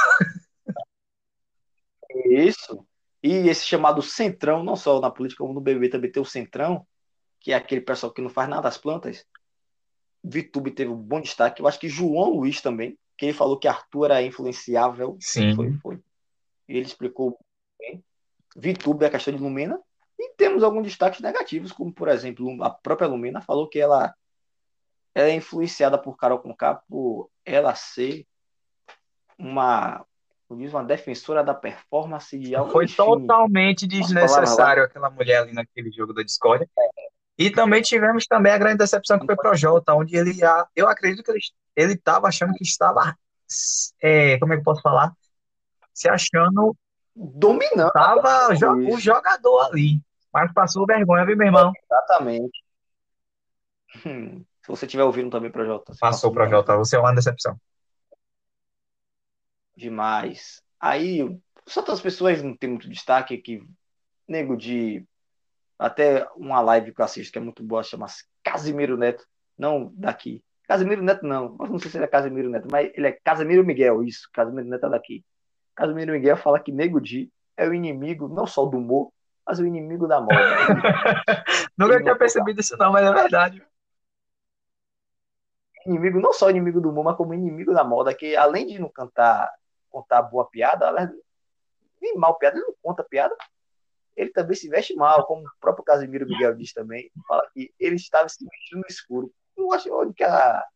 Isso. 2.27 2.87
E 3.23 3.49
esse 3.49 3.65
chamado 3.65 4.03
centrão, 4.03 4.63
não 4.63 4.77
só 4.77 5.01
na 5.01 5.11
política, 5.11 5.43
como 5.43 5.55
no 5.55 5.61
BBB 5.61 5.89
também 5.89 6.11
tem 6.11 6.23
o 6.23 6.27
centrão, 6.27 6.87
que 7.41 7.53
é 7.53 7.55
aquele 7.55 7.81
pessoal 7.81 8.13
que 8.13 8.21
não 8.21 8.29
faz 8.29 8.49
nada 8.49 8.63
das 8.63 8.77
plantas. 8.77 9.25
Vitube 10.23 10.71
teve 10.71 10.91
um 10.91 10.97
bom 10.97 11.21
destaque. 11.21 11.61
Eu 11.61 11.67
acho 11.67 11.79
que 11.79 11.89
João 11.89 12.31
Luiz 12.31 12.61
também, 12.61 12.99
que 13.19 13.27
ele 13.27 13.33
falou 13.33 13.59
que 13.59 13.69
Arthur 13.69 14.07
era 14.07 14.23
influenciável. 14.23 15.17
Sim. 15.21 15.55
Foi, 15.55 15.73
foi. 15.83 16.01
Ele 16.69 16.87
explicou 16.87 17.39
bem. 17.79 18.03
Vitube 18.57 19.05
é 19.05 19.09
a 19.09 19.11
questão 19.11 19.35
de 19.35 19.43
Lumena. 19.43 19.81
E 20.19 20.35
temos 20.37 20.63
alguns 20.63 20.85
destaques 20.85 21.21
negativos, 21.21 21.73
como, 21.73 21.93
por 21.93 22.09
exemplo, 22.09 22.63
a 22.63 22.71
própria 22.71 23.09
Lumena 23.09 23.41
falou 23.41 23.69
que 23.69 23.81
ela, 23.81 24.15
ela 25.15 25.29
é 25.29 25.35
influenciada 25.35 25.99
por 25.99 26.17
Carol 26.17 26.39
Conká 26.39 26.77
por 26.89 27.29
ela 27.45 27.75
ser 27.75 28.25
uma 29.39 30.07
uma 30.49 30.85
defensora 30.85 31.43
da 31.43 31.55
performance 31.55 32.39
de 32.39 32.55
algo. 32.55 32.71
Foi 32.71 32.87
totalmente 32.87 33.87
desnecessário 33.87 34.85
aquela 34.85 35.09
mulher 35.11 35.43
ali 35.43 35.53
naquele 35.53 35.91
jogo 35.91 36.13
da 36.13 36.23
Discord. 36.23 36.69
É. 37.43 37.47
E 37.47 37.51
também 37.51 37.83
tivemos 37.83 38.27
também 38.27 38.53
a 38.53 38.59
grande 38.59 38.79
decepção 38.79 39.19
que 39.19 39.27
foi 39.27 39.37
pro 39.37 39.57
Jota, 39.57 39.95
onde 39.95 40.17
ele 40.17 40.39
eu 40.77 40.89
acredito 40.89 41.23
que 41.23 41.31
ele 41.31 41.41
ele 41.75 41.95
estava 41.95 42.29
achando 42.29 42.53
que 42.53 42.65
estava 42.65 43.17
é, 44.03 44.39
como 44.39 44.53
é 44.53 44.57
que 44.57 44.61
eu 44.61 44.65
posso 44.65 44.83
falar? 44.83 45.13
Se 45.93 46.09
achando 46.09 46.77
dominando. 47.15 47.93
Tava 47.93 48.55
o 48.55 48.99
jogador 48.99 49.67
ali, 49.67 50.01
mas 50.33 50.53
passou 50.53 50.87
vergonha, 50.87 51.27
viu, 51.27 51.37
meu 51.37 51.47
irmão? 51.47 51.73
Exatamente. 51.85 52.65
Hum, 54.07 54.45
se 54.63 54.69
você 54.69 54.87
estiver 54.87 55.05
ouvindo 55.05 55.31
também 55.31 55.51
pro 55.51 55.67
Jota. 55.67 55.93
Passou 56.01 56.33
pro 56.33 56.49
Jota, 56.49 56.77
você 56.77 56.97
é 56.97 56.99
uma 56.99 57.15
decepção. 57.15 57.59
Demais. 59.77 60.63
Aí, 60.81 61.39
só 61.67 61.81
outras 61.81 62.01
pessoas 62.01 62.43
não 62.43 62.57
tem 62.57 62.71
muito 62.71 62.89
destaque 62.89 63.37
que 63.39 63.63
nego 64.27 64.57
de 64.57 65.07
até 65.83 66.29
uma 66.37 66.61
live 66.61 66.93
que 66.93 67.01
eu 67.01 67.05
assisto 67.05 67.33
que 67.33 67.39
é 67.39 67.43
muito 67.43 67.63
boa, 67.63 67.83
chama 67.83 68.07
Casimiro 68.43 68.97
Neto, 68.97 69.27
não 69.59 69.93
daqui. 69.95 70.43
Casimiro 70.69 71.03
Neto 71.03 71.27
não, 71.27 71.57
não 71.57 71.79
sei 71.79 71.91
se 71.91 71.97
ele 71.97 72.05
é 72.05 72.09
Casimiro 72.09 72.49
Neto, 72.49 72.69
mas 72.71 72.91
ele 72.95 73.09
é 73.09 73.13
Casimiro 73.13 73.65
Miguel, 73.65 74.03
isso, 74.05 74.29
Casimiro 74.33 74.69
Neto 74.69 74.87
é 74.87 74.91
daqui. 74.91 75.25
Casimiro 75.75 76.13
Miguel 76.13 76.37
fala 76.37 76.61
que 76.61 76.71
Nego 76.71 77.01
Di 77.01 77.33
é 77.57 77.67
o 77.67 77.75
inimigo 77.75 78.29
não 78.29 78.47
só 78.47 78.65
do 78.65 78.79
humor, 78.79 79.13
mas 79.45 79.59
o 79.59 79.67
inimigo 79.67 80.07
da 80.07 80.21
moda. 80.21 80.35
Nunca 81.77 82.01
tinha 82.01 82.17
percebido 82.17 82.61
isso 82.61 82.77
não, 82.77 82.93
mas 82.93 83.05
é 83.05 83.13
verdade. 83.13 83.63
Inimigo, 85.85 86.21
não 86.21 86.33
só 86.33 86.49
inimigo 86.49 86.81
do 86.81 86.91
humor, 86.91 87.05
mas 87.05 87.17
como 87.17 87.35
inimigo 87.35 87.75
da 87.75 87.83
moda, 87.83 88.15
que 88.15 88.37
além 88.37 88.69
de 88.69 88.79
não 88.79 88.89
cantar, 88.89 89.51
contar 89.91 90.23
boa 90.23 90.49
piada, 90.49 91.13
nem 92.01 92.17
mal 92.17 92.39
piada, 92.39 92.57
ele 92.57 92.67
não 92.67 92.75
conta 92.81 93.03
piada, 93.03 93.35
ele 94.17 94.31
também 94.31 94.57
se 94.57 94.69
veste 94.69 94.95
mal, 94.95 95.27
como 95.27 95.43
o 95.43 95.51
próprio 95.61 95.85
Casimiro 95.85 96.27
Miguel 96.27 96.55
diz 96.55 96.73
também, 96.73 97.11
fala 97.27 97.49
que 97.53 97.73
ele 97.79 97.97
estava 97.97 98.29
se 98.29 98.45
vestindo 98.45 98.81
no 98.81 98.87
escuro. 98.89 99.33
Não 99.57 99.73
acho 99.73 99.93
a 99.93 99.99
única, 99.99 100.67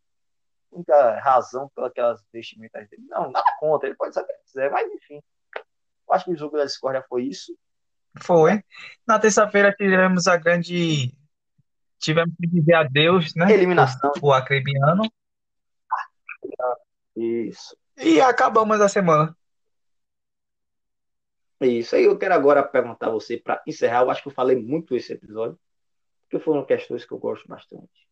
única 0.70 1.20
razão 1.20 1.70
pelas 1.94 2.24
vestimentas 2.32 2.88
dele. 2.88 3.04
Não, 3.08 3.30
nada 3.30 3.46
contra, 3.58 3.88
ele 3.88 3.96
pode 3.96 4.14
saber 4.14 4.32
o 4.32 4.36
que 4.36 4.44
quiser, 4.44 4.70
mas 4.70 4.90
enfim. 4.92 5.22
Eu 6.08 6.14
acho 6.14 6.24
que 6.24 6.30
o 6.32 6.36
jogo 6.36 6.56
da 6.56 6.64
discórdia 6.64 7.04
foi 7.08 7.24
isso. 7.24 7.56
Foi. 8.22 8.62
Na 9.06 9.18
terça-feira 9.18 9.72
tivemos 9.72 10.26
a 10.26 10.36
grande. 10.36 11.12
Tivemos 11.98 12.34
que 12.40 12.46
dizer 12.46 12.74
adeus, 12.74 13.34
né? 13.34 13.52
Eliminação. 13.52 14.12
O 14.22 14.32
Acrebiano. 14.32 15.02
Isso. 17.16 17.76
E 17.96 18.20
acabamos 18.20 18.80
a 18.80 18.88
semana. 18.88 19.36
Isso 21.60 21.96
aí 21.96 22.04
eu 22.04 22.18
quero 22.18 22.34
agora 22.34 22.62
perguntar 22.62 23.06
a 23.06 23.10
você 23.10 23.38
para 23.38 23.62
encerrar. 23.66 24.02
Eu 24.02 24.10
acho 24.10 24.22
que 24.22 24.28
eu 24.28 24.32
falei 24.32 24.56
muito 24.56 24.94
esse 24.94 25.12
episódio, 25.12 25.58
porque 26.22 26.42
foram 26.42 26.64
questões 26.64 27.04
que 27.04 27.12
eu 27.12 27.18
gosto 27.18 27.48
bastante. 27.48 28.06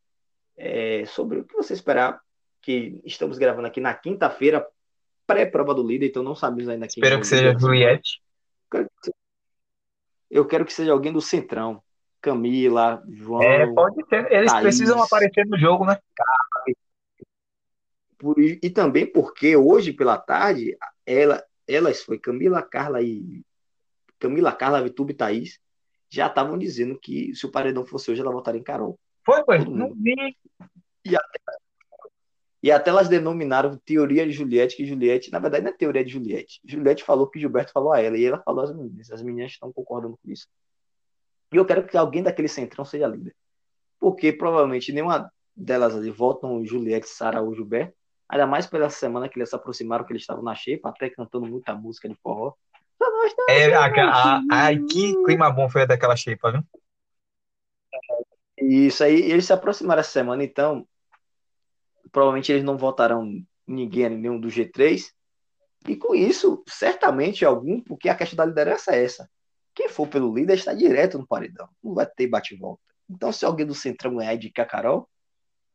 É, 0.57 1.05
sobre 1.05 1.41
o 1.41 1.45
que 1.45 1.55
você 1.55 1.75
esperar, 1.75 2.21
que 2.63 3.01
estamos 3.05 3.37
gravando 3.37 3.67
aqui 3.67 3.81
na 3.81 3.93
quinta-feira, 3.93 4.67
pré-prova 5.27 5.75
do 5.75 5.87
líder, 5.87 6.07
então 6.07 6.23
não 6.23 6.35
sabemos 6.35 6.69
ainda 6.69 6.87
quem 6.87 7.03
Espero 7.03 7.21
que 7.21 7.27
seja 7.27 7.59
Juliette. 7.59 8.23
Eu 10.31 10.47
quero 10.47 10.65
que 10.65 10.73
seja 10.73 10.93
alguém 10.93 11.13
do 11.13 11.21
Centrão. 11.21 11.83
Camila, 12.25 13.03
João. 13.07 13.43
É, 13.43 13.71
pode 13.75 14.03
ser. 14.09 14.33
Eles 14.33 14.51
Thaís, 14.51 14.63
precisam 14.63 15.03
aparecer 15.03 15.47
no 15.47 15.59
jogo, 15.59 15.85
né? 15.85 15.99
E 18.63 18.71
também 18.71 19.05
porque 19.05 19.55
hoje 19.55 19.93
pela 19.93 20.17
tarde, 20.17 20.75
ela, 21.05 21.45
elas 21.67 22.03
foi 22.03 22.19
Camila, 22.19 22.63
Carla 22.63 23.03
e 23.03 23.43
Camila, 24.19 24.53
Carla, 24.53 24.83
Vitube 24.83 25.13
e 25.13 25.17
Thaís 25.17 25.61
já 26.11 26.27
estavam 26.29 26.57
dizendo 26.57 26.99
que 26.99 27.35
se 27.35 27.45
o 27.45 27.51
paredão 27.51 27.85
fosse 27.85 28.11
hoje, 28.11 28.21
ela 28.21 28.31
votaria 28.31 28.61
em 28.61 28.65
Carol. 28.65 28.99
Foi, 29.25 29.43
foi. 29.45 29.65
Não 29.65 29.93
vi. 29.95 30.15
E 31.05 31.17
até, 31.17 31.41
e 32.63 32.71
até 32.71 32.91
elas 32.91 33.09
denominaram 33.09 33.77
teoria 33.85 34.25
de 34.25 34.33
Juliette, 34.33 34.77
que 34.77 34.87
Juliette, 34.87 35.31
na 35.33 35.39
verdade, 35.39 35.65
não 35.65 35.73
é 35.73 35.77
teoria 35.77 36.05
de 36.05 36.13
Juliette. 36.13 36.61
Juliette 36.65 37.03
falou 37.03 37.29
que 37.29 37.39
Gilberto 37.39 37.73
falou 37.73 37.93
a 37.93 38.01
ela, 38.01 38.17
e 38.17 38.25
ela 38.25 38.41
falou 38.43 38.63
às 38.63 38.75
meninas. 38.75 39.11
As 39.11 39.23
meninas 39.23 39.53
estão 39.53 39.73
concordando 39.73 40.19
com 40.23 40.31
isso. 40.31 40.47
E 41.53 41.57
eu 41.57 41.67
quero 41.67 41.87
que 41.87 41.97
alguém 41.97 42.23
daquele 42.23 42.49
centrão 42.49 42.85
seja 42.85 43.07
líder. 43.07 43.35
Porque 43.99 44.33
provavelmente 44.33 44.93
nenhuma 44.93 45.31
delas 45.57 45.95
ali 45.97 46.11
votam 46.11 46.65
Juliette, 46.65 47.09
Sara 47.09 47.43
ou 47.43 47.55
Gilberto. 47.55 47.95
Ainda 48.29 48.47
mais 48.47 48.67
pela 48.67 48.89
semana 48.91 49.29
que 49.29 49.39
eles 49.39 49.51
se 49.51 49.57
aproximaram, 49.57 50.05
que 50.05 50.13
eles 50.13 50.23
estavam 50.23 50.43
na 50.43 50.55
shape, 50.55 50.81
até 50.85 51.11
cantando 51.11 51.47
muita 51.47 51.75
música 51.75 52.09
de 52.09 52.15
forró. 52.17 52.55
É, 53.49 53.75
a, 53.75 53.87
a, 53.87 54.69
a, 54.69 54.71
que 54.75 55.15
clima 55.25 55.51
bom 55.51 55.69
foi 55.69 55.87
daquela 55.87 56.17
shape, 56.17 56.41
viu? 56.51 56.63
Isso 58.57 59.05
aí, 59.05 59.31
eles 59.31 59.45
se 59.45 59.53
aproximaram 59.53 60.01
essa 60.01 60.11
semana, 60.11 60.43
então 60.43 60.87
provavelmente 62.11 62.53
eles 62.53 62.65
não 62.65 62.79
votarão 62.79 63.29
ninguém, 63.67 64.09
nenhum 64.09 64.39
do 64.39 64.49
G3. 64.49 65.11
E 65.87 65.97
com 65.97 66.15
isso, 66.15 66.63
certamente 66.67 67.45
algum, 67.45 67.81
porque 67.81 68.09
a 68.09 68.15
questão 68.15 68.37
da 68.37 68.47
liderança 68.47 68.95
é 68.95 69.05
essa. 69.05 69.29
Quem 69.75 69.89
for 69.89 70.07
pelo 70.07 70.33
líder 70.33 70.55
está 70.55 70.73
direto 70.73 71.19
no 71.19 71.27
paredão. 71.27 71.69
Não 71.83 71.95
vai 71.95 72.07
ter 72.07 72.27
bate-volta. 72.27 72.81
Então, 73.11 73.33
se 73.33 73.45
alguém 73.45 73.67
do 73.67 73.75
Centrão 73.75 74.17
ganhar 74.17 74.37
de 74.37 74.51
Carol, 74.51 75.09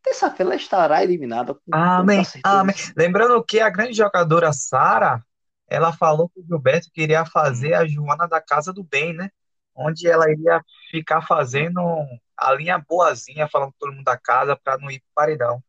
terça-feira 0.10 0.52
ela 0.52 0.56
estará 0.56 1.04
eliminada. 1.04 1.54
Com 1.54 1.62
amém, 1.72 2.24
amém. 2.44 2.76
Lembrando 2.96 3.44
que 3.44 3.60
a 3.60 3.70
grande 3.70 3.94
jogadora 3.94 4.52
Sara, 4.52 5.24
ela 5.68 5.94
falou 5.94 6.30
que 6.30 6.40
o 6.40 6.46
Gilberto 6.46 6.90
queria 6.92 7.26
fazer 7.26 7.74
a 7.74 7.86
Joana 7.86 8.28
da 8.28 8.42
Casa 8.42 8.74
do 8.74 8.84
Bem, 8.84 9.14
né? 9.14 9.30
Onde 9.76 10.08
ela 10.08 10.30
iria 10.30 10.62
ficar 10.90 11.22
fazendo 11.22 11.80
a 12.36 12.54
linha 12.54 12.78
boazinha, 12.78 13.48
falando 13.48 13.72
com 13.72 13.78
todo 13.80 13.94
mundo 13.94 14.04
da 14.04 14.18
casa 14.18 14.56
para 14.56 14.78
não 14.78 14.90
ir 14.90 15.00
pro 15.00 15.10
paredão. 15.16 15.64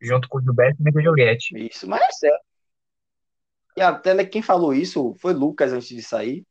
Junto 0.00 0.28
com 0.28 0.38
o 0.38 0.42
Gilberto 0.42 0.82
e 0.86 0.92
com 0.92 0.98
a 0.98 1.02
Juliette. 1.02 1.56
Isso, 1.56 1.88
mas 1.88 2.02
é 2.02 2.12
certo. 2.12 2.44
E 3.76 3.82
até 3.82 4.24
quem 4.24 4.42
falou 4.42 4.72
isso 4.72 5.14
foi 5.20 5.32
Lucas 5.32 5.72
antes 5.72 5.88
de 5.88 6.02
sair. 6.02 6.46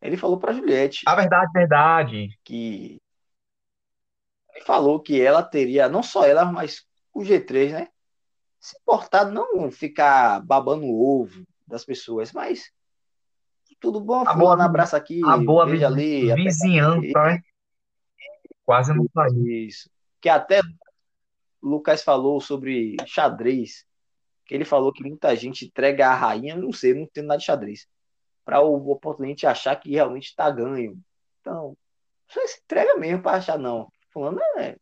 Ele 0.00 0.16
falou 0.16 0.38
para 0.38 0.52
Juliette. 0.52 1.02
A 1.06 1.14
verdade, 1.14 1.50
verdade. 1.52 2.38
Que 2.44 3.00
ele 4.54 4.64
falou 4.64 5.00
que 5.00 5.20
ela 5.20 5.42
teria, 5.42 5.88
não 5.88 6.02
só 6.02 6.24
ela, 6.24 6.44
mas 6.44 6.87
o 7.18 7.24
G3, 7.24 7.72
né? 7.72 7.88
Se 8.60 8.76
importar, 8.78 9.26
não 9.26 9.70
ficar 9.70 10.40
babando 10.44 10.86
o 10.86 11.22
ovo 11.22 11.44
das 11.66 11.84
pessoas, 11.84 12.32
mas 12.32 12.72
tudo 13.80 14.00
bom, 14.00 14.26
a 14.26 14.32
fulano, 14.32 14.62
abraça 14.62 14.96
aqui, 14.96 15.20
a 15.24 15.36
boa 15.36 15.64
veja 15.64 15.86
ali. 15.86 16.34
Vizinhança, 16.34 17.22
né? 17.24 17.40
Quase 18.64 18.92
não 18.92 19.06
saiu. 19.14 19.46
Isso. 19.46 19.88
Que 20.20 20.28
até 20.28 20.60
Lucas 21.62 22.02
falou 22.02 22.40
sobre 22.40 22.96
xadrez, 23.06 23.86
que 24.44 24.54
ele 24.54 24.64
falou 24.64 24.92
que 24.92 25.02
muita 25.02 25.34
gente 25.36 25.66
entrega 25.66 26.08
a 26.08 26.14
rainha, 26.14 26.56
não 26.56 26.72
sei, 26.72 26.94
não 26.94 27.06
tem 27.06 27.22
nada 27.22 27.38
de 27.38 27.44
xadrez, 27.44 27.86
para 28.44 28.60
o 28.60 28.90
oponente 28.90 29.46
achar 29.46 29.76
que 29.76 29.90
realmente 29.90 30.26
está 30.26 30.50
ganho. 30.50 30.98
Então, 31.40 31.76
você 32.28 32.46
se 32.48 32.60
entrega 32.64 32.96
mesmo 32.96 33.22
para 33.22 33.38
achar, 33.38 33.58
não. 33.58 33.90
Fulano 34.12 34.40
é. 34.58 34.76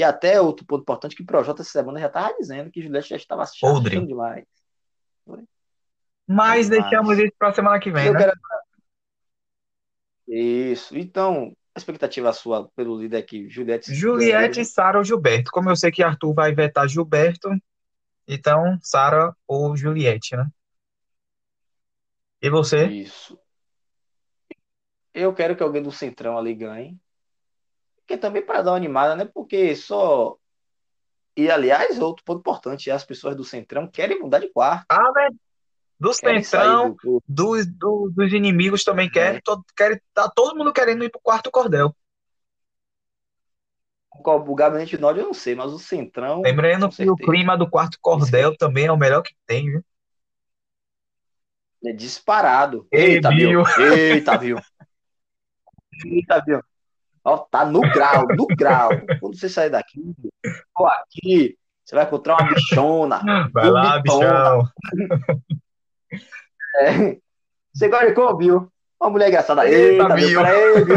E 0.00 0.02
até 0.02 0.40
outro 0.40 0.64
ponto 0.64 0.80
importante 0.80 1.14
que 1.14 1.22
o 1.22 1.26
Projota 1.26 1.60
essa 1.60 1.72
semana 1.72 2.00
já 2.00 2.06
estava 2.06 2.34
dizendo 2.38 2.70
que 2.70 2.80
Juliette 2.80 3.10
já 3.10 3.16
estava 3.16 3.42
achando 3.42 4.06
demais. 4.06 4.46
Mas 6.26 6.70
deixamos 6.70 7.18
isso 7.18 7.34
para 7.38 7.50
a 7.50 7.52
semana 7.52 7.78
que 7.78 7.90
vem, 7.90 8.10
né? 8.10 8.18
Quero... 8.18 8.32
Isso. 10.26 10.96
Então, 10.96 11.54
a 11.74 11.78
expectativa 11.78 12.32
sua 12.32 12.66
pelo 12.70 12.98
líder 12.98 13.24
que 13.24 13.46
Juliette. 13.50 13.92
Juliette, 13.94 14.64
Sara 14.64 14.96
ou 14.96 15.04
Gilberto. 15.04 15.50
Como 15.50 15.68
eu 15.68 15.76
sei 15.76 15.90
que 15.90 16.02
Arthur 16.02 16.32
vai 16.32 16.54
vetar 16.54 16.88
Gilberto, 16.88 17.50
então 18.26 18.78
Sara 18.80 19.36
ou 19.46 19.76
Juliette, 19.76 20.34
né? 20.34 20.48
E 22.40 22.48
você? 22.48 22.86
Isso. 22.86 23.38
Eu 25.12 25.34
quero 25.34 25.54
que 25.54 25.62
alguém 25.62 25.82
do 25.82 25.92
Centrão 25.92 26.38
ali 26.38 26.54
ganhe. 26.54 26.98
Que 28.10 28.16
também 28.16 28.42
para 28.42 28.60
dar 28.60 28.72
uma 28.72 28.76
animada, 28.76 29.14
né? 29.14 29.24
Porque 29.24 29.76
só. 29.76 30.36
E 31.36 31.48
aliás, 31.48 32.00
outro 32.00 32.24
ponto 32.24 32.40
importante, 32.40 32.90
as 32.90 33.04
pessoas 33.04 33.36
do 33.36 33.44
Centrão 33.44 33.86
querem 33.86 34.18
mudar 34.18 34.40
de 34.40 34.48
quarto. 34.52 34.84
Ah, 34.88 35.12
né? 35.14 35.28
Do 35.96 36.12
Centrão, 36.12 36.96
do... 37.04 37.22
Do, 37.28 37.64
do, 37.66 38.10
dos 38.12 38.32
inimigos 38.32 38.82
também 38.82 39.06
é. 39.06 39.10
querem, 39.10 39.40
todo, 39.44 39.64
querem. 39.76 40.00
Tá 40.12 40.28
todo 40.28 40.58
mundo 40.58 40.72
querendo 40.72 41.04
ir 41.04 41.08
pro 41.08 41.20
quarto 41.20 41.52
cordel. 41.52 41.94
O 44.12 44.54
gabinete 44.56 44.98
norte 44.98 45.20
eu 45.20 45.26
não 45.26 45.32
sei, 45.32 45.54
mas 45.54 45.72
o 45.72 45.78
Centrão. 45.78 46.42
Lembrando 46.42 46.88
que 46.88 47.08
o 47.08 47.14
clima 47.14 47.56
do 47.56 47.70
quarto 47.70 47.96
cordel 48.02 48.56
também 48.56 48.86
é 48.86 48.92
o 48.92 48.98
melhor 48.98 49.22
que 49.22 49.36
tem, 49.46 49.70
viu? 49.70 49.84
É 51.84 51.92
disparado. 51.92 52.88
Eita, 52.90 53.30
viu? 53.30 53.62
Eita, 53.78 54.36
viu? 54.36 54.56
Eita, 56.04 56.42
viu? 56.44 56.60
Ó, 57.24 57.38
tá 57.38 57.64
no 57.64 57.80
grau, 57.80 58.26
no 58.28 58.46
grau. 58.46 58.90
Quando 59.20 59.38
você 59.38 59.48
sair 59.48 59.70
daqui, 59.70 60.00
ó, 60.76 60.86
aqui, 60.86 61.58
você 61.84 61.94
vai 61.94 62.04
encontrar 62.04 62.36
uma 62.36 62.54
bichona. 62.54 63.20
Vai 63.52 63.70
lá, 63.70 63.98
bichão. 63.98 64.68
É. 66.78 67.18
Você 67.74 67.88
gosta 67.88 68.06
de 68.06 68.14
como, 68.14 68.38
viu? 68.38 68.72
Uma 69.00 69.10
mulher 69.10 69.28
engraçada. 69.28 69.68
Eita, 69.68 70.18
Eita 70.18 70.42
Peraí, 70.42 70.84
viu? 70.84 70.96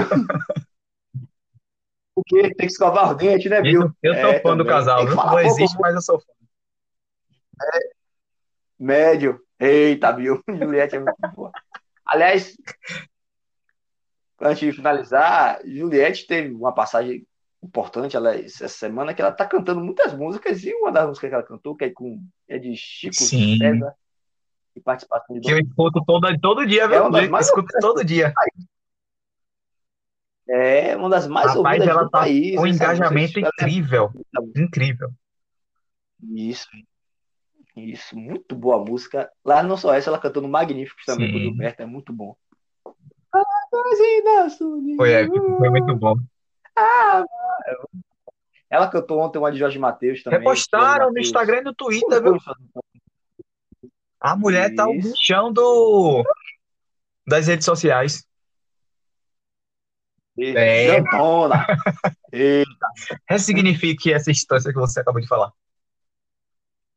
Porque 2.16 2.42
tem 2.42 2.68
que 2.68 2.74
escovar 2.74 3.12
os 3.12 3.18
dentes, 3.18 3.50
né, 3.50 3.62
viu? 3.62 3.92
Eu 4.02 4.14
sou 4.14 4.30
é, 4.30 4.40
fã 4.40 4.56
do 4.56 4.66
casal, 4.66 5.06
viu? 5.06 5.16
Não 5.16 5.40
existe, 5.40 5.78
mas 5.80 5.96
eu 5.96 6.02
sou 6.02 6.20
fã. 6.20 6.32
É. 7.62 7.80
Médio. 8.80 9.40
Eita, 9.60 10.12
viu? 10.12 10.44
Juliette 10.48 10.96
é 10.96 11.00
muito 11.00 11.16
boa. 11.36 11.52
Aliás, 12.06 12.56
antes 14.44 14.60
de 14.60 14.72
finalizar, 14.72 15.60
Juliette 15.66 16.28
teve 16.28 16.54
uma 16.54 16.74
passagem 16.74 17.26
importante 17.64 18.16
ela, 18.16 18.36
essa 18.36 18.68
semana 18.68 19.14
que 19.14 19.22
ela 19.22 19.32
tá 19.32 19.46
cantando 19.46 19.80
muitas 19.80 20.14
músicas 20.14 20.64
e 20.64 20.74
uma 20.74 20.92
das 20.92 21.08
músicas 21.08 21.30
que 21.30 21.36
ela 21.36 21.44
cantou, 21.44 21.76
que 21.76 21.86
é, 21.86 21.90
com, 21.90 22.22
é 22.48 22.60
de 22.60 22.76
Chico 22.76 23.14
Sim. 23.16 23.58
César 23.58 23.96
e 24.76 24.82
participação 24.82 25.40
de 25.40 25.42
Que 25.42 25.54
eu 25.54 25.60
escuto 25.60 26.04
todo, 26.06 26.40
todo 26.40 26.68
dia, 26.68 26.88
viu? 26.88 26.98
É 26.98 27.02
uma 27.02 27.12
das 27.12 27.30
mais 27.30 27.46
escuto 27.46 27.68
todo 27.80 28.04
dia. 28.04 28.34
É 30.48 30.96
uma 30.98 31.10
das 31.10 31.26
mais 31.26 31.56
Rapaz, 31.56 31.66
ouvidas 31.66 31.88
ela 31.88 32.04
do 32.04 32.10
tá 32.10 32.20
país. 32.20 32.60
Um 32.60 32.68
engajamento 32.68 33.40
incrível. 33.40 34.12
Incrível. 34.56 35.10
Isso. 36.22 36.68
Isso, 37.76 38.16
muito 38.16 38.56
boa 38.56 38.76
a 38.76 38.86
música. 38.86 39.32
Lá 39.44 39.64
não 39.64 39.78
só 39.78 39.94
essa, 39.94 40.10
ela 40.10 40.20
cantou 40.20 40.44
no 40.44 40.50
Magníficos 40.50 41.06
também 41.06 41.28
Sim. 41.28 41.34
com 41.34 41.40
o 41.40 41.42
Gilberto, 41.42 41.82
é 41.82 41.86
muito 41.86 42.14
bom. 42.14 42.36
Foi, 44.96 45.12
é, 45.12 45.28
foi 45.28 45.70
muito 45.70 45.96
bom. 45.96 46.16
Ah, 46.76 47.24
ela 48.70 48.90
cantou 48.90 49.20
ontem 49.20 49.38
uma 49.38 49.52
de 49.52 49.60
Jorge 49.60 49.78
Matheus 49.78 50.24
também. 50.24 50.40
Repostaram 50.40 51.12
no 51.12 51.20
Instagram 51.20 51.60
e 51.60 51.64
no 51.64 51.76
Twitter, 51.76 52.22
viu? 52.22 52.38
A 54.20 54.36
mulher 54.36 54.68
Isso. 54.68 54.76
tá 54.76 54.88
o 54.88 54.94
bichão 54.94 55.54
do... 55.54 56.24
das 57.28 57.48
redes 57.48 57.66
sociais. 57.66 58.26
É. 60.40 60.98
Eita. 62.32 62.88
Ressignifique 63.30 64.12
essa 64.12 64.32
instância 64.32 64.72
que 64.72 64.80
você 64.80 65.02
acabou 65.02 65.22
de 65.22 65.28
falar. 65.28 65.52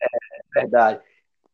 É 0.00 0.60
verdade. 0.60 1.00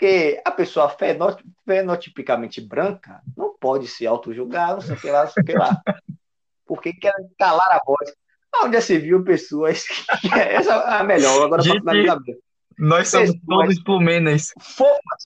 Porque 0.02 0.42
a 0.44 0.50
pessoa 0.50 0.88
fenot 0.88 1.44
fenotipicamente 1.64 2.60
branca 2.60 3.22
não 3.36 3.56
pode 3.56 3.86
se 3.86 4.04
auto-julgar, 4.04 4.74
não 4.74 4.80
sei 4.80 4.96
o 4.96 5.00
que 5.00 5.08
lá, 5.08 5.22
não 5.22 5.30
sei 5.30 5.42
o 5.44 5.46
que 5.46 5.52
lá. 5.52 5.80
Porque 6.66 6.92
quer 6.92 7.14
calar 7.38 7.70
a 7.70 7.80
voz. 7.86 8.12
Onde 8.64 8.82
você 8.82 8.98
viu 8.98 9.22
pessoas 9.22 9.84
que 10.20 10.26
essa 10.34 10.72
é 10.72 10.94
a 10.94 11.04
melhor, 11.04 11.44
agora 11.44 11.62
para 11.62 11.72
finalizar. 11.72 12.18
Nós 12.76 13.10
somos 13.10 13.30
pessoas 13.30 13.46
todos 13.46 13.82
plumenas. 13.84 14.52
Fofas. 14.58 15.24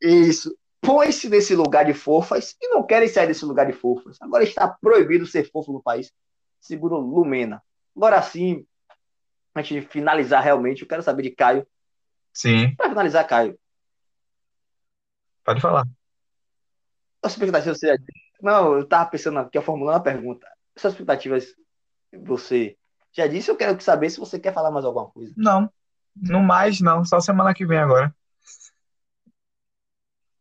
Isso 0.00 0.56
põe-se 0.80 1.28
nesse 1.28 1.56
lugar 1.56 1.84
de 1.86 1.92
fofas 1.92 2.54
e 2.62 2.68
não 2.68 2.86
querem 2.86 3.08
sair 3.08 3.26
desse 3.26 3.44
lugar 3.44 3.66
de 3.66 3.72
fofas. 3.72 4.16
Agora 4.22 4.44
está 4.44 4.68
proibido 4.68 5.26
ser 5.26 5.50
fofo 5.50 5.72
no 5.72 5.82
país, 5.82 6.12
segundo 6.60 6.98
Lumena. 6.98 7.60
Agora 7.96 8.22
sim, 8.22 8.64
antes 9.52 9.74
de 9.74 9.88
finalizar 9.88 10.40
realmente, 10.40 10.82
eu 10.82 10.88
quero 10.88 11.02
saber 11.02 11.24
de 11.24 11.30
Caio. 11.32 11.66
Sim. 12.34 12.74
Para 12.74 12.90
finalizar, 12.90 13.26
Caio. 13.26 13.58
Pode 15.44 15.60
falar. 15.60 15.86
As 17.22 17.32
expectativas 17.32 17.78
você 17.78 17.96
Não, 18.42 18.74
eu 18.74 18.80
estava 18.82 19.08
pensando 19.08 19.38
aqui, 19.38 19.60
formulando 19.60 19.96
a 19.96 20.00
pergunta. 20.00 20.46
Suas 20.76 20.92
expectativas 20.92 21.54
você 22.12 22.76
já 23.12 23.26
disse, 23.28 23.50
eu 23.50 23.56
quero 23.56 23.80
saber 23.80 24.10
se 24.10 24.18
você 24.18 24.38
quer 24.38 24.52
falar 24.52 24.70
mais 24.70 24.84
alguma 24.84 25.08
coisa. 25.08 25.32
Não, 25.36 25.70
no 26.16 26.42
mais 26.42 26.80
não, 26.80 27.04
só 27.04 27.20
semana 27.20 27.54
que 27.54 27.64
vem 27.64 27.78
agora. 27.78 28.14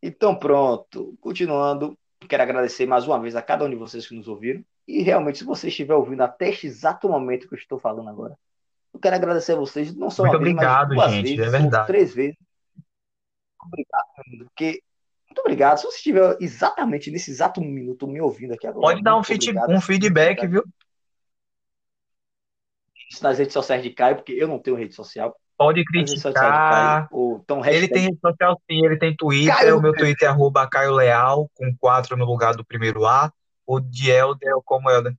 Então, 0.01 0.35
pronto. 0.35 1.15
Continuando, 1.21 1.97
quero 2.27 2.43
agradecer 2.43 2.85
mais 2.85 3.07
uma 3.07 3.19
vez 3.19 3.35
a 3.35 3.41
cada 3.41 3.65
um 3.65 3.69
de 3.69 3.75
vocês 3.75 4.07
que 4.07 4.15
nos 4.15 4.27
ouviram. 4.27 4.65
E 4.87 5.01
realmente, 5.01 5.37
se 5.37 5.45
você 5.45 5.67
estiver 5.67 5.93
ouvindo 5.93 6.21
até 6.21 6.49
este 6.49 6.67
exato 6.67 7.07
momento 7.07 7.47
que 7.47 7.53
eu 7.53 7.59
estou 7.59 7.79
falando 7.79 8.09
agora, 8.09 8.37
quero 9.03 9.15
agradecer 9.15 9.51
a 9.51 9.57
vocês, 9.57 9.93
não 9.93 10.09
só 10.09 10.23
Muito 10.23 10.35
uma 10.35 10.39
obrigado, 10.39 10.89
vez, 10.89 10.97
mas 10.97 11.11
duas 11.11 11.27
gente, 11.27 11.37
vezes, 11.37 11.53
é 11.53 11.57
verdade. 11.59 11.87
três 11.87 12.13
vezes. 12.13 12.37
Obrigado, 13.61 14.05
porque 14.45 14.81
Muito 15.27 15.39
obrigado. 15.39 15.77
Se 15.77 15.85
você 15.85 15.97
estiver 15.97 16.37
exatamente 16.39 17.11
nesse 17.11 17.29
exato 17.29 17.61
minuto 17.61 18.07
me 18.07 18.21
ouvindo 18.21 18.53
aqui 18.53 18.65
agora. 18.65 18.81
Pode 18.81 19.03
dar 19.03 19.17
um, 19.17 19.23
feed, 19.23 19.53
um 19.69 19.81
feedback, 19.81 20.47
viu? 20.47 20.63
Nas 23.21 23.37
redes 23.37 23.53
sociais 23.53 23.83
de 23.83 23.91
Caio, 23.91 24.15
porque 24.15 24.31
eu 24.31 24.47
não 24.47 24.57
tenho 24.57 24.75
rede 24.75 24.95
social. 24.95 25.35
Pode 25.55 25.83
criticar. 25.85 26.33
Caio, 26.33 27.39
então, 27.43 27.63
ele 27.65 27.87
tem 27.87 28.03
rede 28.03 28.19
social 28.19 28.59
sim, 28.69 28.85
ele 28.85 28.97
tem 28.97 29.15
Twitter. 29.15 29.55
Caio, 29.55 29.77
o 29.77 29.81
meu 29.81 29.93
Twitter 29.93 30.27
é 30.27 30.31
arroba 30.31 30.67
Caio 30.67 30.93
Leal, 30.93 31.49
com 31.53 31.75
4 31.77 32.17
no 32.17 32.25
lugar 32.25 32.55
do 32.55 32.65
primeiro 32.65 33.05
A. 33.05 33.31
O 33.65 33.79
de 33.79 34.09
Helder, 34.09 34.55
como 34.65 34.89
Helder? 34.89 35.15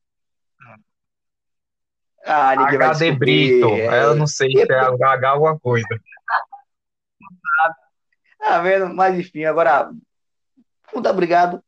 Ah, 2.25 2.57
ninguém 2.57 2.77
HD 2.77 3.13
Brito. 3.13 3.69
É... 3.69 4.05
Eu 4.05 4.17
não 4.17 4.27
sei 4.27 4.51
se 4.51 4.73
é 4.73 4.75
H 4.79 5.29
alguma 5.29 5.59
coisa. 5.59 5.87
Tá 8.39 8.61
vendo? 8.61 8.95
Mas 8.95 9.19
enfim, 9.19 9.45
agora, 9.45 9.91
muito 10.93 11.09
obrigado. 11.09 11.63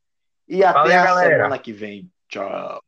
E 0.47 0.63
até 0.63 0.79
Valeu, 0.79 0.99
a 0.99 1.03
galera. 1.03 1.35
semana 1.35 1.59
que 1.59 1.73
vem. 1.73 2.11
Tchau. 2.29 2.81